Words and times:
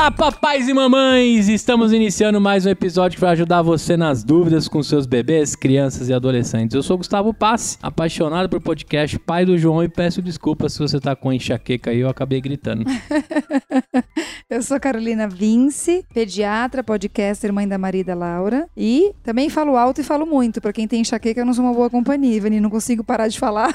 Olá, 0.00 0.10
papais 0.10 0.66
e 0.66 0.72
mamães! 0.72 1.46
Estamos 1.46 1.92
iniciando 1.92 2.40
mais 2.40 2.64
um 2.64 2.70
episódio 2.70 3.16
que 3.16 3.20
vai 3.20 3.32
ajudar 3.32 3.60
você 3.60 3.98
nas 3.98 4.24
dúvidas 4.24 4.66
com 4.66 4.82
seus 4.82 5.04
bebês, 5.04 5.54
crianças 5.54 6.08
e 6.08 6.14
adolescentes. 6.14 6.74
Eu 6.74 6.82
sou 6.82 6.96
Gustavo 6.96 7.34
Passe, 7.34 7.76
apaixonado 7.82 8.48
por 8.48 8.62
podcast, 8.62 9.18
pai 9.18 9.44
do 9.44 9.58
João, 9.58 9.84
e 9.84 9.90
peço 9.90 10.22
desculpas 10.22 10.72
se 10.72 10.78
você 10.78 10.98
tá 10.98 11.14
com 11.14 11.30
enxaqueca 11.30 11.90
aí, 11.90 11.98
eu 11.98 12.08
acabei 12.08 12.40
gritando. 12.40 12.86
Eu 14.50 14.64
sou 14.64 14.80
Carolina 14.80 15.28
Vince, 15.28 16.04
pediatra, 16.12 16.82
podcaster, 16.82 17.52
mãe 17.52 17.68
da 17.68 17.78
Marida 17.78 18.16
Laura. 18.16 18.68
E 18.76 19.14
também 19.22 19.48
falo 19.48 19.76
alto 19.76 20.00
e 20.00 20.04
falo 20.04 20.26
muito. 20.26 20.60
Pra 20.60 20.72
quem 20.72 20.88
tem 20.88 21.02
enxaqueca, 21.02 21.40
eu 21.40 21.46
não 21.46 21.54
sou 21.54 21.64
uma 21.64 21.72
boa 21.72 21.88
companhia, 21.88 22.34
Ivani. 22.34 22.58
Não 22.58 22.68
consigo 22.68 23.04
parar 23.04 23.28
de 23.28 23.38
falar. 23.38 23.72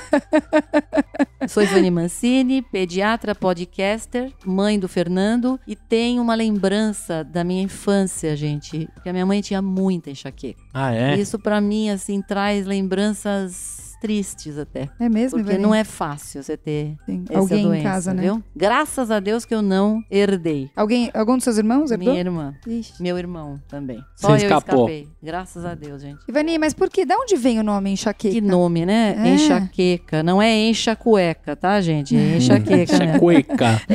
Sou 1.47 1.63
Ivani 1.63 1.89
Mancini, 1.89 2.61
pediatra, 2.61 3.33
podcaster, 3.33 4.33
mãe 4.45 4.77
do 4.77 4.89
Fernando 4.89 5.57
e 5.65 5.77
tenho 5.77 6.14
uma 6.19 6.35
lembrança 6.35 7.23
da 7.23 7.43
minha 7.43 7.63
infância, 7.63 8.35
gente, 8.35 8.89
que 9.03 9.09
a 9.09 9.13
minha 9.13 9.25
mãe 9.25 9.41
tinha 9.41 9.61
muita 9.61 10.09
enxaqueca. 10.09 10.61
Ah, 10.73 10.93
é? 10.93 11.15
Isso 11.15 11.37
pra 11.39 11.61
mim 11.61 11.89
assim 11.89 12.21
traz 12.21 12.65
lembranças 12.65 13.84
tristes 14.05 14.59
até. 14.59 14.87
É 14.99 15.09
mesmo, 15.09 15.39
Porque 15.39 15.53
Ivani? 15.53 15.63
não 15.63 15.73
é 15.73 15.83
fácil 15.83 16.43
você 16.43 16.55
ter 16.55 16.95
Sim. 17.07 17.25
essa 17.27 17.39
Alguém 17.39 17.63
doença, 17.63 17.79
em 17.79 17.83
casa, 17.83 18.13
né? 18.13 18.21
viu? 18.21 18.43
Graças 18.55 19.09
a 19.09 19.19
Deus 19.19 19.45
que 19.45 19.55
eu 19.55 19.63
não 19.63 20.03
herdei. 20.11 20.69
Alguém, 20.75 21.09
algum 21.13 21.35
dos 21.35 21.43
seus 21.43 21.57
irmãos 21.57 21.89
herdou? 21.89 22.09
Minha 22.09 22.19
irmã, 22.21 22.53
Ixi. 22.67 23.01
meu 23.01 23.17
irmão 23.17 23.59
também. 23.67 23.97
Você 24.15 24.27
Só 24.27 24.33
eu 24.33 24.37
escapou. 24.37 24.87
escapei. 24.89 25.07
Graças 25.23 25.65
a 25.65 25.73
Deus, 25.73 26.03
gente. 26.03 26.19
Ivani, 26.29 26.59
mas 26.59 26.73
por 26.73 26.87
que? 26.89 27.03
Da 27.03 27.15
onde 27.17 27.35
vem 27.35 27.59
o 27.59 27.63
nome 27.63 27.89
enxaqueca? 27.91 28.33
Que 28.35 28.41
nome, 28.41 28.85
né? 28.85 29.15
É. 29.17 29.33
Enxaqueca. 29.33 30.21
Não 30.21 30.39
é 30.39 30.55
enxa 30.55 30.95
cueca, 30.95 31.55
tá, 31.55 31.81
gente? 31.81 32.15
É 32.15 32.19
enxaqueca, 32.37 32.99
né? 32.99 33.17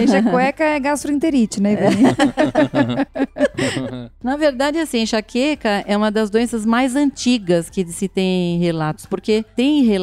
Enxaqueca. 0.02 0.64
É 0.64 0.80
gastroenterite, 0.80 1.60
né, 1.60 1.74
Ivani? 1.74 2.02
Na 4.22 4.36
verdade, 4.36 4.78
assim, 4.78 5.02
enxaqueca 5.02 5.84
é 5.86 5.96
uma 5.96 6.10
das 6.10 6.30
doenças 6.30 6.66
mais 6.66 6.96
antigas 6.96 7.70
que 7.70 7.86
se 7.86 8.08
tem 8.08 8.58
relatos, 8.58 9.06
porque 9.06 9.44
tem 9.54 9.84
relatos 9.84 9.99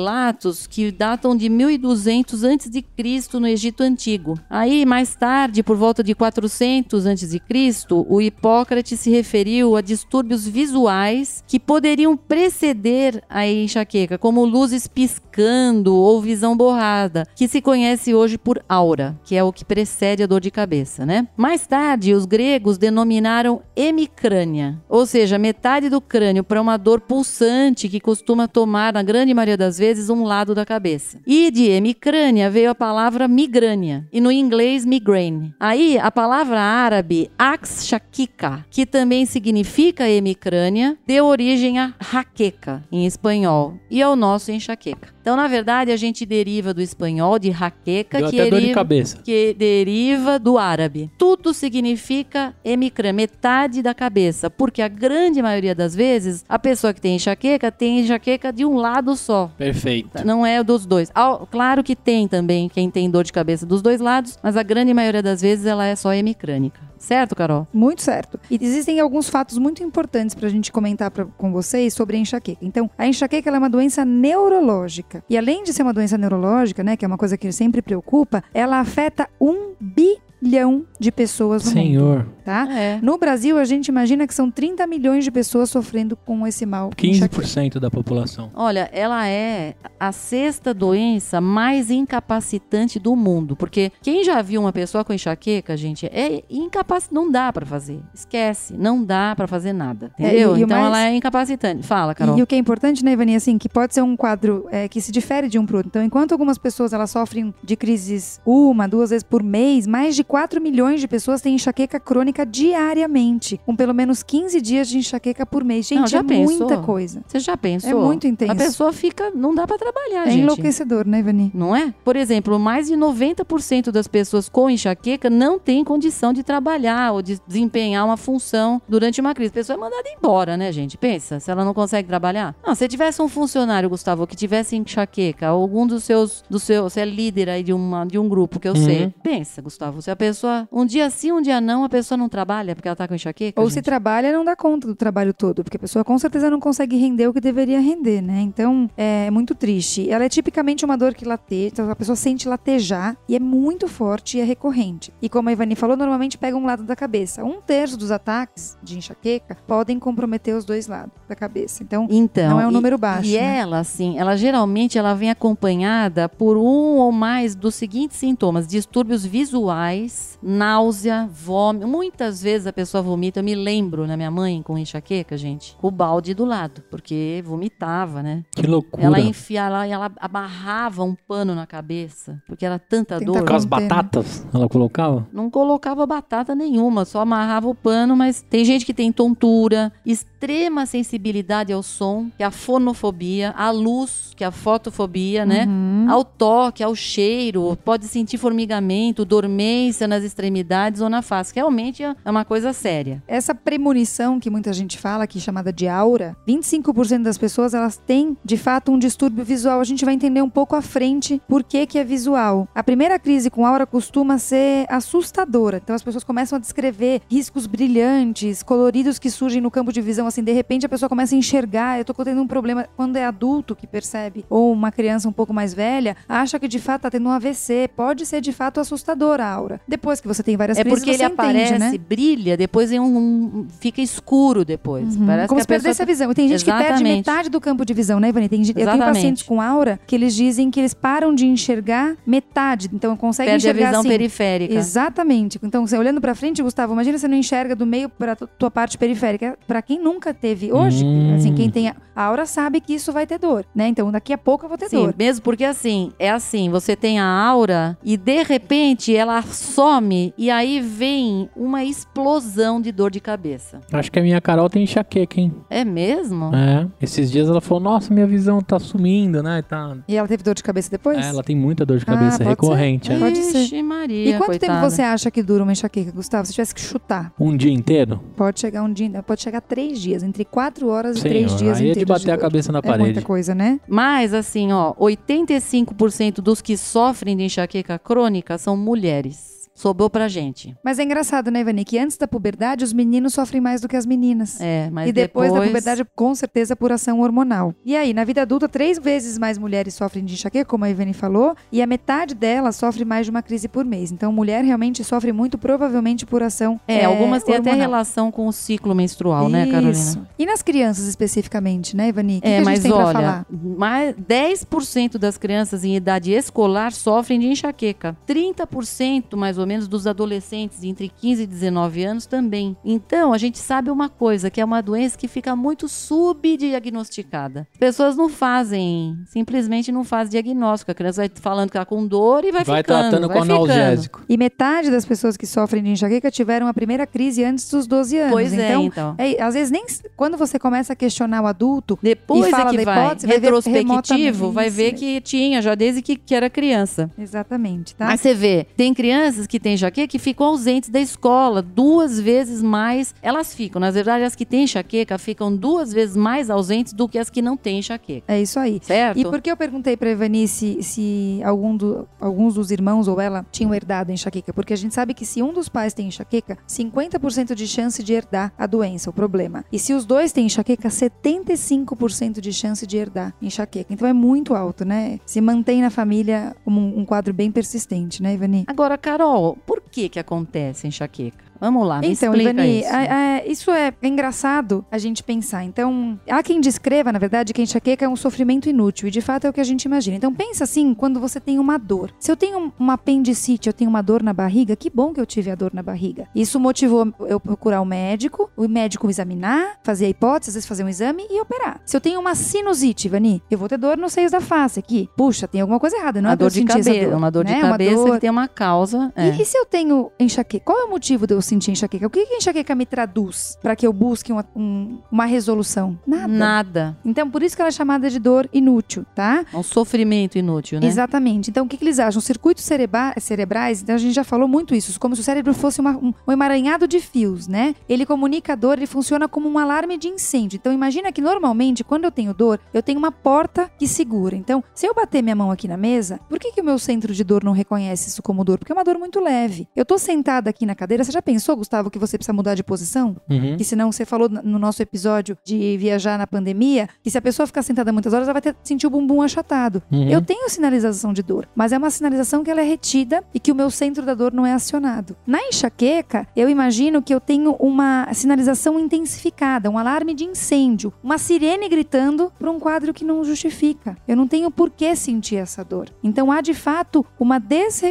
que 0.70 0.92
datam 0.92 1.36
de 1.36 1.50
1200 1.50 2.44
antes 2.44 2.70
de 2.70 2.82
Cristo 2.82 3.40
no 3.40 3.48
Egito 3.48 3.82
Antigo. 3.82 4.40
Aí, 4.50 4.86
mais 4.86 5.16
tarde, 5.16 5.64
por 5.64 5.76
volta 5.76 6.04
de 6.04 6.14
400 6.14 7.06
antes 7.06 7.32
de 7.32 7.40
Cristo, 7.40 8.06
o 8.10 8.22
Hipócrates 8.22 9.00
se 9.00 9.10
referiu 9.10 9.76
a 9.76 9.82
distúrbios 9.82 10.48
visuais 10.48 11.44
que 11.48 11.60
poderiam 11.60 12.16
preceder 12.16 13.24
a 13.30 13.48
enxaqueca, 13.48 14.18
como 14.18 14.46
luzes 14.46 14.88
piscando 14.88 15.96
ou 15.96 16.22
visão 16.22 16.56
borrada, 16.56 17.26
que 17.36 17.48
se 17.48 17.62
conhece 17.62 18.14
hoje 18.14 18.38
por 18.38 18.64
aura, 18.68 19.20
que 19.24 19.36
é 19.36 19.44
o 19.44 19.54
que 19.54 19.66
precede 19.66 20.24
a 20.24 20.28
dor 20.28 20.42
de 20.42 20.52
cabeça, 20.52 21.06
né? 21.06 21.28
Mais 21.36 21.66
tarde, 21.66 22.14
os 22.14 22.26
gregos 22.26 22.78
denominaram 22.78 23.62
hemicrânia, 23.76 24.82
ou 24.90 25.06
seja, 25.06 25.38
metade 25.38 25.90
do 25.90 26.02
crânio 26.02 26.44
para 26.44 26.62
uma 26.62 26.78
dor 26.78 27.02
pulsante 27.02 27.90
que 27.90 28.00
costuma 28.00 28.48
tomar, 28.48 28.94
na 28.94 29.04
grande 29.04 29.34
maioria 29.34 29.58
das 29.58 29.78
vezes, 29.78 29.87
um 30.10 30.24
lado 30.24 30.54
da 30.54 30.66
cabeça. 30.66 31.20
E 31.26 31.50
de 31.52 31.66
hemicrânia 31.66 32.50
veio 32.50 32.70
a 32.70 32.76
palavra 32.76 33.28
migrânia, 33.28 34.08
e 34.12 34.20
no 34.20 34.32
inglês 34.32 34.86
migraine. 34.86 35.54
Aí, 35.60 35.98
a 35.98 36.12
palavra 36.12 36.60
árabe 36.60 37.30
axshakika, 37.38 38.66
que 38.70 38.86
também 38.86 39.26
significa 39.26 40.10
hemicrânia, 40.10 40.98
deu 41.06 41.26
origem 41.26 41.80
a 41.80 41.94
jaqueca, 42.00 42.84
em 42.92 43.06
espanhol, 43.06 43.76
e 43.90 44.02
ao 44.02 44.16
nosso 44.16 44.52
enxaqueca. 44.52 45.16
Então, 45.22 45.36
na 45.36 45.48
verdade, 45.48 45.92
a 45.92 45.98
gente 45.98 46.26
deriva 46.26 46.74
do 46.74 46.82
espanhol 46.82 47.38
de 47.38 47.52
jaqueca, 47.52 48.20
Deu 48.20 48.30
que 48.30 48.42
de 48.44 48.50
deriva 48.50 48.74
cabeça. 48.74 49.18
que 49.24 49.54
deriva 49.54 50.40
do 50.40 50.58
árabe. 50.58 51.12
Tudo 51.18 51.54
significa 51.54 52.56
hemicrânia, 52.64 53.12
metade 53.14 53.82
da 53.82 53.94
cabeça, 53.94 54.50
porque 54.50 54.82
a 54.82 54.88
grande 54.88 55.42
maioria 55.42 55.76
das 55.76 55.94
vezes 55.94 56.46
a 56.48 56.58
pessoa 56.58 56.94
que 56.94 57.02
tem 57.02 57.16
enxaqueca 57.18 57.70
tem 57.72 58.00
enxaqueca 58.00 58.54
de 58.54 58.64
um 58.66 58.76
lado 58.78 59.16
só. 59.18 59.52
Perfeito. 59.72 60.26
Não 60.26 60.46
é 60.46 60.64
dos 60.64 60.86
dois. 60.86 61.12
Ao- 61.14 61.48
Claro 61.48 61.84
que 61.84 61.96
tem 61.96 62.28
também 62.28 62.68
quem 62.70 62.90
tem 62.90 63.10
dor 63.10 63.24
de 63.24 63.32
cabeça 63.34 63.66
dos 63.66 63.82
dois 63.82 64.00
lados, 64.02 64.38
mas 64.44 64.56
a 64.58 64.64
grande 64.64 64.94
maioria 64.94 65.22
das 65.24 65.42
vezes 65.42 65.66
ela 65.66 65.86
é 65.86 65.96
só 65.96 66.14
hemicrânica. 66.14 66.80
Certo, 66.98 67.36
Carol? 67.36 67.68
Muito 67.72 68.02
certo. 68.02 68.40
E 68.50 68.58
existem 68.60 69.00
alguns 69.00 69.30
fatos 69.30 69.58
muito 69.60 69.84
importantes 69.84 70.34
para 70.34 70.48
a 70.48 70.50
gente 70.50 70.72
comentar 70.72 71.12
pra- 71.12 71.26
com 71.38 71.52
vocês 71.52 71.94
sobre 71.94 72.18
a 72.18 72.20
enxaqueca. 72.20 72.58
Então, 72.62 72.90
a 72.98 73.08
enxaqueca 73.08 73.48
ela 73.50 73.58
é 73.58 73.60
uma 73.60 73.70
doença 73.70 74.04
neurológica. 74.04 75.24
E 75.30 75.38
além 75.38 75.64
de 75.64 75.74
ser 75.74 75.84
uma 75.84 75.94
doença 75.94 76.18
neurológica, 76.18 76.84
né, 76.84 76.96
que 76.98 77.06
é 77.06 77.08
uma 77.08 77.18
coisa 77.18 77.38
que 77.38 77.52
sempre 77.52 77.82
preocupa, 77.82 78.44
ela 78.54 78.80
afeta 78.80 79.28
um 79.40 79.74
bilhão 79.80 80.86
de 81.00 81.12
pessoas 81.12 81.64
no 81.66 81.70
mundo, 81.70 81.80
Senhor. 81.84 82.28
Tá? 82.48 82.66
É. 82.72 82.98
No 83.02 83.18
Brasil, 83.18 83.58
a 83.58 83.66
gente 83.66 83.90
imagina 83.90 84.26
que 84.26 84.34
são 84.34 84.50
30 84.50 84.88
milhões 84.88 85.26
de 85.26 85.30
pessoas 85.32 85.70
sofrendo 85.70 86.16
com 86.16 86.48
esse 86.48 86.66
mal. 86.66 86.92
enxaqueca. 86.98 87.42
15% 87.42 87.80
da 87.80 87.92
população. 87.92 88.50
Olha, 88.56 88.90
ela 88.94 89.28
é 89.28 89.76
a 90.00 90.14
sexta 90.14 90.74
doença 90.74 91.42
mais 91.42 91.92
incapacitante 91.92 93.00
do 93.00 93.16
mundo. 93.16 93.56
Porque 93.56 93.92
quem 94.02 94.24
já 94.24 94.42
viu 94.42 94.62
uma 94.62 94.72
pessoa 94.72 95.04
com 95.04 95.12
enxaqueca, 95.12 95.76
gente, 95.76 96.06
é 96.06 96.44
incapaz, 96.50 97.10
não 97.12 97.30
dá 97.30 97.52
pra 97.52 97.66
fazer. 97.66 98.00
Esquece, 98.14 98.74
não 98.78 99.04
dá 99.04 99.34
pra 99.36 99.46
fazer 99.48 99.74
nada. 99.74 100.12
É, 100.18 100.28
Entendeu? 100.28 100.56
e- 100.56 100.60
e 100.60 100.64
o 100.64 100.66
então 100.66 100.78
mais- 100.78 100.88
ela 100.88 101.04
é 101.04 101.16
incapacitante. 101.16 101.84
Fala, 101.86 102.16
Carol. 102.16 102.38
E 102.38 102.42
o 102.44 102.48
que 102.48 102.56
é 102.56 102.58
importante, 102.58 103.04
né, 103.04 103.12
Ivani, 103.12 103.36
assim, 103.36 103.58
que 103.58 103.68
pode 103.68 103.94
ser 103.94 104.02
um 104.02 104.16
quadro 104.16 104.68
é, 104.72 104.88
que 104.88 105.02
se 105.02 105.12
difere 105.12 105.50
de 105.50 105.60
um 105.60 105.66
pro 105.66 105.78
outro. 105.78 105.90
Então, 105.90 106.04
enquanto 106.04 106.32
algumas 106.32 106.58
pessoas 106.58 106.94
elas 106.94 107.12
sofrem 107.12 107.54
de 107.64 107.76
crises 107.76 108.40
uma, 108.46 108.88
duas 108.88 109.10
vezes 109.10 109.24
por 109.24 109.44
mês, 109.44 109.86
mais 109.86 110.16
de 110.16 110.24
4 110.24 110.62
milhões 110.62 111.02
de 111.02 111.08
pessoas 111.08 111.42
têm 111.42 111.56
enxaqueca 111.56 112.00
crônica 112.00 112.37
diariamente, 112.46 113.60
com 113.66 113.76
pelo 113.76 113.94
menos 113.94 114.24
15 114.24 114.62
dias 114.62 114.88
de 114.88 114.98
enxaqueca 114.98 115.46
por 115.46 115.64
mês. 115.64 115.88
Gente, 115.88 116.00
Não, 116.02 116.08
já 116.08 116.20
é 116.20 116.24
pensou? 116.24 116.58
muita 116.68 116.78
coisa. 116.80 117.22
Você 117.28 117.40
já 117.40 117.56
pensou? 117.58 117.90
É 117.90 117.94
muito 117.94 118.28
intenso. 118.28 118.52
A 118.52 118.56
pessoa 118.56 118.94
fica, 118.94 119.32
não 119.34 119.54
dá 119.54 119.66
pra 119.68 119.78
trabalhar, 119.78 120.28
É 120.28 120.32
gente. 120.32 120.42
enlouquecedor, 120.44 121.08
né, 121.08 121.20
Ivani? 121.20 121.52
Não 121.54 121.76
é? 121.76 121.94
Por 122.04 122.16
exemplo, 122.16 122.58
mais 122.60 122.88
de 122.88 122.96
90% 122.96 123.92
das 123.92 124.08
pessoas 124.08 124.50
com 124.50 124.70
enxaqueca 124.70 125.30
não 125.30 125.60
têm 125.60 125.84
condição 125.84 126.34
de 126.34 126.44
trabalhar 126.44 127.12
ou 127.14 127.22
de 127.22 127.40
desempenhar 127.48 128.06
uma 128.06 128.18
função 128.18 128.82
durante 128.88 129.20
uma 129.22 129.34
crise. 129.34 129.50
A 129.50 129.54
pessoa 129.54 129.78
é 129.78 129.80
mandada 129.80 130.08
embora, 130.10 130.56
né, 130.58 130.72
gente? 130.72 130.98
Pensa, 130.98 131.40
se 131.40 131.50
ela 131.52 131.64
não 131.66 131.74
consegue 131.74 132.08
trabalhar. 132.08 132.56
Não, 132.66 132.76
se 132.76 132.88
tivesse 132.88 133.22
um 133.22 133.28
funcionário, 133.28 133.90
Gustavo, 133.90 134.26
que 134.28 134.36
tivesse 134.36 134.76
enxaqueca, 134.76 135.48
algum 135.48 135.86
dos 135.88 136.04
seus, 136.04 136.44
do 136.50 136.60
seu, 136.60 136.84
você 136.84 137.02
é 137.02 137.06
líder 137.06 137.50
aí 137.50 137.64
de, 137.64 137.74
uma, 137.74 138.06
de 138.06 138.18
um 138.18 138.28
grupo 138.28 138.60
que 138.60 138.68
eu 138.68 138.74
Uhum. 138.78 138.84
sei. 138.86 139.14
Pensa, 139.24 139.62
Gustavo, 139.62 140.02
se 140.02 140.12
a 140.12 140.16
pessoa, 140.16 140.68
um 140.72 140.86
dia 140.86 141.10
sim, 141.10 141.32
um 141.32 141.42
dia 141.42 141.60
não, 141.60 141.84
a 141.84 141.90
pessoa 141.90 142.18
não 142.18 142.27
trabalha 142.30 142.76
porque 142.76 142.88
ela 142.88 142.96
tá 142.96 143.08
com 143.08 143.16
enxaqueca, 143.16 143.62
Ou 143.62 143.70
se 143.70 143.76
gente? 143.76 143.86
trabalha, 143.86 144.32
não 144.32 144.44
dá 144.46 144.56
conta 144.56 144.88
do 144.88 144.96
trabalho 144.96 145.34
todo, 145.34 145.64
porque 145.64 145.78
a 145.78 145.80
pessoa 145.80 146.04
com 146.04 146.18
certeza 146.18 146.50
não 146.50 146.60
consegue 146.60 146.96
render 146.98 147.28
o 147.28 147.34
que 147.34 147.42
deveria 147.42 147.80
render, 147.80 148.22
né? 148.22 148.42
Então, 148.42 148.90
é 148.98 149.30
muito 149.32 149.54
triste. 149.56 150.10
Ela 150.10 150.26
é 150.26 150.30
tipicamente 150.30 150.84
uma 150.86 150.98
dor 150.98 151.14
que 151.14 151.26
lateja, 151.26 151.68
então 151.74 151.90
a 151.90 151.96
pessoa 151.96 152.16
sente 152.16 152.48
latejar 152.48 153.16
e 153.28 153.36
é 153.36 153.40
muito 153.40 153.88
forte 153.88 154.38
e 154.38 154.42
é 154.42 154.44
recorrente. 154.44 155.14
E 155.22 155.30
como 155.30 155.50
a 155.50 155.52
Ivani 155.52 155.76
falou, 155.76 155.96
normalmente 155.98 156.38
pega 156.38 156.58
um 156.58 156.66
lado 156.66 156.84
da 156.84 156.96
cabeça. 156.96 157.44
Um 157.44 157.62
terço 157.62 157.98
dos 157.98 158.12
ataques 158.12 158.78
de 158.84 158.98
enxaqueca 158.98 159.58
podem 159.68 160.00
comprometer 160.00 160.56
os 160.56 160.66
dois 160.66 160.88
lados 160.88 161.12
da 161.28 161.36
cabeça. 161.36 161.84
Então, 161.84 162.08
Então, 162.10 162.50
Não 162.52 162.62
é 162.62 162.68
um 162.68 162.70
e- 162.70 162.74
número 162.74 162.98
baixo, 162.98 163.30
E 163.30 163.34
né? 163.38 163.58
ela, 163.60 163.80
assim, 163.80 164.18
ela 164.18 164.36
geralmente 164.36 164.98
ela 164.98 165.14
vem 165.14 165.30
acompanhada 165.30 166.28
por 166.30 166.58
um 166.58 166.98
ou 166.98 167.12
mais 167.12 167.56
dos 167.56 167.76
seguintes 167.76 168.18
sintomas: 168.18 168.68
distúrbios 168.68 169.26
visuais, 169.26 170.37
náusea, 170.42 171.30
vômito. 171.32 171.88
Muitas 171.88 172.42
vezes 172.42 172.68
a 172.68 172.74
pessoa 172.74 173.02
vomita. 173.02 173.40
Eu 173.40 173.44
me 173.44 173.56
lembro 173.56 174.08
na 174.08 174.16
minha 174.16 174.32
mãe 174.32 174.62
com 174.62 174.78
enxaqueca, 174.78 175.38
gente, 175.38 175.76
com 175.80 175.88
o 175.88 175.92
balde 175.92 176.34
do 176.34 176.46
lado, 176.46 176.84
porque 176.90 177.42
vomitava, 177.46 178.22
né? 178.22 178.44
Que 178.52 178.66
loucura. 178.66 179.04
Ela 179.04 179.20
enfiava, 179.20 179.86
ela, 179.86 179.88
ela 179.88 180.12
amarrava 180.20 181.04
um 181.04 181.16
pano 181.16 181.56
na 181.56 181.66
cabeça, 181.66 182.42
porque 182.48 182.66
era 182.66 182.80
tanta 182.80 183.20
Tenta 183.20 183.32
dor. 183.32 183.46
Com 183.46 183.56
as 183.56 183.66
né? 183.66 183.70
batatas, 183.70 184.46
ela 184.54 184.68
colocava? 184.68 185.28
Não 185.32 185.50
colocava 185.50 186.06
batata 186.06 186.54
nenhuma, 186.56 187.06
só 187.06 187.22
amarrava 187.22 187.68
o 187.68 187.76
pano, 187.76 188.16
mas 188.16 188.42
tem 188.42 188.64
gente 188.64 188.86
que 188.86 188.94
tem 188.94 189.12
tontura, 189.12 189.92
extrema 190.06 190.86
sensibilidade 190.86 191.74
ao 191.74 191.82
som, 191.82 192.30
que 192.38 192.44
é 192.44 192.46
a 192.46 192.52
fonofobia, 192.52 193.52
à 193.58 193.72
luz, 193.72 194.34
que 194.36 194.44
é 194.44 194.48
a 194.48 194.52
fotofobia, 194.52 195.46
né? 195.46 195.66
Uhum. 195.66 196.06
Ao 196.10 196.24
toque, 196.24 196.84
ao 196.84 196.96
cheiro, 196.96 197.78
pode 197.84 198.06
sentir 198.08 198.38
formigamento, 198.38 199.26
dormência 199.26 200.08
nas 200.08 200.24
extremidades 200.28 201.02
ou 201.02 201.10
na 201.10 201.22
face. 201.22 201.54
Realmente 201.56 202.04
é 202.04 202.16
uma 202.26 202.46
coisa 202.46 202.74
séria. 202.74 203.24
Essa 203.28 203.56
premonição 203.56 204.40
que 204.40 204.50
muita 204.50 204.72
gente 204.74 204.98
fala, 204.98 205.26
que 205.26 205.40
é 205.40 205.42
chamada 205.42 205.74
de 205.74 205.88
aura, 205.88 206.36
25% 206.48 207.24
das 207.24 207.38
pessoas 207.38 207.74
elas 207.74 207.98
têm 207.98 208.38
de 208.44 208.58
fato 208.58 208.92
um 208.92 209.00
distúrbio 209.00 209.44
visual. 209.44 209.80
A 209.80 209.84
gente 209.84 210.06
vai 210.06 210.14
entender 210.14 210.42
um 210.42 210.50
pouco 210.50 210.76
à 210.76 210.82
frente 210.82 211.42
por 211.48 211.64
que, 211.64 211.86
que 211.86 211.98
é 211.98 212.04
visual. 212.04 212.68
A 212.76 212.84
primeira 212.84 213.18
crise 213.18 213.50
com 213.50 213.66
aura 213.66 213.86
costuma 213.86 214.38
ser 214.38 214.86
assustadora. 214.90 215.82
Então 215.84 215.96
as 215.96 216.04
pessoas 216.04 216.24
começam 216.24 216.58
a 216.58 216.60
descrever 216.60 217.22
riscos 217.30 217.66
brilhantes, 217.66 218.62
coloridos 218.62 219.18
que 219.18 219.30
surgem 219.30 219.62
no 219.62 219.72
campo 219.72 219.92
de 219.92 220.02
visão. 220.02 220.28
Assim, 220.28 220.44
de 220.44 220.52
repente 220.52 220.86
a 220.86 220.90
pessoa 220.90 221.10
começa 221.10 221.34
a 221.34 221.38
enxergar. 221.38 221.98
Eu 221.98 222.06
tô 222.06 222.14
tendo 222.24 222.42
um 222.42 222.48
problema. 222.48 222.88
Quando 222.96 223.16
é 223.16 223.26
adulto 223.26 223.76
que 223.76 223.88
percebe, 223.88 224.46
ou 224.50 224.72
uma 224.72 224.92
criança 224.92 225.28
um 225.30 225.34
pouco 225.34 225.54
mais 225.54 225.74
velha, 225.74 226.16
acha 226.28 226.60
que 226.60 226.68
de 226.68 226.80
fato 226.80 227.04
tá 227.04 227.12
tendo 227.12 227.30
um 227.30 227.32
AVC. 227.32 227.90
Pode 227.96 228.26
ser 228.26 228.42
de 228.42 228.52
fato 228.52 228.80
assustadora 228.80 229.46
a 229.46 229.52
aura. 229.52 229.82
Depois 229.88 230.17
que 230.22 230.28
você 230.28 230.42
tem 230.44 230.56
várias 230.58 230.78
É 230.78 230.84
crises, 230.84 231.00
porque 231.00 231.12
ele 231.12 231.24
entende, 231.24 231.34
aparece, 231.34 231.78
né? 231.80 231.98
brilha, 231.98 232.58
depois 232.58 232.92
em 232.92 233.00
um, 233.00 233.18
um- 233.18 233.68
fica 233.80 234.02
escuro 234.02 234.64
depois. 234.66 235.16
Uhum. 235.16 235.26
Parece 235.26 235.48
Como 235.48 235.60
se 235.62 235.66
a 235.66 235.68
perdesse 235.68 236.02
a 236.02 236.06
visão. 236.06 236.34
Tem 236.34 236.48
gente 236.48 236.64
que 236.64 236.72
perde 236.72 236.86
Exatamente. 236.86 237.18
metade 237.18 237.50
do 237.50 237.60
campo 237.62 237.86
de 237.86 237.94
visão, 237.94 238.20
né, 238.20 238.30
Ivani? 238.30 238.50
Tem, 238.50 238.60
eu 238.62 238.66
tenho 238.74 238.80
Exatamente. 238.80 239.14
pacientes 239.16 239.44
com 239.44 239.62
aura 239.62 240.00
que 240.06 240.16
eles 240.16 240.34
dizem 240.36 240.70
que 240.72 240.80
eles 240.80 240.94
param 240.94 241.34
de 241.34 241.46
enxergar 241.46 242.16
metade. 242.26 242.90
Então 242.94 243.16
conseguem 243.16 243.54
perde 243.54 243.68
a 243.68 243.72
enxergar 243.72 243.88
visão 243.90 244.00
assim. 244.02 244.10
periférica. 244.10 244.74
Exatamente. 244.74 245.60
Então, 245.64 245.86
você 245.86 245.98
olhando 245.98 246.20
pra 246.22 246.34
frente, 246.36 246.62
Gustavo, 246.62 246.94
imagina 246.94 247.18
você 247.18 247.28
não 247.28 247.38
enxerga 247.38 247.76
do 247.76 247.86
meio 247.86 248.10
pra 248.10 248.36
tu- 248.36 248.48
tua 248.58 248.72
parte 248.72 248.98
periférica. 248.98 249.58
Pra 249.68 249.82
quem 249.82 250.02
nunca 250.02 250.34
teve 250.34 250.72
hoje, 250.72 251.04
Hum. 251.06 251.36
assim, 251.36 251.54
quem 251.54 251.70
tem 251.70 251.90
a 251.90 251.96
a 252.18 252.24
aura 252.24 252.48
sabe 252.48 252.82
que 252.82 252.96
isso 252.96 253.12
vai 253.14 253.28
ter 253.28 253.38
dor, 253.38 253.64
né? 253.76 253.90
Então, 253.90 254.12
daqui 254.12 254.34
a 254.34 254.40
pouco 254.40 254.66
eu 254.66 254.70
vou 254.70 254.76
ter 254.76 254.90
Sim, 254.90 254.96
dor. 255.04 255.14
mesmo 255.16 255.44
porque 255.44 255.64
assim, 255.64 256.12
é 256.18 256.32
assim, 256.32 256.68
você 256.68 256.96
tem 256.96 257.20
a 257.20 257.26
aura 257.28 257.96
e 258.04 258.18
de 258.18 258.42
repente 258.42 259.16
ela 259.16 259.40
some 259.44 260.07
e 260.38 260.50
aí 260.50 260.80
vem 260.80 261.50
uma 261.56 261.84
explosão 261.84 262.80
de 262.82 262.92
dor 262.92 263.12
de 263.12 263.20
cabeça. 263.20 263.82
Acho 263.92 264.12
que 264.12 264.20
a 264.20 264.22
minha 264.22 264.40
Carol 264.42 264.70
tem 264.70 264.84
enxaqueca, 264.84 265.40
hein? 265.40 265.54
É 265.70 265.84
mesmo? 265.84 266.54
É. 266.56 266.88
Esses 267.02 267.30
dias 267.32 267.48
ela 267.50 267.62
falou, 267.62 267.84
nossa, 267.84 268.14
minha 268.14 268.26
visão 268.28 268.62
tá 268.62 268.80
sumindo, 268.80 269.42
né? 269.44 269.62
Tá... 269.62 269.98
E 270.08 270.16
ela 270.16 270.28
teve 270.28 270.44
dor 270.44 270.56
de 270.56 270.64
cabeça 270.64 270.90
depois? 270.90 271.18
É, 271.18 271.30
ela 271.30 271.44
tem 271.44 271.56
muita 271.56 271.86
dor 271.86 271.98
de 271.98 272.04
Ah, 272.08 272.14
cabeça 272.16 272.38
pode 272.38 272.50
recorrente. 272.50 273.08
ser. 273.08 273.14
é. 273.14 273.20
Pode 273.20 273.38
ser. 273.44 273.58
Ixi, 273.64 273.84
Maria, 273.84 274.30
E 274.30 274.34
quanto 274.38 274.48
coitada. 274.48 274.74
tempo 274.80 274.90
você 274.90 275.02
acha 275.02 275.30
que 275.32 275.44
dura 275.44 275.64
uma 275.64 275.72
enxaqueca, 275.72 276.12
Gustavo? 276.12 276.46
Se 276.46 276.54
tivesse 276.54 276.74
que 276.74 276.82
chutar, 276.82 277.32
Um 277.40 277.56
dia 277.56 277.72
inteiro? 277.72 278.22
pode 278.36 278.60
chegar 278.60 278.84
um 278.84 278.92
dia, 278.92 279.22
pode 279.24 279.42
chegar 279.42 279.62
três 279.62 280.00
dias, 280.00 280.24
entre 280.24 280.46
quatro 280.46 280.88
horas 280.90 281.18
e 281.18 281.22
Senhor, 281.22 281.34
três 281.34 281.56
dias 281.56 281.78
aí 281.80 281.88
é 281.88 281.92
inteiros 281.92 282.00
de 282.00 282.06
bater 282.06 282.32
a 282.32 282.36
dor. 282.36 282.42
cabeça 282.42 282.72
na 282.72 282.80
É 282.80 282.82
muita 282.88 282.98
parede. 283.00 283.22
coisa, 283.22 283.54
né? 283.56 283.80
Mas 283.88 284.34
assim, 284.34 284.72
ó, 284.72 284.94
85% 284.94 286.42
dos 286.42 286.62
que 286.62 286.78
sofrem 286.78 287.36
de 287.36 287.44
enxaqueca 287.44 288.00
crônica 288.00 288.58
são 288.58 288.76
mulheres. 288.78 289.57
Sobrou 289.78 290.10
pra 290.10 290.28
gente. 290.28 290.76
Mas 290.84 290.98
é 290.98 291.04
engraçado, 291.04 291.52
né, 291.52 291.60
Ivani? 291.62 291.86
Que 291.86 292.00
antes 292.00 292.18
da 292.18 292.28
puberdade, 292.28 292.84
os 292.84 292.92
meninos 292.92 293.36
sofrem 293.36 293.62
mais 293.62 293.80
do 293.80 293.88
que 293.88 293.96
as 293.96 294.08
meninas. 294.08 294.60
É, 294.60 294.90
mas 294.92 295.08
e 295.08 295.12
depois, 295.12 295.54
da 295.54 295.62
puberdade, 295.62 296.04
com 296.16 296.34
certeza, 296.34 296.76
por 296.76 296.92
ação 296.92 297.20
hormonal. 297.20 297.76
E 297.86 297.96
aí, 297.96 298.12
na 298.12 298.24
vida 298.24 298.42
adulta, 298.42 298.68
três 298.68 298.98
vezes 298.98 299.38
mais 299.38 299.56
mulheres 299.60 299.94
sofrem 299.94 300.26
de 300.26 300.34
enxaqueca, 300.34 300.66
como 300.68 300.84
a 300.84 300.90
Ivani 300.90 301.14
falou, 301.14 301.56
e 301.72 301.80
a 301.80 301.86
metade 301.86 302.34
delas 302.34 302.76
sofre 302.76 303.06
mais 303.06 303.28
de 303.28 303.30
uma 303.30 303.44
crise 303.44 303.68
por 303.68 303.86
mês. 303.86 304.12
Então, 304.12 304.32
mulher 304.32 304.64
realmente 304.64 305.04
sofre 305.04 305.32
muito, 305.32 305.60
provavelmente 305.60 306.26
por 306.26 306.42
ação 306.42 306.80
É, 306.88 307.02
é, 307.02 307.06
algumas 307.06 307.44
têm 307.44 307.58
até 307.58 307.72
relação 307.74 308.32
com 308.32 308.48
o 308.48 308.52
ciclo 308.52 308.96
menstrual, 308.96 309.48
né, 309.48 309.68
Carolina? 309.68 309.92
Isso. 309.92 310.26
E 310.40 310.46
nas 310.48 310.64
crianças 310.64 311.06
especificamente, 311.06 311.96
né, 311.96 312.10
Ivani? 312.10 312.42
Que, 312.42 312.48
É, 312.48 312.58
que 312.60 312.66
mas 312.66 312.84
olha, 312.84 313.14
falar? 313.14 313.46
mais 313.52 314.16
10% 314.16 315.20
das 315.20 315.38
crianças 315.38 315.84
em 315.84 315.96
idade 315.96 316.32
escolar 316.32 316.92
sofrem 316.92 317.40
de 317.40 317.46
enxaqueca. 317.46 318.18
30% 318.28 319.36
mais 319.36 319.60
ou 319.60 319.67
menos 319.68 319.88
dos 319.88 320.08
adolescentes 320.08 320.84
entre 320.84 321.10
15 321.10 321.44
e 321.44 321.48
19 321.48 322.04
anos 322.04 322.26
também. 322.26 322.76
Então, 322.84 323.34
a 323.34 323.38
gente 323.38 323.58
sabe 323.60 323.92
uma 323.92 324.10
coisa, 324.10 324.50
que 324.50 324.60
é 324.62 324.66
uma 324.66 324.82
doença 324.82 325.18
que 325.18 325.28
fica 325.28 325.56
muito 325.56 325.88
subdiagnosticada. 325.88 327.68
As 327.74 327.78
pessoas 327.78 328.16
não 328.16 328.30
fazem, 328.30 329.18
simplesmente 329.26 329.92
não 329.92 330.04
fazem 330.04 330.32
diagnóstico. 330.32 330.92
A 330.92 330.96
criança 330.96 331.22
vai 331.22 331.32
falando 331.36 331.70
que 331.70 331.78
tá 331.78 331.86
com 331.86 332.06
dor 332.06 332.44
e 332.46 332.52
vai, 332.52 332.64
Vai 332.64 332.82
ficando. 332.82 333.00
tratando 333.10 333.28
vai 333.28 333.38
com 333.38 333.44
ficando. 333.44 333.64
analgésico. 333.72 334.22
E 334.28 334.38
metade 334.38 334.90
das 334.90 335.06
pessoas 335.06 335.38
que 335.38 335.46
sofrem 335.46 335.84
de 335.84 335.90
enxaqueca 335.92 336.30
tiveram 336.32 336.68
a 336.68 336.74
primeira 336.74 337.06
crise 337.06 337.44
antes 337.44 337.70
dos 337.70 337.88
12 337.88 338.18
anos. 338.18 338.32
Pois 338.32 338.54
é, 338.54 338.70
então, 338.70 338.84
então. 338.86 339.16
é, 339.18 339.42
às 339.42 339.54
vezes 339.54 339.72
nem 339.72 339.86
quando 340.16 340.38
você 340.38 340.58
começa 340.60 340.94
a 340.94 340.96
questionar 340.96 341.42
o 341.42 341.48
adulto, 341.48 341.98
Depois 342.02 342.48
E 342.48 342.52
fala 342.52 342.70
é 342.70 342.72
que 342.72 342.78
da 342.78 342.84
vai, 342.84 343.06
hipótese, 343.06 343.28
vai 343.28 343.40
ver 343.40 343.46
retrospectivo, 343.46 344.52
vai 344.52 344.70
ver 344.70 344.94
que 344.94 345.22
tinha 345.22 345.62
já 345.62 345.76
desde 345.76 346.02
que, 346.02 346.16
que 346.16 346.34
era 346.36 346.50
criança. 346.50 347.10
exatamente, 347.18 347.96
tá? 347.96 348.06
Mas 348.06 348.22
você 348.22 348.34
vê, 348.34 348.66
tem 348.76 348.94
crianças 348.94 349.48
que 349.48 349.57
têm 349.60 349.74
enxaqueca 349.74 350.08
que 350.08 350.20
ficam 350.20 350.48
ausentes 350.48 350.90
da 350.90 351.00
escola 351.00 351.62
duas 351.62 352.20
vezes 352.20 352.62
mais. 352.62 353.14
Elas 353.22 353.54
ficam, 353.54 353.80
na 353.80 353.92
verdade, 353.92 354.24
as 354.24 354.36
que 354.36 354.46
têm 354.46 354.64
enxaqueca 354.64 355.18
ficam 355.18 355.56
duas 355.56 355.92
vezes 355.94 356.16
mais 356.16 356.50
ausentes 356.50 356.94
do 356.94 357.08
que 357.08 357.18
as 357.18 357.30
que 357.30 357.42
não 357.42 357.56
têm 357.58 357.80
enxaqueca. 357.80 358.24
É 358.28 358.42
isso 358.42 358.60
aí. 358.60 358.80
Certo? 358.82 359.18
E 359.20 359.24
por 359.24 359.42
que 359.42 359.52
eu 359.52 359.58
perguntei 359.58 359.96
pra 359.98 360.10
Ivani 360.12 360.48
se, 360.48 360.82
se 360.84 361.42
algum 361.44 361.76
do- 361.76 362.08
alguns 362.20 362.56
dos 362.56 362.72
irmãos 362.72 363.08
ou 363.08 363.20
ela 363.20 363.46
tinham 363.52 363.74
herdado 363.74 364.12
enxaqueca? 364.12 364.54
Porque 364.54 364.74
a 364.74 364.78
gente 364.78 364.94
sabe 364.94 365.14
que 365.14 365.26
se 365.26 365.42
um 365.42 365.54
dos 365.54 365.68
pais 365.70 365.94
tem 365.94 366.08
enxaqueca, 366.08 366.58
50% 366.68 367.54
de 367.56 367.68
chance 367.68 368.02
de 368.04 368.14
herdar 368.14 368.54
a 368.58 368.66
doença, 368.66 369.10
o 369.10 369.14
problema. 369.14 369.64
E 369.72 369.80
se 369.80 369.94
os 369.94 370.06
dois 370.06 370.32
têm 370.32 370.46
enxaqueca, 370.46 370.90
75% 370.90 372.40
de 372.42 372.54
chance 372.54 372.86
de 372.86 372.98
herdar 372.98 373.34
enxaqueca. 373.42 373.94
Então 373.94 374.08
é 374.08 374.14
muito 374.14 374.54
alto, 374.56 374.86
né? 374.86 375.20
Se 375.26 375.40
mantém 375.42 375.82
na 375.82 375.90
família 375.90 376.56
como 376.64 376.80
um, 376.80 377.00
um 377.00 377.06
quadro 377.06 377.34
bem 377.34 377.52
persistente, 377.52 378.22
né, 378.22 378.34
Ivani? 378.34 378.64
Agora, 378.68 378.98
Carol, 378.98 379.47
por 379.56 379.82
que 379.82 380.10
que 380.10 380.20
acontece 380.20 380.88
enxaqueca? 380.88 381.47
Vamos 381.60 381.88
lá, 381.88 382.00
me 382.00 382.12
Então, 382.12 382.36
Ivani, 382.36 382.80
isso. 382.82 382.90
a- 382.90 382.98
a- 382.98 383.46
isso 383.46 383.72
é 383.72 383.94
engraçado 384.04 384.86
a 384.92 384.98
gente 384.98 385.24
pensar. 385.24 385.64
Então, 385.64 386.20
há 386.30 386.42
quem 386.44 386.60
descreva, 386.60 387.12
na 387.12 387.20
verdade, 387.20 387.54
que 387.54 387.62
enxaqueca 387.62 388.06
é 388.06 388.10
um 388.10 388.16
sofrimento 388.16 388.70
inútil. 388.70 389.08
E 389.08 389.12
de 389.12 389.22
fato 389.22 389.46
é 389.46 389.50
o 389.50 389.54
que 389.54 389.62
a 389.62 389.64
gente 389.64 389.84
imagina. 389.84 390.18
Então, 390.18 390.34
pensa 390.34 390.64
assim, 390.64 390.94
quando 390.94 391.20
você 391.20 391.40
tem 391.40 391.60
uma 391.60 391.78
dor. 391.78 392.12
Se 392.20 392.32
eu 392.32 392.36
tenho 392.36 392.72
uma 392.80 392.94
apendicite, 392.94 393.68
eu 393.70 393.74
tenho 393.74 393.90
uma 393.90 394.02
dor 394.02 394.22
na 394.24 394.34
barriga, 394.34 394.76
que 394.76 394.90
bom 394.90 395.14
que 395.14 395.20
eu 395.22 395.26
tive 395.26 395.50
a 395.52 395.56
dor 395.56 395.72
na 395.74 395.82
barriga. 395.84 396.28
Isso 396.36 396.60
motivou 396.60 397.12
eu 397.28 397.40
procurar 397.40 397.82
o 397.82 397.86
médico, 397.86 398.50
o 398.56 398.68
médico 398.68 399.10
examinar, 399.10 399.78
fazer 399.84 400.06
a 400.06 400.10
hipótese, 400.10 400.50
às 400.52 400.56
vezes 400.56 400.68
fazer 400.68 400.84
um 400.84 400.90
exame 400.90 401.26
e 401.30 401.40
operar. 401.42 401.80
Se 401.86 401.96
eu 401.96 402.02
tenho 402.02 402.20
uma 402.20 402.36
sinusite, 402.36 403.08
Ivani, 403.08 403.42
eu 403.50 403.58
vou 403.58 403.68
ter 403.68 403.78
dor 403.78 403.98
nos 403.98 404.14
seios 404.14 404.32
da 404.32 404.42
face 404.42 404.80
aqui. 404.80 405.10
Puxa, 405.16 405.48
tem 405.48 405.62
alguma 405.62 405.80
coisa 405.80 405.96
errada, 405.98 406.22
não 406.22 406.30
é 406.30 406.36
dor 406.36 406.50
de 406.50 406.64
cabeça, 406.64 406.92
dor, 407.10 407.14
uma 407.18 407.32
dor 407.32 407.44
de 407.46 407.54
né? 407.54 407.62
cabeça 407.62 407.96
Uma 407.98 408.06
dor- 408.06 408.14
que 408.16 408.22
tem 408.22 408.30
uma 408.30 408.48
causa. 408.48 409.12
é. 409.16 409.30
e, 409.30 409.42
e 409.42 409.46
se 409.46 409.58
eu 409.58 409.66
tenho 409.66 410.12
enxaqueca? 410.20 410.66
Qual 410.66 410.80
é 410.80 410.84
o 410.86 410.90
motivo 410.90 411.26
de 411.28 411.34
eu 411.34 411.42
sentir 411.48 411.72
enxaqueca? 411.72 412.06
O 412.06 412.10
que, 412.10 412.26
que 412.26 412.34
a 412.34 412.38
enxaqueca 412.38 412.76
me 412.76 412.86
traduz 412.86 413.58
para 413.62 413.76
que 413.76 413.86
eu 413.88 413.94
busque 413.94 414.32
uma, 414.32 414.46
um- 414.56 415.00
uma 415.12 415.26
resolução? 415.26 415.98
Nada. 416.06 416.28
Nada. 416.28 416.98
Então, 417.06 417.30
por 417.30 417.42
isso 417.44 417.56
que 417.56 417.62
ela 417.62 417.70
é 417.70 417.72
chamada 417.72 418.10
de 418.10 418.20
dor 418.20 418.50
inútil, 418.54 419.06
tá? 419.16 419.46
É 419.54 419.58
um 419.58 419.64
sofrimento 419.64 420.38
inútil, 420.38 420.80
né? 420.80 420.88
Exatamente. 420.88 421.50
Então, 421.50 421.66
o 421.66 421.68
que, 421.70 421.78
que 421.78 421.84
eles 421.84 422.00
acham? 422.00 422.22
Circuitos 422.22 422.64
cereba- 422.64 423.14
cerebrais, 423.20 423.82
então 423.82 423.96
a 423.96 423.98
gente 423.98 424.14
já 424.14 424.24
falou 424.24 424.48
muito 424.48 424.76
isso, 424.76 425.00
como 425.00 425.16
se 425.16 425.22
o 425.22 425.24
cérebro 425.24 425.54
fosse 425.54 425.80
uma- 425.80 425.98
um, 425.98 426.14
um 426.28 426.32
emaranhado 426.32 426.88
de 426.88 427.00
fios, 427.00 427.48
né? 427.48 427.76
Ele 427.88 428.06
comunica 428.06 428.54
a 428.54 428.56
dor, 428.56 428.78
ele 428.78 428.88
funciona 428.88 429.28
como 429.28 429.48
um 429.50 429.58
alarme 429.58 429.98
de 429.98 430.08
incêndio. 430.08 430.58
Então, 430.58 430.74
imagina 430.74 431.12
que 431.12 431.22
normalmente, 431.22 431.84
quando 431.84 432.04
eu 432.06 432.12
tenho 432.12 432.34
dor, 432.34 432.60
eu 432.74 432.82
tenho 432.84 432.98
uma 433.00 433.12
porta 433.12 433.70
que 433.78 433.88
segura. 433.88 434.36
Então, 434.36 434.64
se 434.74 434.86
eu 434.86 434.94
bater 434.94 435.22
minha 435.22 435.36
mão 435.36 435.52
aqui 435.52 435.68
na 435.68 435.78
mesa, 435.78 436.20
por 436.30 436.40
que, 436.40 436.52
que 436.52 436.62
o 436.62 436.64
meu 436.64 436.78
centro 436.80 437.14
de 437.14 437.24
dor 437.24 437.44
não 437.44 437.52
reconhece 437.54 438.10
isso 438.10 438.22
como 438.22 438.44
dor? 438.44 438.58
Porque 438.58 438.72
é 438.72 438.76
uma 438.76 438.84
dor 438.84 438.98
muito 438.98 439.20
leve. 439.20 439.68
Eu 439.76 439.86
tô 439.86 439.98
sentada 439.98 440.50
aqui 440.50 440.66
na 440.66 440.76
cadeira, 440.76 441.04
você 441.04 441.12
já 441.12 441.22
pensou, 441.22 441.37
Gustavo, 441.56 441.90
que 441.90 442.00
você 442.00 442.18
precisa 442.18 442.34
mudar 442.34 442.56
de 442.56 442.64
posição? 442.64 443.16
Uhum. 443.30 443.56
Que 443.58 443.64
senão 443.64 443.92
você 443.92 444.06
falou 444.06 444.28
no 444.30 444.58
nosso 444.60 444.82
episódio 444.82 445.38
de 445.44 445.78
viajar 445.78 446.18
na 446.18 446.26
pandemia, 446.28 446.88
que 447.04 447.10
se 447.12 447.18
a 447.18 447.22
pessoa 447.22 447.46
ficar 447.48 447.62
sentada 447.62 447.92
muitas 447.92 448.14
horas, 448.14 448.28
ela 448.28 448.34
vai 448.34 448.42
ter, 448.42 448.56
sentir 448.64 448.88
o 448.88 448.90
bumbum 448.90 449.22
achatado. 449.22 449.82
Uhum. 449.92 450.08
Eu 450.10 450.22
tenho 450.22 450.50
sinalização 450.50 451.14
de 451.14 451.22
dor, 451.24 451.48
mas 451.56 451.72
é 451.72 451.78
uma 451.78 451.90
sinalização 451.90 452.44
que 452.44 452.52
ela 452.52 452.62
é 452.62 452.64
retida 452.64 453.24
e 453.34 453.40
que 453.40 453.52
o 453.52 453.56
meu 453.56 453.70
centro 453.70 454.06
da 454.06 454.14
dor 454.14 454.34
não 454.34 454.46
é 454.46 454.54
acionado. 454.54 455.16
Na 455.26 455.40
enxaqueca, 455.42 456.28
eu 456.36 456.50
imagino 456.50 457.02
que 457.02 457.14
eu 457.14 457.20
tenho 457.20 457.52
uma 457.60 458.08
sinalização 458.14 458.80
intensificada, 458.80 459.70
um 459.70 459.78
alarme 459.78 460.14
de 460.14 460.24
incêndio, 460.24 460.94
uma 461.04 461.18
sirene 461.18 461.68
gritando 461.70 462.32
para 462.38 462.50
um 462.52 462.60
quadro 462.60 462.94
que 462.94 463.04
não 463.06 463.24
justifica. 463.24 463.98
Eu 464.08 464.16
não 464.16 464.28
tenho 464.28 464.50
por 464.52 464.70
que 464.70 464.96
sentir 464.96 465.36
essa 465.38 465.64
dor. 465.64 465.90
Então 466.04 466.32
há 466.32 466.42
de 466.42 466.54
fato 466.54 467.06
uma 467.20 467.40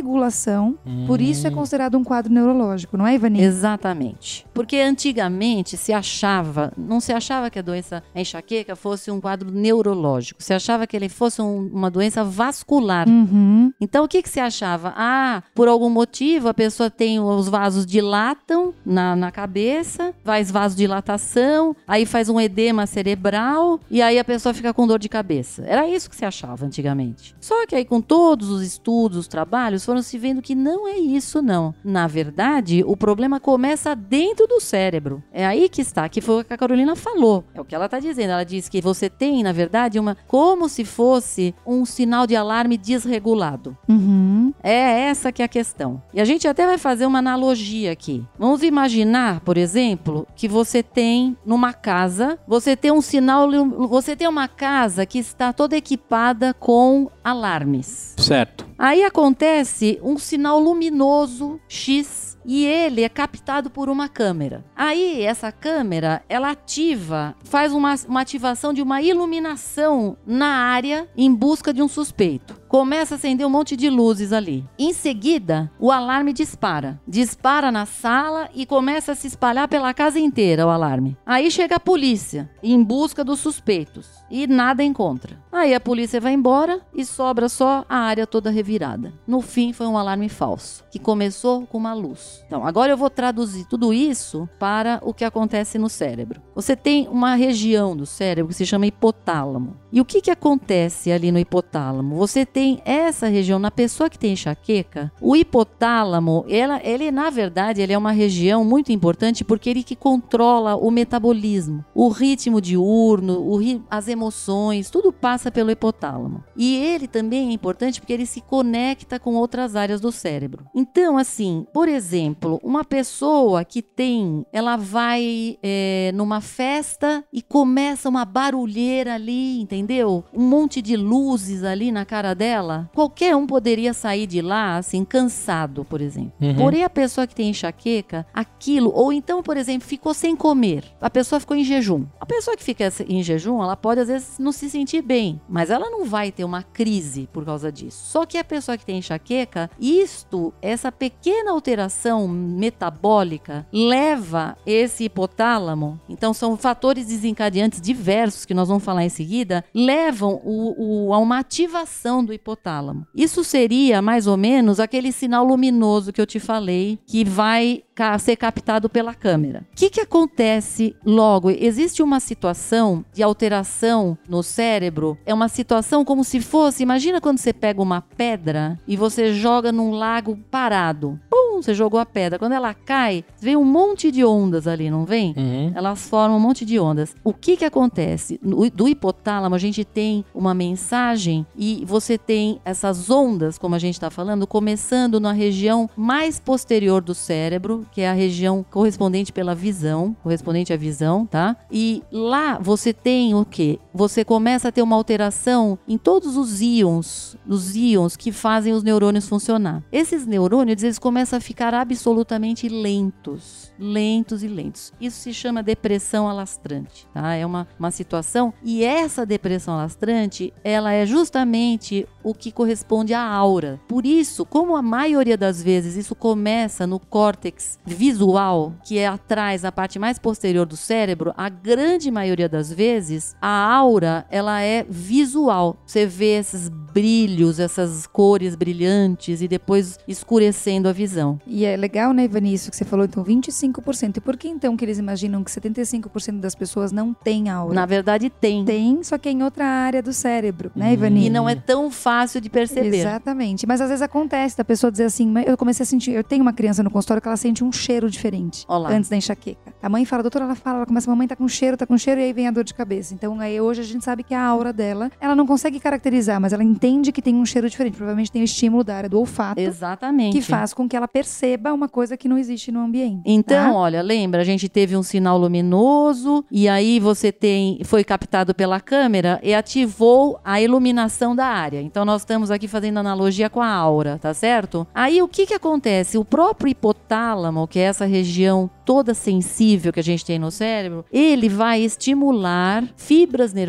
desregulação, 0.01 0.79
por 1.07 1.21
isso 1.21 1.47
é 1.47 1.51
Hum. 1.51 1.55
considerado 1.55 1.97
um 1.97 2.05
quadro 2.05 2.33
neurológico, 2.33 2.97
não 2.97 3.07
é, 3.07 3.15
Ivani? 3.15 3.36
Exatamente. 3.43 4.47
Porque 4.55 4.77
antigamente 4.79 5.77
se 5.77 5.93
achava, 5.93 6.73
não 6.77 7.01
se 7.01 7.13
achava 7.13 7.51
que 7.51 7.59
a 7.59 7.63
doença, 7.63 8.03
a 8.15 8.21
enxaqueca, 8.21 8.75
fosse 8.77 9.11
um 9.11 9.21
quadro 9.21 9.51
neurológico. 9.51 10.43
Se 10.43 10.55
achava 10.55 10.87
que 10.87 10.97
ele 10.97 11.09
fosse 11.09 11.41
um- 11.43 11.67
uma 11.73 11.91
doença 11.91 12.23
vascular. 12.25 13.09
Uhum. 13.09 13.73
Então 13.81 14.05
o 14.05 14.09
que, 14.09 14.23
que 14.23 14.29
se 14.29 14.41
achava? 14.41 14.93
Ah, 14.97 15.43
por 15.55 15.69
algum 15.69 15.91
motivo 15.91 16.49
a 16.49 16.55
pessoa 16.55 16.91
tem 16.91 17.19
os 17.21 17.49
vasos 17.49 17.85
dilatam 17.85 18.73
na, 18.85 19.15
na 19.17 19.31
cabeça, 19.31 20.15
faz 20.25 20.51
vasodilatação, 20.51 21.75
aí 21.87 22.07
faz 22.07 22.29
um 22.29 22.41
edema 22.41 22.87
cerebral 22.87 23.81
e 23.91 24.01
aí 24.01 24.19
a 24.19 24.25
pessoa 24.25 24.55
fica 24.55 24.73
com 24.73 24.87
dor 24.87 24.99
de 24.99 25.09
cabeça. 25.09 25.63
Era 25.67 25.89
isso 25.89 26.09
que 26.09 26.17
se 26.17 26.25
achava 26.25 26.65
antigamente. 26.65 27.35
Só 27.41 27.67
que 27.67 27.75
aí 27.75 27.85
com 27.85 28.01
todos 28.01 28.49
os 28.51 28.63
estudos, 28.63 29.19
os 29.19 29.29
trabalhos, 29.29 29.85
foram 29.85 30.03
se 30.03 30.19
vendo 30.19 30.41
que 30.43 30.55
não 30.55 30.87
é 30.87 30.97
isso 30.99 31.43
não. 31.43 31.75
Na 31.85 32.07
verdade, 32.07 32.83
o 32.87 32.97
problema 32.97 33.26
problema 33.27 33.41
começa 33.41 33.95
dentro 33.95 34.47
do 34.47 34.61
cérebro. 34.61 35.23
É 35.33 35.45
aí 35.47 35.69
que 35.69 35.81
está, 35.81 36.09
que 36.09 36.21
foi 36.21 36.43
o 36.43 36.45
que 36.45 36.53
a 36.53 36.57
Carolina 36.57 36.95
falou. 36.95 37.45
É 37.55 37.61
o 37.61 37.65
que 37.65 37.75
ela 37.75 37.87
está 37.87 37.99
dizendo. 37.99 38.31
Ela 38.31 38.45
diz 38.45 38.69
que 38.69 38.81
você 38.81 39.11
tem, 39.11 39.43
na 39.43 39.53
verdade, 39.53 39.99
uma 39.99 40.17
como 40.27 40.69
se 40.69 40.85
fosse 40.85 41.55
um 41.67 41.85
sinal 41.85 42.27
de 42.27 42.37
alarme 42.37 42.77
desregulado. 42.77 43.77
Uhum. 43.89 44.53
É 44.63 45.09
essa 45.09 45.33
que 45.33 45.43
é 45.43 45.45
a 45.45 45.49
questão. 45.49 46.03
E 46.15 46.21
a 46.21 46.25
gente 46.25 46.47
até 46.47 46.67
vai 46.67 46.79
fazer 46.79 47.07
uma 47.07 47.19
analogia 47.19 47.93
aqui. 47.93 48.25
Vamos 48.39 48.63
imaginar, 48.63 49.41
por 49.41 49.57
exemplo, 49.57 50.27
que 50.37 50.47
você 50.47 50.83
tem 50.83 51.37
numa 51.45 51.73
casa, 51.73 52.39
você 52.47 52.77
tem 52.77 52.93
um 52.93 53.01
sinal, 53.01 53.49
você 53.89 54.15
tem 54.15 54.29
uma 54.29 54.49
casa 54.49 55.05
que 55.05 55.19
está 55.19 55.53
toda 55.53 55.77
equipada 55.77 56.55
com 56.55 57.11
alarmes. 57.25 58.15
Certo. 58.19 58.67
Aí 58.79 59.03
acontece 59.03 59.99
um 60.03 60.19
sinal 60.19 60.61
luminoso 60.61 61.59
X 61.67 62.26
e 62.47 62.65
ele 62.65 63.03
é 63.03 63.09
captado 63.09 63.69
por 63.69 63.89
uma 63.89 64.09
câmera. 64.09 64.65
Aí 64.75 65.23
essa 65.23 65.51
câmera 65.51 66.23
ela 66.29 66.51
ativa, 66.51 67.35
faz 67.43 67.73
uma, 67.73 67.95
uma 68.09 68.21
ativação 68.21 68.73
de 68.73 68.81
uma 68.81 69.03
iluminação 69.03 70.17
na 70.25 70.47
área 70.47 71.09
em 71.17 71.35
busca 71.35 71.75
de 71.75 71.83
um 71.83 71.89
suspeito. 71.89 72.59
Começa 72.77 73.15
a 73.15 73.17
acender 73.17 73.47
um 73.47 73.49
monte 73.49 73.75
de 73.75 73.89
luzes 73.89 74.35
ali. 74.35 74.63
Em 74.79 74.93
seguida, 74.93 75.73
o 75.81 75.91
alarme 75.91 76.35
dispara. 76.35 77.01
Dispara 77.09 77.73
na 77.73 77.87
sala 77.87 78.51
e 78.55 78.67
começa 78.67 79.13
a 79.13 79.15
se 79.15 79.29
espalhar 79.29 79.67
pela 79.67 79.95
casa 79.95 80.21
inteira 80.21 80.67
o 80.67 80.69
alarme. 80.69 81.17
Aí 81.25 81.51
chega 81.51 81.77
a 81.77 81.81
polícia 81.81 82.51
em 82.63 82.83
busca 82.83 83.25
dos 83.25 83.41
suspeitos 83.41 84.07
e 84.31 84.47
nada 84.47 84.85
encontra. 84.85 85.41
Aí 85.51 85.73
a 85.73 85.81
polícia 85.81 86.21
vai 86.21 86.35
embora 86.35 86.83
e 86.95 87.03
sobra 87.03 87.49
só 87.49 87.83
a 87.89 87.97
área 87.97 88.27
toda 88.27 88.51
revirada. 88.51 89.15
No 89.27 89.41
fim, 89.41 89.73
foi 89.73 89.87
um 89.87 89.97
alarme 89.97 90.29
falso, 90.29 90.85
que 90.91 90.99
começou 90.99 91.67
com 91.67 91.79
uma 91.79 91.95
luz. 91.95 92.45
Então, 92.47 92.67
agora 92.67 92.93
eu 92.93 92.97
vou 92.97 93.09
traduzir 93.09 93.65
tudo 93.65 93.91
isso 93.95 94.47
para 94.59 95.01
o 95.03 95.15
que 95.15 95.25
acontece 95.25 95.79
no 95.79 95.89
cérebro. 95.89 96.43
Você 96.55 96.77
tem 96.77 97.09
uma 97.09 97.37
região 97.37 97.97
do 97.97 98.05
cérebro 98.05 98.49
que 98.49 98.55
se 98.55 98.67
chama 98.67 98.87
hipotálamo. 98.87 99.79
E 99.91 99.99
o 99.99 100.05
que, 100.05 100.21
que 100.21 100.31
acontece 100.31 101.11
ali 101.11 101.33
no 101.33 101.39
hipotálamo? 101.39 102.17
Você 102.17 102.45
tem 102.45 102.66
essa 102.85 103.29
região, 103.29 103.59
na 103.59 103.71
pessoa 103.71 104.11
que 104.11 104.19
tem 104.19 104.33
enxaqueca, 104.33 105.13
o 105.21 105.37
hipotálamo, 105.37 106.45
ela, 106.49 106.81
ele 106.83 107.11
na 107.11 107.31
verdade, 107.31 107.81
ele 107.81 107.93
é 107.93 107.99
uma 107.99 108.13
região 108.13 108.65
muito 108.65 108.93
importante 108.93 109.45
porque 109.45 109.71
ele 109.71 109.83
que 109.83 109.97
controla 109.97 110.77
o 110.77 110.91
metabolismo, 110.91 111.85
o 111.95 112.09
ritmo 112.09 112.61
diurno, 112.61 113.41
o, 113.41 113.61
as 113.91 114.09
emoções, 114.09 114.91
tudo 114.91 115.13
passa 115.13 115.51
pelo 115.51 115.71
hipotálamo. 115.71 116.45
E 116.57 116.77
ele 116.77 117.07
também 117.07 117.51
é 117.51 117.53
importante 117.53 118.01
porque 118.01 118.13
ele 118.13 118.27
se 118.27 118.41
conecta 118.41 119.19
com 119.19 119.35
outras 119.35 119.77
áreas 119.77 120.01
do 120.01 120.11
cérebro. 120.13 120.65
Então, 120.75 121.17
assim, 121.17 121.67
por 121.73 121.89
exemplo, 121.89 122.61
uma 122.63 122.85
pessoa 122.85 123.65
que 123.65 123.83
tem, 123.83 124.45
ela 124.53 124.77
vai 124.77 125.59
é, 125.63 126.11
numa 126.15 126.41
festa 126.41 127.25
e 127.33 127.43
começa 127.43 128.09
uma 128.09 128.25
barulheira 128.25 129.15
ali, 129.15 129.61
entendeu? 129.61 130.25
Um 130.33 130.43
monte 130.43 130.81
de 130.81 130.97
luzes 130.97 131.63
ali 131.63 131.91
na 131.91 132.05
cara 132.05 132.35
dela. 132.35 132.46
Qualquer 132.95 133.35
um 133.35 133.47
poderia 133.47 133.93
sair 133.93 134.27
de 134.27 134.41
lá, 134.41 134.77
assim, 134.77 135.05
cansado, 135.05 135.85
por 135.85 136.01
exemplo. 136.01 136.33
Uhum. 136.41 136.57
Porém, 136.57 136.85
a 136.85 136.91
pessoa 136.91 137.27
que 137.27 137.35
tem 137.35 137.51
enxaqueca, 137.51 138.27
aquilo, 138.33 138.91
ou 138.95 139.13
então, 139.13 139.43
por 139.43 139.57
exemplo, 139.57 139.87
ficou 139.87 140.15
sem 140.15 140.37
comer. 140.37 140.85
A 141.01 141.11
pessoa 141.11 141.41
ficou 141.41 141.57
em 141.57 141.65
jejum. 141.65 142.05
A 142.21 142.27
pessoa 142.27 142.57
que 142.57 142.63
fica 142.63 142.93
em 143.09 143.23
jejum, 143.23 143.63
ela 143.63 143.77
pode 143.77 144.01
às 144.01 144.09
vezes 144.09 144.39
não 144.39 144.53
se 144.53 144.69
sentir 144.71 145.03
bem, 145.03 145.41
mas 145.49 145.71
ela 145.71 145.91
não 145.91 146.05
vai 146.05 146.31
ter 146.31 146.45
uma 146.45 146.63
crise 146.63 147.29
por 147.33 147.45
causa 147.45 147.71
disso. 147.71 147.99
Só 148.11 148.27
que 148.27 148.39
a 148.39 148.45
pessoa 148.45 148.77
que 148.77 148.85
tem 148.85 148.99
enxaqueca, 148.99 149.71
isto, 149.81 150.53
essa 150.61 150.91
pequena 150.91 151.51
alteração 151.51 152.29
metabólica 152.29 153.67
leva 153.73 154.57
esse 154.67 155.05
hipotálamo, 155.05 156.01
então 156.09 156.33
são 156.33 156.57
fatores 156.57 157.07
desencadeantes 157.07 157.81
diversos 157.81 158.45
que 158.45 158.55
nós 158.55 158.69
vamos 158.69 158.85
falar 158.85 159.05
em 159.05 159.09
seguida, 159.09 159.65
levam 159.75 160.41
o, 160.45 161.09
o, 161.09 161.15
a 161.15 161.19
uma 161.19 161.39
ativação 161.39 162.25
do 162.25 162.33
hipotálamo. 162.37 163.07
Isso 163.15 163.43
seria 163.43 164.01
mais 164.01 164.27
ou 164.27 164.37
menos 164.37 164.81
aquele 164.81 165.13
sinal 165.13 165.45
luminoso 165.45 166.13
que 166.13 166.21
eu 166.21 166.27
te 166.27 166.39
falei 166.39 166.99
que 167.07 167.25
vai 167.25 167.83
ser 168.19 168.37
captado 168.37 168.89
pela 168.89 169.15
câmera. 169.15 169.67
O 169.73 169.77
que, 169.77 169.89
que 169.89 170.01
acontece 170.01 170.95
logo? 171.05 171.51
Existe 171.51 172.03
uma 172.03 172.21
situação 172.21 173.05
de 173.13 173.23
alteração 173.23 174.19
no 174.29 174.43
cérebro. 174.43 175.17
É 175.25 175.33
uma 175.33 175.49
situação 175.49 176.05
como 176.05 176.23
se 176.23 176.41
fosse. 176.41 176.83
Imagina 176.83 177.21
quando 177.21 177.39
você 177.39 177.53
pega 177.53 177.81
uma 177.81 178.03
pedra 178.03 178.79
e 178.87 178.97
você 178.97 179.33
joga 179.33 179.73
num 179.73 179.93
lago 179.93 180.39
parado. 180.51 181.19
Pum, 181.31 181.63
você 181.63 181.73
jogou 181.73 181.99
a 181.99 182.05
pedra. 182.05 182.39
Quando 182.39 182.53
ela 182.53 182.75
cai, 182.75 183.25
vem 183.41 183.57
um 183.57 183.65
monte 183.65 184.11
de 184.11 184.25
ondas 184.25 184.67
ali, 184.67 184.91
não 184.91 185.05
vem? 185.05 185.35
Uhum. 185.37 185.73
Elas 185.75 186.07
formam 186.07 186.37
um 186.37 186.41
monte 186.41 186.65
de 186.65 186.79
ondas. 186.79 187.15
O 187.25 187.33
que 187.33 187.57
que 187.57 187.65
acontece? 187.65 188.39
Do 188.75 188.89
hipotálamo, 188.89 189.55
a 189.55 189.59
gente 189.59 189.85
tem 189.85 190.25
uma 190.35 190.53
mensagem 190.53 191.47
e 191.57 191.83
você 191.87 192.19
tem 192.27 192.61
essas 192.65 193.09
ondas, 193.09 193.57
como 193.57 193.75
a 193.75 193.79
gente 193.79 193.95
está 193.95 194.11
falando, 194.11 194.47
começando 194.47 195.21
na 195.21 195.33
região 195.33 195.89
mais 195.97 196.41
posterior 196.41 197.01
do 197.01 197.15
cérebro, 197.15 197.87
que 197.93 198.01
é 198.01 198.09
a 198.09 198.13
região 198.13 198.65
correspondente 198.71 199.33
pela 199.33 199.55
visão, 199.55 200.17
correspondente 200.23 200.73
à 200.73 200.77
visão, 200.77 201.25
tá? 201.27 201.57
E 201.71 202.03
lá 202.11 202.59
você 202.59 202.93
tem 202.93 203.35
o 203.35 203.45
que? 203.45 203.79
Você 203.97 204.27
começa 204.27 204.69
a 204.69 204.73
ter 204.73 204.83
uma 204.83 204.95
alteração 204.95 205.79
em 205.89 205.97
todos 205.97 206.37
os 206.37 206.61
íons, 206.61 207.35
os 207.49 207.75
íons 207.75 208.15
que 208.15 208.31
fazem 208.31 208.75
os 208.75 208.83
neurônios 208.83 209.27
funcionar. 209.27 209.83
Esses 209.91 210.27
neurônios, 210.27 210.83
eles 210.83 210.99
começam 210.99 211.39
a 211.39 211.41
ficar 211.41 211.73
absolutamente 211.73 212.69
lentos, 212.69 213.73
lentos 213.79 214.43
e 214.43 214.49
lentos. 214.49 214.93
Isso 215.01 215.21
se 215.21 215.33
chama 215.33 215.63
depressão 215.63 216.29
alastrante, 216.29 217.09
tá? 217.15 217.33
É 217.33 217.47
uma, 217.47 217.67
uma 217.79 217.91
situação 217.91 218.53
e 218.63 218.85
essa 218.85 219.25
depressão 219.25 219.73
alastrante, 219.73 220.53
ela 220.63 220.93
é 220.93 221.07
justamente 221.07 222.07
o 222.23 222.35
que 222.35 222.53
corresponde 222.53 223.15
à 223.15 223.23
aura. 223.23 223.81
Por 223.89 224.05
isso, 224.05 224.45
como 224.45 224.77
a 224.77 224.83
maioria 224.83 225.39
das 225.39 225.63
vezes 225.63 225.97
isso 225.97 226.15
começa 226.15 226.87
no 226.87 227.01
córtex 227.01 227.79
visual, 227.87 228.75
que 228.85 228.99
é 228.99 229.07
atrás, 229.07 229.63
na 229.63 229.73
parte 229.73 229.99
mais 229.99 230.19
posterior 230.19 230.67
do 230.67 230.77
cérebro, 230.77 231.33
a 231.35 231.49
grande 231.49 232.11
maioria 232.11 232.47
das 232.47 232.71
vezes, 232.71 233.35
a 233.41 233.49
aura, 233.49 233.86
ela 234.31 234.61
é 234.63 234.85
visual. 234.89 235.77
Você 235.87 236.07
vê 236.07 236.39
esses 236.39 236.69
brilhos, 236.69 237.61
essas 237.61 238.07
cores 238.07 238.55
brilhantes 238.55 239.43
e 239.43 239.49
depois 239.49 239.99
escurecendo 240.09 240.89
a 240.89 240.93
visão. 240.93 241.39
E 241.47 241.65
é 241.65 241.77
legal, 241.77 242.15
né, 242.15 242.25
Ivani, 242.25 242.55
isso 242.55 242.71
que 242.71 242.77
você 242.77 242.87
falou, 242.87 243.05
então 243.05 243.23
25%. 243.23 244.17
E 244.17 244.21
por 244.21 244.37
que 244.37 244.49
então 244.49 244.77
que 244.77 244.85
eles 244.85 244.99
imaginam 244.99 245.45
que 245.45 245.51
75% 245.51 246.41
das 246.41 246.55
pessoas 246.55 246.93
não 246.93 247.13
têm 247.13 247.51
aura? 247.51 247.75
Na 247.75 247.85
verdade, 247.85 248.31
tem. 248.31 248.65
Tem, 248.65 249.03
só 249.03 249.19
que 249.19 249.29
é 249.29 249.33
em 249.33 249.43
outra 249.43 249.67
área 249.67 250.03
do 250.03 250.13
cérebro, 250.13 250.71
né, 250.75 250.95
Ivani? 250.95 251.27
E 251.27 251.31
não 251.31 251.47
é 251.47 251.55
tão 251.55 251.91
fácil 251.91 252.41
de 252.41 252.49
perceber. 252.49 252.97
Exatamente. 252.97 253.67
Mas 253.67 253.81
às 253.83 253.89
vezes 253.89 254.03
acontece 254.03 254.57
da 254.57 254.65
pessoa 254.65 254.91
dizer 254.91 255.05
assim, 255.05 255.33
eu 255.47 255.57
comecei 255.57 255.85
a 255.85 255.87
sentir, 255.87 256.13
eu 256.13 256.25
tenho 256.25 256.41
uma 256.41 256.53
criança 256.53 256.83
no 256.83 256.91
consultório 256.91 257.21
que 257.21 257.29
ela 257.29 257.37
sente 257.37 257.63
um 257.63 257.71
cheiro 257.71 258.11
diferente 258.11 258.65
Olá. 258.67 258.91
antes 258.91 259.11
da 259.11 259.17
enxaqueca. 259.17 259.75
A 259.83 259.89
mãe 259.89 260.05
fala, 260.07 260.23
doutora, 260.23 260.47
ela 260.47 260.55
fala, 260.55 260.79
ela 260.79 260.87
começa, 260.87 261.11
mamãe 261.11 261.29
tá 261.29 261.37
com 261.37 261.47
cheiro, 261.47 261.77
tá 261.77 261.87
com 261.87 261.99
cheiro, 261.99 262.21
e 262.21 262.25
aí 262.25 262.33
vem 262.33 262.49
a 262.49 262.51
dor 262.51 262.65
de 262.65 262.73
cabeça. 262.73 263.13
Então 263.13 263.39
aí 263.39 263.61
hoje 263.61 263.76
a 263.81 263.85
gente 263.85 264.05
sabe 264.05 264.23
que 264.23 264.35
a 264.35 264.43
aura 264.43 264.73
dela, 264.73 265.11
ela 265.21 265.35
não 265.35 265.47
consegue 265.47 265.81
caracterizar, 265.81 266.41
mas 266.41 266.53
ela 266.53 266.65
entende 266.65 267.13
que 267.13 267.23
tem 267.23 267.35
um 267.35 267.47
cheiro 267.47 267.69
diferente. 267.69 267.97
Provavelmente 267.97 268.31
tem 268.31 268.43
o 268.43 268.45
estímulo 268.45 268.85
da 268.85 268.97
área 268.97 269.09
do 269.09 269.19
olfato. 269.19 269.61
Exatamente. 269.61 270.37
Que 270.37 270.43
faz 270.43 270.73
com 270.75 270.89
que 270.89 270.97
ela 270.97 271.09
perceba 271.09 271.73
uma 271.73 271.89
coisa 271.89 272.17
que 272.17 272.29
não 272.29 272.39
existe 272.39 272.71
no 272.73 272.81
ambiente. 272.81 273.23
Então, 273.25 273.73
tá? 273.73 273.79
olha, 273.79 274.03
lembra, 274.03 274.41
a 274.41 274.45
gente 274.45 274.69
teve 274.69 274.97
um 274.97 275.03
sinal 275.03 275.39
luminoso 275.39 276.45
e 276.51 276.69
aí 276.69 276.99
você 276.99 277.31
tem 277.33 277.81
foi 277.85 278.05
captado 278.05 278.55
pela 278.55 278.81
câmera 278.81 279.41
e 279.43 279.55
ativou 279.55 280.41
a 280.45 280.61
iluminação 280.61 281.35
da 281.35 281.47
área. 281.47 281.81
Então 281.81 282.05
nós 282.05 282.23
estamos 282.23 282.51
aqui 282.51 282.69
fazendo 282.69 282.99
analogia 282.99 283.49
com 283.49 283.61
a 283.61 283.69
aura, 283.69 284.19
tá 284.19 284.33
certo? 284.35 284.87
Aí 284.95 285.23
o 285.23 285.29
que 285.29 285.47
que 285.47 285.55
acontece? 285.55 286.19
O 286.19 286.25
próprio 286.25 286.71
hipotálamo, 286.71 287.67
que 287.67 287.79
é 287.79 287.83
essa 287.83 288.05
região 288.05 288.71
toda 288.85 289.15
sensível 289.15 289.93
que 289.93 290.01
a 290.01 290.03
gente 290.03 290.25
tem 290.25 290.39
no 290.39 290.51
cérebro, 290.51 291.05
ele 291.13 291.49
vai 291.49 291.81
estimular 291.81 292.85
fibras 292.97 293.53
nervosas 293.53 293.66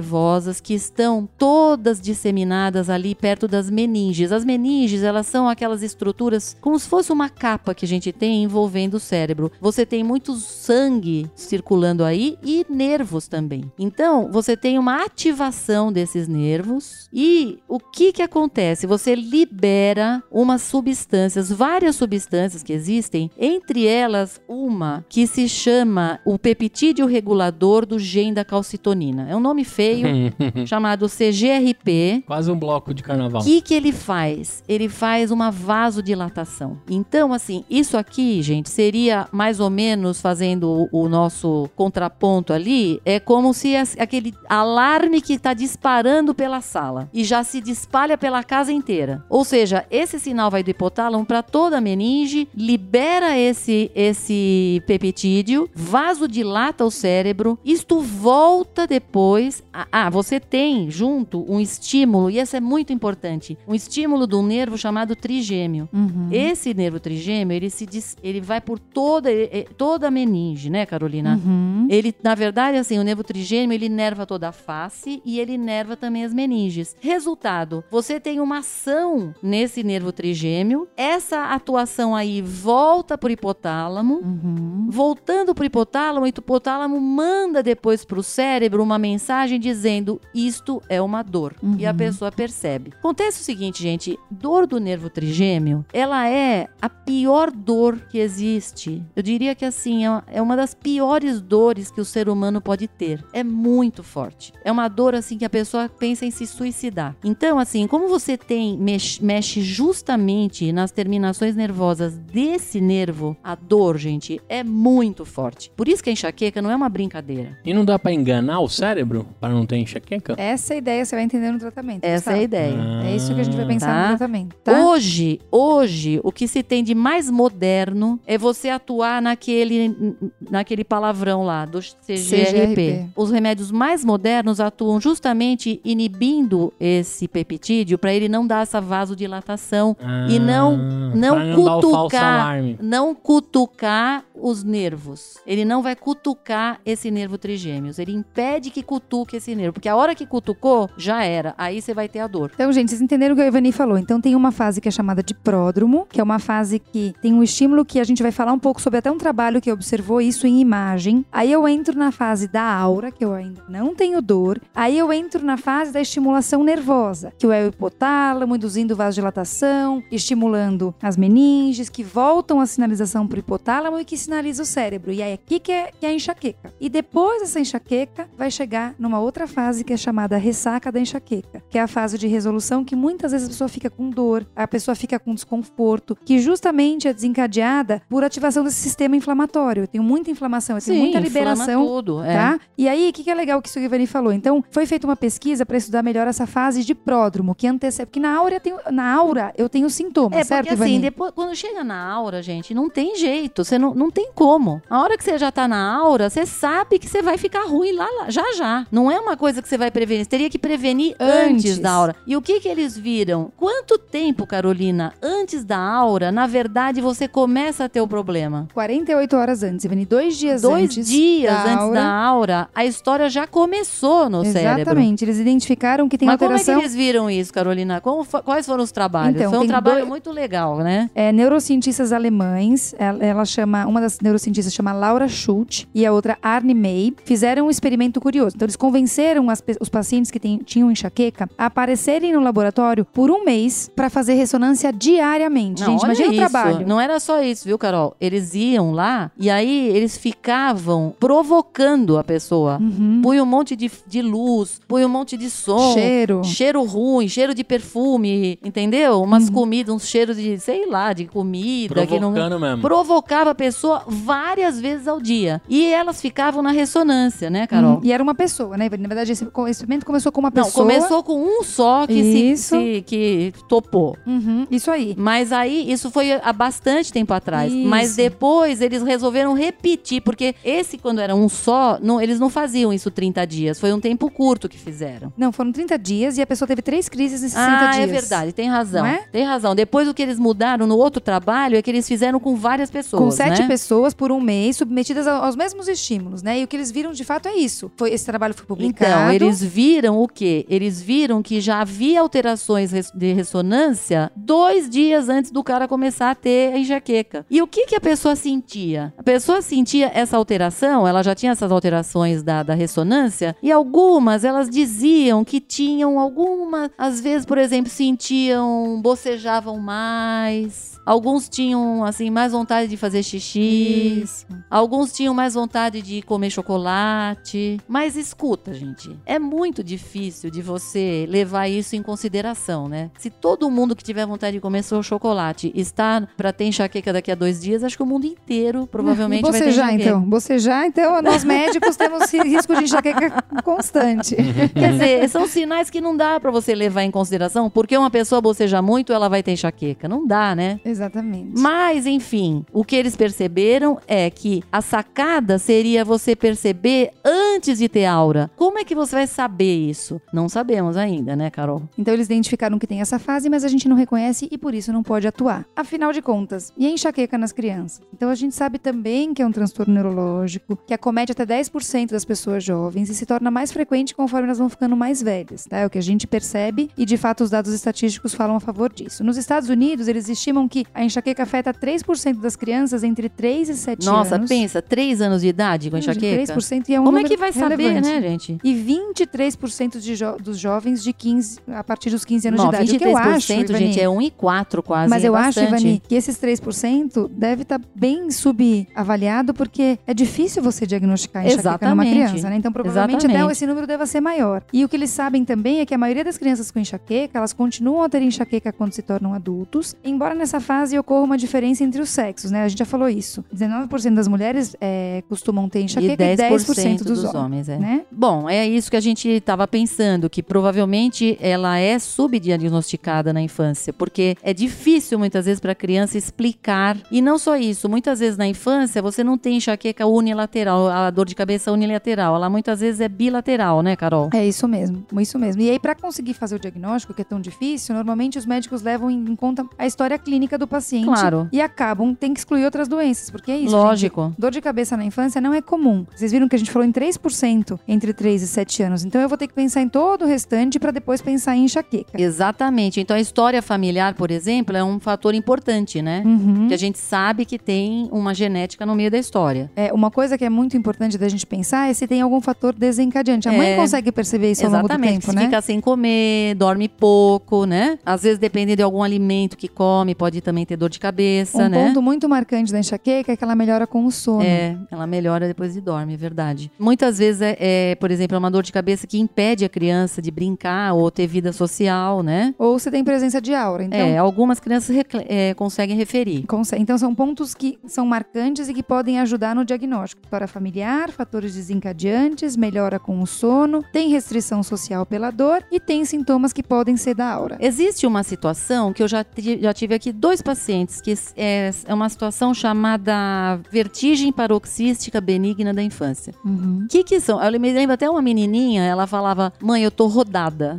que 0.61 0.73
estão 0.73 1.27
todas 1.37 2.01
disseminadas 2.01 2.89
ali 2.89 3.15
perto 3.15 3.47
das 3.47 3.69
meninges. 3.69 4.31
As 4.31 4.45
meninges, 4.45 5.03
elas 5.03 5.27
são 5.27 5.47
aquelas 5.47 5.81
estruturas 5.83 6.55
como 6.59 6.77
se 6.77 6.87
fosse 6.87 7.11
uma 7.11 7.29
capa 7.29 7.73
que 7.73 7.85
a 7.85 7.87
gente 7.87 8.11
tem 8.11 8.43
envolvendo 8.43 8.95
o 8.95 8.99
cérebro. 8.99 9.51
Você 9.59 9.85
tem 9.85 10.03
muito 10.03 10.35
sangue 10.35 11.29
circulando 11.35 12.03
aí 12.03 12.37
e 12.43 12.65
nervos 12.69 13.27
também. 13.27 13.71
Então, 13.77 14.29
você 14.31 14.55
tem 14.55 14.77
uma 14.77 15.03
ativação 15.03 15.91
desses 15.91 16.27
nervos 16.27 17.09
e 17.11 17.59
o 17.67 17.79
que 17.79 18.11
que 18.11 18.21
acontece? 18.21 18.87
Você 18.87 19.15
libera 19.15 20.23
umas 20.31 20.61
substâncias, 20.61 21.51
várias 21.51 21.95
substâncias 21.95 22.63
que 22.63 22.73
existem, 22.73 23.31
entre 23.37 23.85
elas 23.85 24.41
uma 24.47 25.05
que 25.09 25.25
se 25.27 25.47
chama 25.47 26.19
o 26.25 26.37
peptídeo 26.37 27.05
regulador 27.05 27.85
do 27.85 27.99
gene 27.99 28.33
da 28.33 28.45
calcitonina. 28.45 29.27
É 29.29 29.35
um 29.35 29.39
nome 29.39 29.63
feio 29.63 29.86
veio, 29.95 30.33
chamado 30.67 31.07
CGRP. 31.07 32.23
Quase 32.25 32.51
um 32.51 32.57
bloco 32.57 32.93
de 32.93 33.03
carnaval. 33.03 33.41
O 33.41 33.45
que, 33.45 33.61
que 33.61 33.73
ele 33.73 33.91
faz? 33.91 34.63
Ele 34.67 34.89
faz 34.89 35.31
uma 35.31 35.51
vasodilatação. 35.51 36.77
Então, 36.89 37.33
assim, 37.33 37.63
isso 37.69 37.97
aqui, 37.97 38.41
gente, 38.41 38.69
seria 38.69 39.27
mais 39.31 39.59
ou 39.59 39.69
menos 39.69 40.21
fazendo 40.21 40.87
o, 40.91 41.03
o 41.03 41.09
nosso 41.09 41.69
contraponto 41.75 42.53
ali, 42.53 43.01
é 43.05 43.19
como 43.19 43.53
se 43.53 43.75
aquele 43.75 44.33
alarme 44.49 45.21
que 45.21 45.33
está 45.33 45.53
disparando 45.53 46.33
pela 46.33 46.61
sala 46.61 47.09
e 47.13 47.23
já 47.23 47.43
se 47.43 47.59
espalha 47.69 48.17
pela 48.17 48.43
casa 48.43 48.71
inteira. 48.71 49.23
Ou 49.29 49.43
seja, 49.43 49.85
esse 49.89 50.19
sinal 50.19 50.49
vai 50.49 50.63
do 50.63 50.69
hipotálamo 50.69 51.25
para 51.25 51.41
toda 51.43 51.77
a 51.77 51.81
meninge, 51.81 52.47
libera 52.55 53.37
esse, 53.37 53.91
esse 53.95 54.81
peptídeo, 54.85 55.69
vasodilata 55.73 56.85
o 56.85 56.91
cérebro, 56.91 57.57
isto 57.63 57.99
volta 58.01 58.87
depois. 58.87 59.63
Ah, 59.79 59.87
ah, 59.91 60.09
você 60.09 60.39
tem 60.39 60.89
junto 60.89 61.45
um 61.47 61.59
estímulo, 61.59 62.31
e 62.31 62.39
esse 62.39 62.57
é 62.57 62.59
muito 62.59 62.91
importante, 62.91 63.55
um 63.67 63.75
estímulo 63.75 64.25
de 64.25 64.35
um 64.35 64.41
nervo 64.41 64.75
chamado 64.75 65.15
trigêmeo. 65.15 65.87
Uhum. 65.93 66.29
Esse 66.31 66.73
nervo 66.73 66.99
trigêmeo, 66.99 67.55
ele 67.55 67.69
se 67.69 67.85
dis- 67.85 68.17
ele 68.23 68.41
vai 68.41 68.59
por 68.59 68.79
toda, 68.79 69.29
toda 69.77 70.07
a 70.07 70.11
meninge, 70.11 70.67
né, 70.71 70.83
Carolina? 70.83 71.39
Uhum. 71.45 71.85
Ele, 71.91 72.11
na 72.23 72.33
verdade, 72.33 72.75
assim, 72.77 72.97
o 72.97 73.03
nervo 73.03 73.23
trigêmeo, 73.23 73.75
ele 73.75 73.87
nerva 73.87 74.25
toda 74.25 74.49
a 74.49 74.51
face 74.51 75.21
e 75.23 75.39
ele 75.39 75.59
nerva 75.59 75.95
também 75.95 76.25
as 76.25 76.33
meninges. 76.33 76.95
Resultado, 76.99 77.83
você 77.91 78.19
tem 78.19 78.39
uma 78.39 78.59
ação 78.59 79.31
nesse 79.43 79.83
nervo 79.83 80.11
trigêmeo, 80.11 80.87
essa 80.97 81.53
atuação 81.53 82.15
aí 82.15 82.41
volta 82.41 83.15
pro 83.15 83.29
hipotálamo, 83.31 84.15
Uhum. 84.23 84.87
voltando 84.89 85.53
pro 85.53 85.65
hipotálamo, 85.65 86.25
e 86.25 86.29
o 86.29 86.33
hipotálamo 86.35 86.99
manda 86.99 87.61
depois 87.61 88.03
pro 88.03 88.23
cérebro 88.23 88.81
uma 88.81 88.97
mensagem 88.97 89.59
dizendo 89.71 90.19
isto 90.33 90.81
é 90.87 91.01
uma 91.01 91.21
dor. 91.23 91.55
E 91.77 91.85
a 91.85 91.91
Uhum. 91.91 91.97
pessoa 91.97 92.31
percebe. 92.31 92.93
Acontece 92.97 93.41
o 93.41 93.43
seguinte, 93.43 93.83
gente, 93.83 94.17
dor 94.31 94.65
do 94.65 94.79
nervo 94.79 95.09
trigêmeo, 95.09 95.85
ela 95.91 96.27
é 96.29 96.67
a 96.81 96.89
pior 96.89 97.51
dor 97.51 97.99
que 98.09 98.17
existe. 98.17 99.03
Eu 99.15 99.21
diria 99.23 99.53
que 99.55 99.65
assim, 99.65 100.05
é 100.05 100.09
uma- 100.09 100.23
é 100.27 100.41
uma 100.41 100.55
das 100.55 100.73
piores 100.73 101.41
dores 101.41 101.91
que 101.91 101.99
o 102.01 102.05
ser 102.05 102.29
humano 102.29 102.61
pode 102.61 102.87
ter. 102.87 103.23
É 103.33 103.43
muito 103.43 104.03
forte. 104.03 104.53
É 104.63 104.71
uma 104.71 104.87
dor 104.87 105.13
assim 105.15 105.37
que 105.37 105.45
a 105.45 105.49
pessoa 105.49 105.89
pensa 105.89 106.25
em 106.25 106.31
se 106.31 106.47
suicidar. 106.47 107.15
Então, 107.23 107.59
assim, 107.59 107.87
como 107.87 108.07
você 108.07 108.37
tem 108.37 108.77
mexe, 108.77 109.23
mexe 109.23 109.61
justamente 109.61 110.71
nas 110.71 110.91
terminações 110.91 111.55
nervosas 111.55 112.17
desse 112.17 112.79
nervo, 112.79 113.35
a 113.43 113.55
dor, 113.55 113.97
gente, 113.97 114.39
é 114.47 114.63
muito 114.63 115.25
forte. 115.25 115.71
Por 115.75 115.87
isso 115.87 116.03
que 116.03 116.09
a 116.09 116.13
enxaqueca 116.13 116.61
não 116.61 116.71
é 116.71 116.75
uma 116.75 116.89
brincadeira. 116.89 117.57
E 117.65 117.73
não 117.73 117.83
dá 117.83 117.97
pra 117.97 118.11
enganar 118.13 118.59
o 118.59 118.67
cérebro 118.69 119.25
para 119.47 119.55
não 119.55 119.65
ter 119.65 119.77
enxaqueca? 119.77 120.35
Essa 120.37 120.73
é 120.73 120.75
a 120.75 120.77
ideia, 120.77 121.05
você 121.05 121.15
vai 121.15 121.23
entender 121.25 121.51
no 121.51 121.59
tratamento. 121.59 122.03
Essa 122.03 122.31
é 122.31 122.35
a 122.35 122.41
ideia. 122.43 122.77
É 123.05 123.15
isso 123.15 123.33
que 123.33 123.41
a 123.41 123.43
gente 123.43 123.55
vai 123.57 123.65
pensar 123.65 123.87
Tá. 123.87 124.01
no 124.11 124.17
tratamento, 124.17 124.55
tá? 124.63 124.85
Hoje, 124.85 125.39
hoje, 125.51 126.19
o 126.23 126.31
que 126.31 126.47
se 126.47 126.61
tem 126.63 126.83
de 126.83 126.93
mais 126.95 127.29
moderno 127.29 128.19
é 128.25 128.37
você 128.37 128.69
atuar 128.69 129.21
naquele, 129.21 130.15
naquele 130.49 130.83
palavrão 130.83 131.43
lá 131.43 131.65
do 131.65 131.79
CGRP. 131.81 132.17
CGRP. 132.17 133.05
Os 133.15 133.31
remédios 133.31 133.71
mais 133.71 134.03
modernos 134.05 134.59
atuam 134.59 134.99
justamente 134.99 135.79
inibindo 135.83 136.73
esse 136.79 137.27
peptídeo 137.27 137.97
para 137.97 138.13
ele 138.13 138.27
não 138.29 138.45
dar 138.45 138.61
essa 138.63 138.79
vasodilatação 138.81 139.95
e 140.29 140.39
não- 140.39 140.73
Ah, 140.75 141.15
não 141.15 141.17
não 141.17 141.35
dar 141.35 141.57
o 141.57 141.65
falso 141.65 141.87
cutucar. 141.89 142.23
alarme. 142.41 142.77
não 142.81 143.15
cutucar 143.15 144.23
os 144.35 144.63
nervos. 144.63 145.37
Ele 145.47 145.65
não 145.65 145.81
vai 145.81 145.95
cutucar 145.95 146.79
esse 146.85 147.09
nervo 147.09 147.37
trigêmeos. 147.37 147.97
Ele 147.97 148.11
impede 148.13 148.69
que 148.69 148.83
cutuque 148.83 149.36
esse 149.37 149.55
nervo, 149.55 149.73
porque 149.73 149.89
a 149.89 149.95
hora 149.95 150.15
que 150.15 150.25
cutucou, 150.25 150.89
já 150.97 151.23
era. 151.23 151.53
Aí 151.57 151.81
você 151.81 151.93
vai 151.93 152.07
ter 152.07 152.19
a 152.19 152.27
dor. 152.27 152.51
Então, 152.53 152.71
gente, 152.71 152.89
vocês 152.89 153.01
entenderam 153.01 153.33
o 153.33 153.35
que 153.35 153.43
a 153.43 153.47
Ivani 153.47 153.71
falou. 153.71 153.97
Então, 153.97 154.19
tem 154.19 154.35
uma 154.35 154.51
fase 154.51 154.81
que 154.81 154.87
é 154.87 154.91
chamada 154.91 155.23
de 155.23 155.33
pródromo, 155.33 156.05
que 156.09 156.19
é 156.19 156.23
uma 156.23 156.39
fase 156.39 156.79
que 156.79 157.13
tem 157.21 157.33
um 157.33 157.43
estímulo 157.43 157.85
que 157.85 157.99
a 157.99 158.03
gente 158.03 158.21
vai 158.21 158.31
falar 158.31 158.53
um 158.53 158.59
pouco 158.59 158.81
sobre 158.81 158.99
até 158.99 159.11
um 159.11 159.17
trabalho 159.17 159.61
que 159.61 159.71
observou 159.71 160.19
isso 160.19 160.45
em 160.47 160.59
imagem. 160.59 161.25
Aí 161.31 161.51
eu 161.51 161.67
entro 161.67 161.97
na 161.97 162.11
fase 162.11 162.47
da 162.47 162.63
aura, 162.63 163.11
que 163.11 163.23
eu 163.23 163.33
ainda 163.33 163.63
não 163.69 163.95
tenho 163.95 164.21
dor. 164.21 164.61
Aí 164.75 164.97
eu 164.97 165.11
entro 165.13 165.45
na 165.45 165.57
fase 165.57 165.91
da 165.91 166.01
estimulação 166.01 166.63
nervosa, 166.63 167.33
que 167.37 167.45
é 167.47 167.65
o 167.65 167.67
hipotálamo, 167.67 168.55
induzindo 168.55 168.95
vasodilatação, 168.95 170.03
estimulando 170.11 170.93
as 171.01 171.17
meninges, 171.17 171.89
que 171.89 172.03
voltam 172.03 172.59
a 172.59 172.65
sinalização 172.65 173.27
para 173.27 173.37
o 173.37 173.39
hipotálamo 173.39 173.99
e 173.99 174.05
que 174.05 174.17
sinaliza 174.17 174.63
o 174.63 174.65
cérebro. 174.65 175.11
E 175.11 175.21
aí 175.21 175.33
aqui 175.33 175.59
que 175.59 175.71
é, 175.71 175.91
que 175.91 176.05
é 176.05 176.09
a 176.09 176.13
enxaqueca. 176.13 176.73
E 176.79 176.89
depois 176.89 177.41
dessa 177.41 177.59
enxaqueca, 177.59 178.29
vai 178.37 178.49
chegar 178.49 178.95
numa 178.97 179.19
outra 179.19 179.26
fase 179.47 179.83
que 179.83 179.93
é 179.93 179.97
chamada 179.97 180.37
ressaca 180.37 180.91
da 180.91 180.99
enxaqueca, 180.99 181.63
que 181.69 181.77
é 181.77 181.81
a 181.81 181.87
fase 181.87 182.17
de 182.17 182.27
resolução 182.27 182.83
que 182.83 182.95
muitas 182.95 183.31
vezes 183.31 183.47
a 183.47 183.49
pessoa 183.49 183.67
fica 183.67 183.89
com 183.89 184.09
dor, 184.09 184.45
a 184.55 184.67
pessoa 184.67 184.95
fica 184.95 185.19
com 185.19 185.33
desconforto, 185.33 186.17
que 186.23 186.39
justamente 186.39 187.07
é 187.07 187.13
desencadeada 187.13 188.01
por 188.09 188.23
ativação 188.23 188.63
desse 188.63 188.77
sistema 188.77 189.15
inflamatório. 189.15 189.83
Eu 189.83 189.87
tenho 189.87 190.03
muita 190.03 190.31
inflamação, 190.31 190.77
eu 190.77 190.81
tenho 190.81 190.99
muita 190.99 191.19
inflama 191.19 191.27
liberação 191.27 191.85
tudo. 191.85 192.23
É. 192.23 192.33
Tá? 192.33 192.59
E 192.77 192.87
aí, 192.87 193.09
o 193.09 193.13
que, 193.13 193.23
que 193.23 193.31
é 193.31 193.35
legal 193.35 193.61
que 193.61 193.77
o 193.77 193.81
Ivani 193.81 194.07
falou? 194.07 194.31
Então, 194.31 194.63
foi 194.71 194.85
feita 194.85 195.07
uma 195.07 195.15
pesquisa 195.15 195.65
para 195.65 195.77
estudar 195.77 196.03
melhor 196.03 196.27
essa 196.27 196.45
fase 196.45 196.83
de 196.83 196.95
pródromo, 196.95 197.55
que 197.55 197.67
antecede. 197.67 198.07
Porque 198.07 198.19
na 198.19 198.35
aura, 198.35 198.55
eu 198.55 198.59
tenho, 198.59 198.77
na 198.91 199.13
aura 199.13 199.53
eu 199.57 199.67
tenho 199.69 199.89
sintomas, 199.89 200.39
É, 200.39 200.43
certo, 200.43 200.61
porque 200.61 200.73
Ivani? 200.75 200.91
assim, 200.91 201.01
depois, 201.01 201.31
quando 201.33 201.55
chega 201.55 201.83
na 201.83 202.11
aura, 202.11 202.41
gente, 202.41 202.73
não 202.73 202.89
tem 202.89 203.15
jeito. 203.15 203.63
Você 203.63 203.77
não, 203.77 203.93
não 203.93 204.09
tem 204.11 204.31
como. 204.33 204.81
A 204.89 205.01
hora 205.01 205.17
que 205.17 205.23
você 205.23 205.37
já 205.37 205.51
tá 205.51 205.67
na 205.67 205.95
aura, 205.95 206.29
você 206.29 206.45
sabe 206.45 206.99
que 206.99 207.07
você 207.07 207.21
vai 207.21 207.37
ficar 207.37 207.63
ruim 207.65 207.93
lá, 207.93 208.07
lá, 208.19 208.29
já 208.29 208.53
já. 208.55 208.85
Não 208.91 209.09
é 209.09 209.16
uma 209.19 209.37
coisa 209.37 209.61
que 209.61 209.67
você 209.67 209.77
vai 209.77 209.91
prevenir. 209.91 210.23
Você 210.25 210.29
teria 210.29 210.49
que 210.49 210.57
prevenir 210.59 211.15
antes, 211.19 211.65
Antes. 211.71 211.79
da 211.79 211.91
aura. 211.91 212.15
E 212.25 212.35
o 212.35 212.41
que 212.41 212.59
que 212.59 212.67
eles 212.67 212.97
viram? 212.97 213.51
Quanto 213.57 213.97
tempo, 213.97 214.45
Carolina, 214.45 215.13
antes 215.21 215.63
da 215.63 215.77
aura, 215.77 216.31
na 216.31 216.47
verdade, 216.47 217.01
você 217.01 217.27
começa 217.27 217.85
a 217.85 217.89
ter 217.89 218.01
o 218.01 218.07
problema? 218.07 218.67
48 218.73 219.35
horas 219.35 219.63
antes, 219.63 219.85
Ivani. 219.85 220.05
Dois 220.05 220.37
dias 220.37 220.61
Dois 220.61 220.83
antes. 220.85 221.07
dias 221.07 221.53
da 221.53 221.63
antes 221.63 221.77
aura. 221.77 221.93
da 222.01 222.13
aura, 222.13 222.69
a 222.73 222.85
história 222.85 223.29
já 223.29 223.45
começou 223.47 224.29
no 224.29 224.43
cérebro. 224.45 224.81
Exatamente. 224.81 225.23
Eles 225.25 225.39
identificaram 225.39 226.07
que 226.09 226.17
tem 226.17 226.25
Mas 226.27 226.37
como 226.37 226.51
é 226.51 226.53
alteração. 226.55 226.79
que 226.79 226.85
eles 226.85 226.95
viram 226.95 227.29
isso, 227.29 227.53
Carolina? 227.53 227.99
Como 228.01 228.25
quais 228.25 228.65
foram 228.65 228.83
os 228.83 228.91
trabalhos? 228.91 229.35
Então, 229.37 229.51
Foi 229.51 229.59
um 229.59 229.67
trabalho 229.67 229.97
dois- 229.97 230.07
muito 230.09 230.31
legal, 230.31 230.77
né? 230.79 231.09
É, 231.15 231.31
neurocientistas 231.31 232.11
alemães, 232.11 232.93
ela, 232.97 233.23
ela 233.23 233.45
chama, 233.45 233.85
uma 233.85 234.01
das 234.01 234.19
neurocientistas 234.19 234.73
chama 234.73 234.91
Laura 234.93 235.27
Schultz 235.27 235.87
e 235.93 236.05
a 236.05 236.11
outra 236.11 236.37
Arne 236.41 236.73
May, 236.73 237.13
fizeram 237.25 237.67
um 237.67 237.69
experimento 237.69 238.19
curioso. 238.21 238.55
Então, 238.55 238.65
eles 238.65 238.75
convenceram 238.75 239.06
as 239.49 239.61
pe- 239.61 239.77
os 239.79 239.89
pacientes 239.89 240.29
que 240.31 240.39
tem- 240.39 240.57
tinham 240.59 240.91
enxaqueca 240.91 241.49
a 241.57 241.65
aparecerem 241.67 242.33
no 242.33 242.39
laboratório 242.41 243.05
por 243.05 243.29
um 243.31 243.43
mês 243.43 243.89
para 243.95 244.09
fazer 244.09 244.33
ressonância 244.33 244.91
diariamente. 244.91 245.79
Gente, 245.83 245.99
olha 246.03 246.05
imagina 246.13 246.29
o 246.29 246.31
isso. 246.31 246.39
trabalho. 246.51 246.87
Não 246.87 246.99
era 246.99 247.19
só 247.19 247.41
isso, 247.41 247.65
viu, 247.65 247.77
Carol? 247.77 248.15
Eles 248.19 248.53
iam 248.55 248.91
lá 248.91 249.31
e 249.37 249.49
aí 249.49 249.87
eles 249.89 250.17
ficavam 250.17 251.13
provocando 251.19 252.17
a 252.17 252.23
pessoa. 252.23 252.77
Uhum. 252.81 253.21
Põe 253.23 253.39
um 253.39 253.45
monte 253.45 253.75
de, 253.75 253.89
de 254.07 254.21
luz, 254.21 254.79
põe 254.87 255.05
um 255.05 255.09
monte 255.09 255.37
de 255.37 255.49
som. 255.49 255.93
Cheiro. 255.93 256.41
Cheiro 256.43 256.83
ruim, 256.83 257.27
cheiro 257.27 257.53
de 257.53 257.63
perfume, 257.63 258.57
entendeu? 258.63 259.21
Umas 259.21 259.49
comidas, 259.49 259.93
uns 259.93 260.07
cheiros 260.07 260.37
de, 260.37 260.57
sei 260.59 260.87
lá, 260.89 261.13
de 261.13 261.25
comida. 261.25 262.05
Que 262.07 262.19
não... 262.19 262.31
Provocando 262.33 262.59
mesmo. 262.59 262.81
Provocava 262.81 263.51
a 263.51 263.55
pessoa 263.55 264.03
várias 264.07 264.79
vezes 264.79 265.07
ao 265.07 265.21
dia. 265.21 265.61
E 265.69 265.85
elas 265.85 266.21
ficavam 266.21 266.61
na 266.61 266.71
ressonância, 266.71 267.49
né, 267.49 267.67
Carol? 267.67 267.95
Uhum. 267.95 268.01
E 268.03 268.11
era 268.11 268.21
uma 268.23 268.35
pessoa, 268.35 268.75
né? 268.77 268.89
Na 268.97 269.07
verdade, 269.07 269.31
esse 269.31 269.45
experimento 269.69 270.05
começou 270.05 270.31
com 270.31 270.39
uma 270.39 270.51
Não, 270.53 270.63
pessoa. 270.63 270.85
começou 270.85 271.23
com 271.23 271.41
um 271.43 271.63
só 271.63 272.05
que 272.07 272.13
se, 272.21 272.51
Isso. 272.51 272.69
se- 272.79 273.03
que 273.05 273.53
topou. 273.67 274.17
Uhum, 274.25 274.65
isso 274.71 274.89
aí. 274.91 275.15
Mas 275.17 275.51
aí, 275.51 275.91
isso 275.91 276.09
foi 276.11 276.31
há 276.33 276.51
bastante 276.53 277.11
tempo 277.13 277.33
atrás. 277.33 277.71
Isso. 277.71 277.87
Mas 277.87 278.15
depois 278.15 278.81
eles 278.81 279.01
resolveram 279.03 279.53
repetir, 279.53 280.21
porque 280.21 280.55
esse, 280.63 280.97
quando 280.97 281.19
era 281.19 281.35
um 281.35 281.47
só, 281.49 281.97
não- 282.01 282.21
eles 282.21 282.39
não 282.39 282.49
faziam 282.49 282.91
isso 282.93 283.09
30 283.11 283.45
dias. 283.45 283.79
Foi 283.79 283.91
um 283.93 283.99
tempo 283.99 284.29
curto 284.29 284.67
que 284.69 284.77
fizeram. 284.77 285.31
Não, 285.37 285.51
foram 285.51 285.71
30 285.71 285.97
dias 285.97 286.37
e 286.37 286.41
a 286.41 286.47
pessoa 286.47 286.67
teve 286.67 286.81
três 286.81 287.07
crises 287.09 287.43
em 287.43 287.49
60 287.49 287.67
ah, 287.69 287.91
dias. 287.91 288.03
é 288.03 288.07
verdade, 288.07 288.51
tem 288.53 288.69
razão. 288.69 289.03
Não 289.03 289.09
é? 289.11 289.23
Tem 289.31 289.43
razão. 289.43 289.75
Depois 289.75 290.07
o 290.07 290.13
que 290.13 290.21
eles 290.21 290.39
mudaram 290.39 290.87
no 290.87 290.97
outro 290.97 291.21
trabalho 291.21 291.75
é 291.77 291.81
que 291.81 291.89
eles 291.89 292.07
fizeram 292.07 292.39
com 292.39 292.55
várias 292.55 292.89
pessoas. 292.89 293.21
Com 293.23 293.31
sete 293.31 293.61
né? 293.61 293.67
pessoas 293.67 294.13
por 294.13 294.31
um 294.31 294.39
mês, 294.39 294.77
submetidas 294.77 295.27
ao- 295.27 295.43
aos 295.43 295.55
mesmos 295.55 295.87
estímulos, 295.87 296.41
né? 296.41 296.59
E 296.59 296.63
o 296.63 296.67
que 296.67 296.75
eles 296.75 296.91
viram 296.91 297.11
de 297.11 297.23
fato 297.23 297.47
é 297.47 297.55
isso. 297.55 297.91
Foi, 297.95 298.11
esse 298.11 298.25
trabalho 298.25 298.53
foi 298.53 298.65
publicado. 298.65 298.86
Então, 298.87 299.31
eles 299.31 299.63
viram 299.63 300.21
o 300.21 300.27
quê? 300.27 300.65
Eles 300.69 301.01
viram 301.01 301.41
que 301.41 301.59
já 301.61 301.81
havia 301.81 302.21
alterações 302.21 302.91
de 303.13 303.33
ressonância 303.33 304.31
dois 304.35 304.89
dias 304.89 305.29
antes 305.29 305.51
do 305.51 305.63
cara 305.63 305.87
começar 305.87 306.31
a 306.31 306.35
ter 306.35 306.73
a 306.73 306.77
enxaqueca. 306.77 307.45
E 307.49 307.61
o 307.61 307.67
que, 307.67 307.85
que 307.85 307.95
a 307.95 308.01
pessoa 308.01 308.35
sentia? 308.35 309.13
A 309.17 309.23
pessoa 309.23 309.61
sentia 309.61 310.11
essa 310.13 310.37
alteração, 310.37 311.07
ela 311.07 311.23
já 311.23 311.35
tinha 311.35 311.51
essas 311.51 311.71
alterações 311.71 312.43
da, 312.43 312.63
da 312.63 312.73
ressonância, 312.73 313.55
e 313.61 313.71
algumas 313.71 314.43
elas 314.43 314.69
diziam 314.69 315.43
que 315.43 315.59
tinham 315.59 316.19
alguma, 316.19 316.91
às 316.97 317.19
vezes, 317.19 317.45
por 317.45 317.57
exemplo, 317.57 317.91
sentiam, 317.91 318.99
bocejavam 319.01 319.77
mais. 319.79 320.96
Alguns 321.07 321.47
tinham, 321.47 322.03
assim, 322.03 322.29
mais 322.29 322.51
vontade 322.51 322.89
de 322.89 322.97
fazer 322.97 323.23
xixi. 323.23 324.19
Isso. 324.23 324.45
Alguns 324.69 325.13
tinham 325.13 325.33
mais 325.33 325.53
vontade 325.53 326.01
de 326.01 326.21
comer 326.21 326.49
chocolate. 326.49 327.79
Mas 327.87 328.17
escuta, 328.17 328.73
gente, 328.73 329.17
é 329.25 329.39
muito 329.39 329.81
difícil 329.81 330.51
de 330.51 330.61
você 330.61 331.25
levar 331.29 331.69
isso 331.69 331.95
em 331.95 332.03
consideração, 332.03 332.89
né? 332.89 333.09
Se 333.17 333.29
todo 333.29 333.71
mundo 333.71 333.95
que 333.95 334.03
tiver 334.03 334.25
vontade 334.25 334.57
de 334.57 334.59
comer 334.59 334.83
seu 334.83 335.01
chocolate 335.01 335.71
está 335.73 336.27
para 336.35 336.51
ter 336.51 336.65
enxaqueca 336.65 337.13
daqui 337.13 337.31
a 337.31 337.35
dois 337.35 337.61
dias, 337.61 337.85
acho 337.85 337.95
que 337.95 338.03
o 338.03 338.05
mundo 338.05 338.25
inteiro 338.25 338.85
provavelmente 338.85 339.43
vai 339.43 339.53
ter 339.53 339.59
Bocejar, 339.59 339.87
enxaqueca. 339.93 340.09
então. 340.09 340.21
Bocejar, 340.21 340.85
então, 340.87 341.21
nós 341.21 341.45
médicos 341.45 341.95
temos 341.97 342.29
risco 342.33 342.75
de 342.75 342.83
enxaqueca 342.83 343.41
constante. 343.63 344.35
Quer 344.73 344.91
dizer, 344.91 345.29
são 345.29 345.47
sinais 345.47 345.89
que 345.89 346.01
não 346.01 346.17
dá 346.17 346.37
pra 346.37 346.51
você 346.51 346.75
levar 346.75 347.03
em 347.03 347.11
consideração, 347.11 347.69
porque 347.69 347.97
uma 347.97 348.11
pessoa 348.11 348.41
boceja 348.41 348.81
muito, 348.81 349.13
ela 349.13 349.29
vai 349.29 349.41
ter 349.41 349.53
enxaqueca. 349.53 350.09
Não 350.09 350.27
dá, 350.27 350.53
né? 350.53 350.81
Exatamente. 350.97 351.59
Mas, 351.59 352.07
enfim, 352.07 352.65
o 352.73 352.83
que 352.83 352.95
eles 352.95 353.15
perceberam 353.15 353.99
é 354.07 354.29
que 354.29 354.63
a 354.71 354.81
sacada 354.81 355.59
seria 355.59 356.03
você 356.03 356.35
perceber 356.35 357.11
antes 357.23 357.77
de 357.77 357.87
ter 357.87 358.05
aura. 358.05 358.49
Como 358.55 358.79
é 358.79 358.83
que 358.83 358.95
você 358.95 359.15
vai 359.15 359.27
saber 359.27 359.75
isso? 359.75 360.19
Não 360.33 360.49
sabemos 360.49 360.97
ainda, 360.97 361.35
né, 361.35 361.51
Carol? 361.51 361.83
Então 361.97 362.13
eles 362.13 362.25
identificaram 362.25 362.79
que 362.79 362.87
tem 362.87 362.99
essa 362.99 363.19
fase, 363.19 363.49
mas 363.49 363.63
a 363.63 363.67
gente 363.67 363.87
não 363.87 363.95
reconhece 363.95 364.47
e 364.51 364.57
por 364.57 364.73
isso 364.73 364.91
não 364.91 365.03
pode 365.03 365.27
atuar. 365.27 365.65
Afinal 365.75 366.11
de 366.11 366.21
contas, 366.21 366.73
e 366.75 366.87
a 366.87 366.89
enxaqueca 366.89 367.37
nas 367.37 367.51
crianças? 367.51 368.01
Então 368.13 368.29
a 368.29 368.35
gente 368.35 368.55
sabe 368.55 368.79
também 368.79 369.33
que 369.33 369.41
é 369.41 369.45
um 369.45 369.51
transtorno 369.51 369.93
neurológico, 369.93 370.77
que 370.87 370.93
acomete 370.93 371.31
até 371.31 371.45
10% 371.45 372.09
das 372.11 372.25
pessoas 372.25 372.63
jovens 372.63 373.09
e 373.09 373.15
se 373.15 373.25
torna 373.25 373.51
mais 373.51 373.71
frequente 373.71 374.15
conforme 374.15 374.47
elas 374.47 374.57
vão 374.57 374.69
ficando 374.69 374.95
mais 374.95 375.21
velhas, 375.21 375.65
tá? 375.65 375.77
É 375.77 375.85
o 375.85 375.89
que 375.89 375.97
a 375.97 376.01
gente 376.01 376.25
percebe 376.25 376.89
e 376.97 377.05
de 377.05 377.17
fato 377.17 377.43
os 377.43 377.49
dados 377.49 377.73
estatísticos 377.73 378.33
falam 378.33 378.55
a 378.55 378.59
favor 378.59 378.91
disso. 378.91 379.23
Nos 379.23 379.37
Estados 379.37 379.69
Unidos, 379.69 380.07
eles 380.07 380.27
estimam 380.29 380.67
que 380.67 380.85
a 380.93 381.03
enxaqueca 381.03 381.43
afeta 381.43 381.73
3% 381.73 382.39
das 382.39 382.55
crianças 382.55 383.03
entre 383.03 383.29
3 383.29 383.69
e 383.69 383.75
7 383.75 384.05
Nossa, 384.05 384.35
anos. 384.35 384.49
pensa, 384.49 384.81
três 384.81 385.21
anos 385.21 385.41
de 385.41 385.47
idade 385.47 385.89
com 385.89 385.97
enxaqueca? 385.97 386.53
3% 386.53 386.89
e 386.89 386.95
é 386.95 386.99
um 387.01 387.03
Como 387.05 387.17
é 387.19 387.23
que 387.23 387.37
vai 387.37 387.51
saber, 387.53 387.77
relevante. 387.77 388.07
né, 388.07 388.21
gente? 388.21 388.57
E 388.63 388.73
23% 388.73 389.99
de 389.99 390.15
jo- 390.15 390.37
dos 390.41 390.57
jovens 390.59 391.03
de 391.03 391.13
15, 391.13 391.59
a 391.73 391.83
partir 391.83 392.09
dos 392.09 392.23
15 392.25 392.47
anos 392.47 392.59
Não, 392.59 392.69
de 392.69 392.75
idade. 392.75 392.95
O 392.95 392.99
que 392.99 393.05
eu 393.05 393.17
acho, 393.17 393.47
23%, 393.53 393.69
Ivani, 393.69 393.85
gente, 393.87 393.99
é 394.01 394.07
1,4 394.09 394.81
quase. 394.83 395.09
Mas 395.09 395.23
é 395.23 395.27
eu 395.27 395.35
acho, 395.35 395.59
bastante. 395.59 395.81
Ivani, 395.81 396.01
que 396.07 396.15
esses 396.15 396.37
3% 396.37 397.29
deve 397.29 397.61
estar 397.63 397.79
bem 397.95 398.29
subavaliado, 398.31 399.53
porque 399.53 399.99
é 400.05 400.13
difícil 400.13 400.61
você 400.61 400.85
diagnosticar 400.85 401.45
enxaqueca 401.45 401.89
numa 401.89 402.03
Exatamente. 402.05 402.11
criança, 402.31 402.49
né? 402.49 402.55
Então, 402.57 402.71
provavelmente 402.71 403.17
Exatamente. 403.19 403.43
até 403.43 403.51
esse 403.51 403.67
número 403.67 403.87
deva 403.87 404.05
ser 404.05 404.21
maior. 404.21 404.63
E 404.73 404.83
o 404.83 404.89
que 404.89 404.95
eles 404.95 405.09
sabem 405.09 405.43
também 405.45 405.79
é 405.79 405.85
que 405.85 405.93
a 405.93 405.97
maioria 405.97 406.23
das 406.23 406.37
crianças 406.37 406.71
com 406.71 406.79
enxaqueca, 406.79 407.37
elas 407.37 407.53
continuam 407.53 408.03
a 408.03 408.09
ter 408.09 408.21
enxaqueca 408.21 408.71
quando 408.71 408.93
se 408.93 409.01
tornam 409.01 409.33
adultos, 409.33 409.95
embora 410.03 410.33
nessa 410.35 410.59
fase 410.67 410.99
ocorra 410.99 411.23
uma 411.23 411.37
diferença 411.37 411.81
entre 411.81 412.01
os 412.01 412.09
sexos, 412.09 412.51
né? 412.51 412.63
A 412.63 412.67
gente 412.67 412.79
já 412.79 412.85
falou 412.85 413.07
isso. 413.07 413.43
19% 413.55 414.13
das 414.13 414.27
mulheres 414.27 414.75
é, 414.81 415.23
costumam 415.29 415.69
ter 415.69 415.79
E 415.79 415.83
enxaqueca 415.83 416.21
10%, 416.21 416.33
e 416.33 416.37
10% 416.37 416.97
dos, 416.97 417.21
dos 417.21 417.33
homens, 417.33 417.35
homens, 417.35 417.69
é. 417.69 417.77
né? 417.77 418.01
Bom, 418.11 418.49
é 418.49 418.67
isso 418.67 418.91
que 418.91 418.97
a 418.97 418.99
gente 419.01 419.29
estava 419.29 419.65
pensando, 419.65 420.29
que 420.29 420.43
provavelmente 420.43 421.37
ela 421.39 421.77
é 421.77 421.97
subdiagnosticada 421.97 423.31
na 423.31 423.41
infância, 423.41 423.93
porque 423.93 424.35
é 424.43 424.53
difícil 424.53 425.17
muitas 425.17 425.45
vezes 425.45 425.61
para 425.61 425.71
a 425.71 425.75
criança 425.75 426.17
explicar. 426.17 426.97
E 427.09 427.21
não 427.21 427.37
só 427.37 427.55
isso, 427.55 427.87
muitas 427.87 428.19
vezes 428.19 428.37
na 428.37 428.45
infância 428.45 429.01
você 429.01 429.23
não 429.23 429.37
tem 429.37 429.55
enxaqueca 429.55 430.05
unilateral, 430.05 430.89
a 430.89 431.09
dor 431.09 431.25
de 431.25 431.35
cabeça 431.35 431.71
unilateral, 431.71 432.35
ela 432.35 432.49
muitas 432.49 432.81
vezes 432.81 432.99
é 432.99 433.07
bilateral, 433.07 433.81
né, 433.81 433.95
Carol? 433.95 434.29
É 434.33 434.45
isso 434.45 434.67
mesmo, 434.67 435.05
isso 435.17 435.39
mesmo. 435.39 435.61
E 435.61 435.69
aí, 435.69 435.79
pra 435.79 435.95
conseguir 435.95 436.33
fazer 436.33 436.55
o 436.55 436.59
diagnóstico, 436.59 437.13
que 437.13 437.21
é 437.21 437.25
tão 437.25 437.39
difícil, 437.39 437.95
normalmente 437.95 438.37
os 438.37 438.45
médicos 438.45 438.81
levam 438.81 439.09
em 439.09 439.35
conta 439.37 439.65
a 439.77 439.87
história 439.87 440.17
clínica 440.17 440.56
do 440.57 440.67
paciente. 440.67 441.05
Claro. 441.05 441.47
E 441.51 441.61
acabam, 441.61 442.13
tem 442.13 442.33
que 442.33 442.39
excluir 442.39 442.65
outras 442.65 442.87
doenças, 442.87 443.29
porque 443.29 443.51
é 443.51 443.57
isso. 443.57 443.75
Lógico. 443.75 444.27
gente. 444.27 444.35
Dor 444.39 444.51
de 444.51 444.61
cabeça 444.61 444.95
na 444.97 445.05
infância 445.05 445.39
não 445.41 445.53
é 445.53 445.61
comum. 445.61 446.05
Vocês 446.15 446.31
viram 446.31 446.47
que 446.47 446.55
a 446.55 446.59
gente 446.59 446.71
falou 446.71 446.87
em 446.87 446.91
3% 446.91 447.79
entre 447.87 448.13
3 448.13 448.41
e 448.41 448.47
7 448.47 448.83
anos. 448.83 449.03
Então 449.05 449.21
eu 449.21 449.29
vou 449.29 449.37
ter 449.37 449.47
que 449.47 449.53
pensar 449.53 449.81
em 449.81 449.89
todo 449.89 450.23
o 450.23 450.27
restante 450.27 450.79
pra 450.79 450.91
depois 450.91 451.21
pensar 451.21 451.55
em 451.55 451.65
enxaqueca. 451.65 452.19
Exatamente. 452.21 452.99
Então 452.99 453.15
a 453.15 453.19
história 453.19 453.61
familiar, 453.61 454.13
por 454.13 454.31
exemplo, 454.31 454.75
é 454.75 454.83
um 454.83 454.99
fator 454.99 455.33
importante, 455.35 456.01
né? 456.01 456.23
Uhum. 456.25 456.67
Que 456.67 456.73
a 456.73 456.77
gente 456.77 456.97
sabe 456.97 457.45
que 457.45 457.57
tem 457.59 458.07
uma 458.11 458.33
genética 458.33 458.85
no 458.85 458.95
meio 458.95 459.11
da 459.11 459.17
história. 459.17 459.69
É, 459.75 459.91
uma 459.93 460.09
coisa 460.11 460.37
que 460.37 460.45
é 460.45 460.49
muito 460.49 460.77
importante 460.77 461.17
da 461.17 461.27
gente 461.29 461.45
pensar 461.45 461.89
é 461.89 461.93
se 461.93 462.07
tem 462.07 462.21
algum 462.21 462.39
fator 462.41 462.73
desencadeante. 462.73 463.47
A 463.49 463.51
mãe 463.51 463.71
É. 463.71 463.75
consegue 463.75 464.11
perceber 464.11 464.51
isso 464.51 464.65
ao 464.65 464.71
longo 464.71 464.87
do 464.87 464.91
Exatamente. 464.93 465.21
tempo, 465.25 465.33
né? 465.35 465.45
fica 465.45 465.61
sem 465.61 465.79
comer, 465.81 466.55
dorme 466.55 466.87
pouco, 466.87 467.65
né? 467.65 467.99
Às 468.05 468.23
vezes, 468.23 468.37
dependendo 468.39 468.77
de 468.77 468.83
algum 468.83 469.03
alimento 469.03 469.57
que 469.57 469.67
come, 469.67 470.13
pode 470.15 470.41
também 470.47 470.65
ter 470.65 470.77
dor 470.77 470.89
de 470.89 470.97
cabeça, 470.97 471.57
Um 471.57 471.67
né? 471.67 471.87
ponto 471.87 472.01
muito 472.01 472.29
marcante 472.29 472.71
da 472.71 472.79
enxaqueca 472.79 473.33
é 473.33 473.35
que 473.35 473.43
ela 473.43 473.53
melhora 473.53 473.85
com 473.85 474.05
o 474.05 474.11
sono. 474.11 474.43
É, 474.43 474.77
ela 474.89 475.05
melhora 475.05 475.45
depois 475.45 475.73
de 475.73 475.81
dorme, 475.81 476.13
é 476.13 476.17
verdade. 476.17 476.71
Muitas 476.79 477.17
vezes 477.17 477.41
é, 477.41 477.57
é, 477.59 477.95
por 477.95 478.11
exemplo, 478.11 478.35
é 478.35 478.39
uma 478.39 478.49
dor 478.49 478.63
de 478.63 478.71
cabeça 478.71 479.05
que 479.05 479.19
impede 479.19 479.65
a 479.65 479.69
criança 479.69 480.21
de 480.21 480.31
brincar 480.31 480.93
ou 480.93 481.11
ter 481.11 481.27
vida 481.27 481.51
social, 481.51 482.23
né? 482.23 482.55
Ou 482.57 482.79
se 482.79 482.89
tem 482.89 483.03
presença 483.03 483.41
de 483.41 483.53
aura. 483.53 483.83
Então, 483.83 483.99
é, 483.99 484.17
algumas 484.17 484.57
crianças 484.57 484.95
é, 485.27 485.53
conseguem 485.53 485.97
referir. 485.97 486.45
Consegue. 486.47 486.81
Então 486.81 486.97
são 486.97 487.13
pontos 487.13 487.53
que 487.53 487.77
são 487.85 488.05
marcantes 488.05 488.69
e 488.69 488.73
que 488.73 488.81
podem 488.81 489.19
ajudar 489.19 489.53
no 489.53 489.65
diagnóstico. 489.65 490.21
História 490.23 490.47
familiar, 490.47 491.11
fatores 491.11 491.55
desencadeantes, 491.55 492.55
melhora 492.55 492.99
com 492.99 493.21
o 493.21 493.27
sono, 493.27 493.83
tem 493.91 494.09
restrição 494.09 494.63
social 494.63 495.05
pela 495.05 495.29
dor 495.29 495.61
e 495.69 495.77
tem 495.77 496.05
sintomas 496.05 496.53
que 496.53 496.63
podem 496.63 496.95
ser 496.95 497.15
da 497.15 497.29
aura. 497.29 497.57
Existe 497.59 498.07
uma 498.07 498.23
situação 498.23 498.93
que 498.93 499.03
eu 499.03 499.09
já, 499.09 499.25
já 499.59 499.73
tive 499.73 499.93
aqui 499.93 500.13
dois 500.13 500.36
pacientes, 500.41 501.01
que 501.01 501.13
é, 501.35 501.71
é 501.85 501.93
uma 501.93 502.09
situação 502.09 502.53
chamada 502.53 503.59
vertigem 503.71 504.31
paroxística 504.31 505.19
benigna 505.19 505.73
da 505.73 505.83
infância. 505.83 506.33
Uhum. 506.45 506.83
O 506.83 506.87
que 506.87 507.03
que 507.03 507.19
são? 507.19 507.43
Eu 507.43 507.59
me 507.59 507.71
lembro 507.71 507.93
até 507.93 508.09
uma 508.09 508.21
menininha, 508.21 508.83
ela 508.83 509.07
falava, 509.07 509.53
mãe, 509.61 509.83
eu 509.83 509.91
tô 509.91 510.07
rodada. 510.07 510.77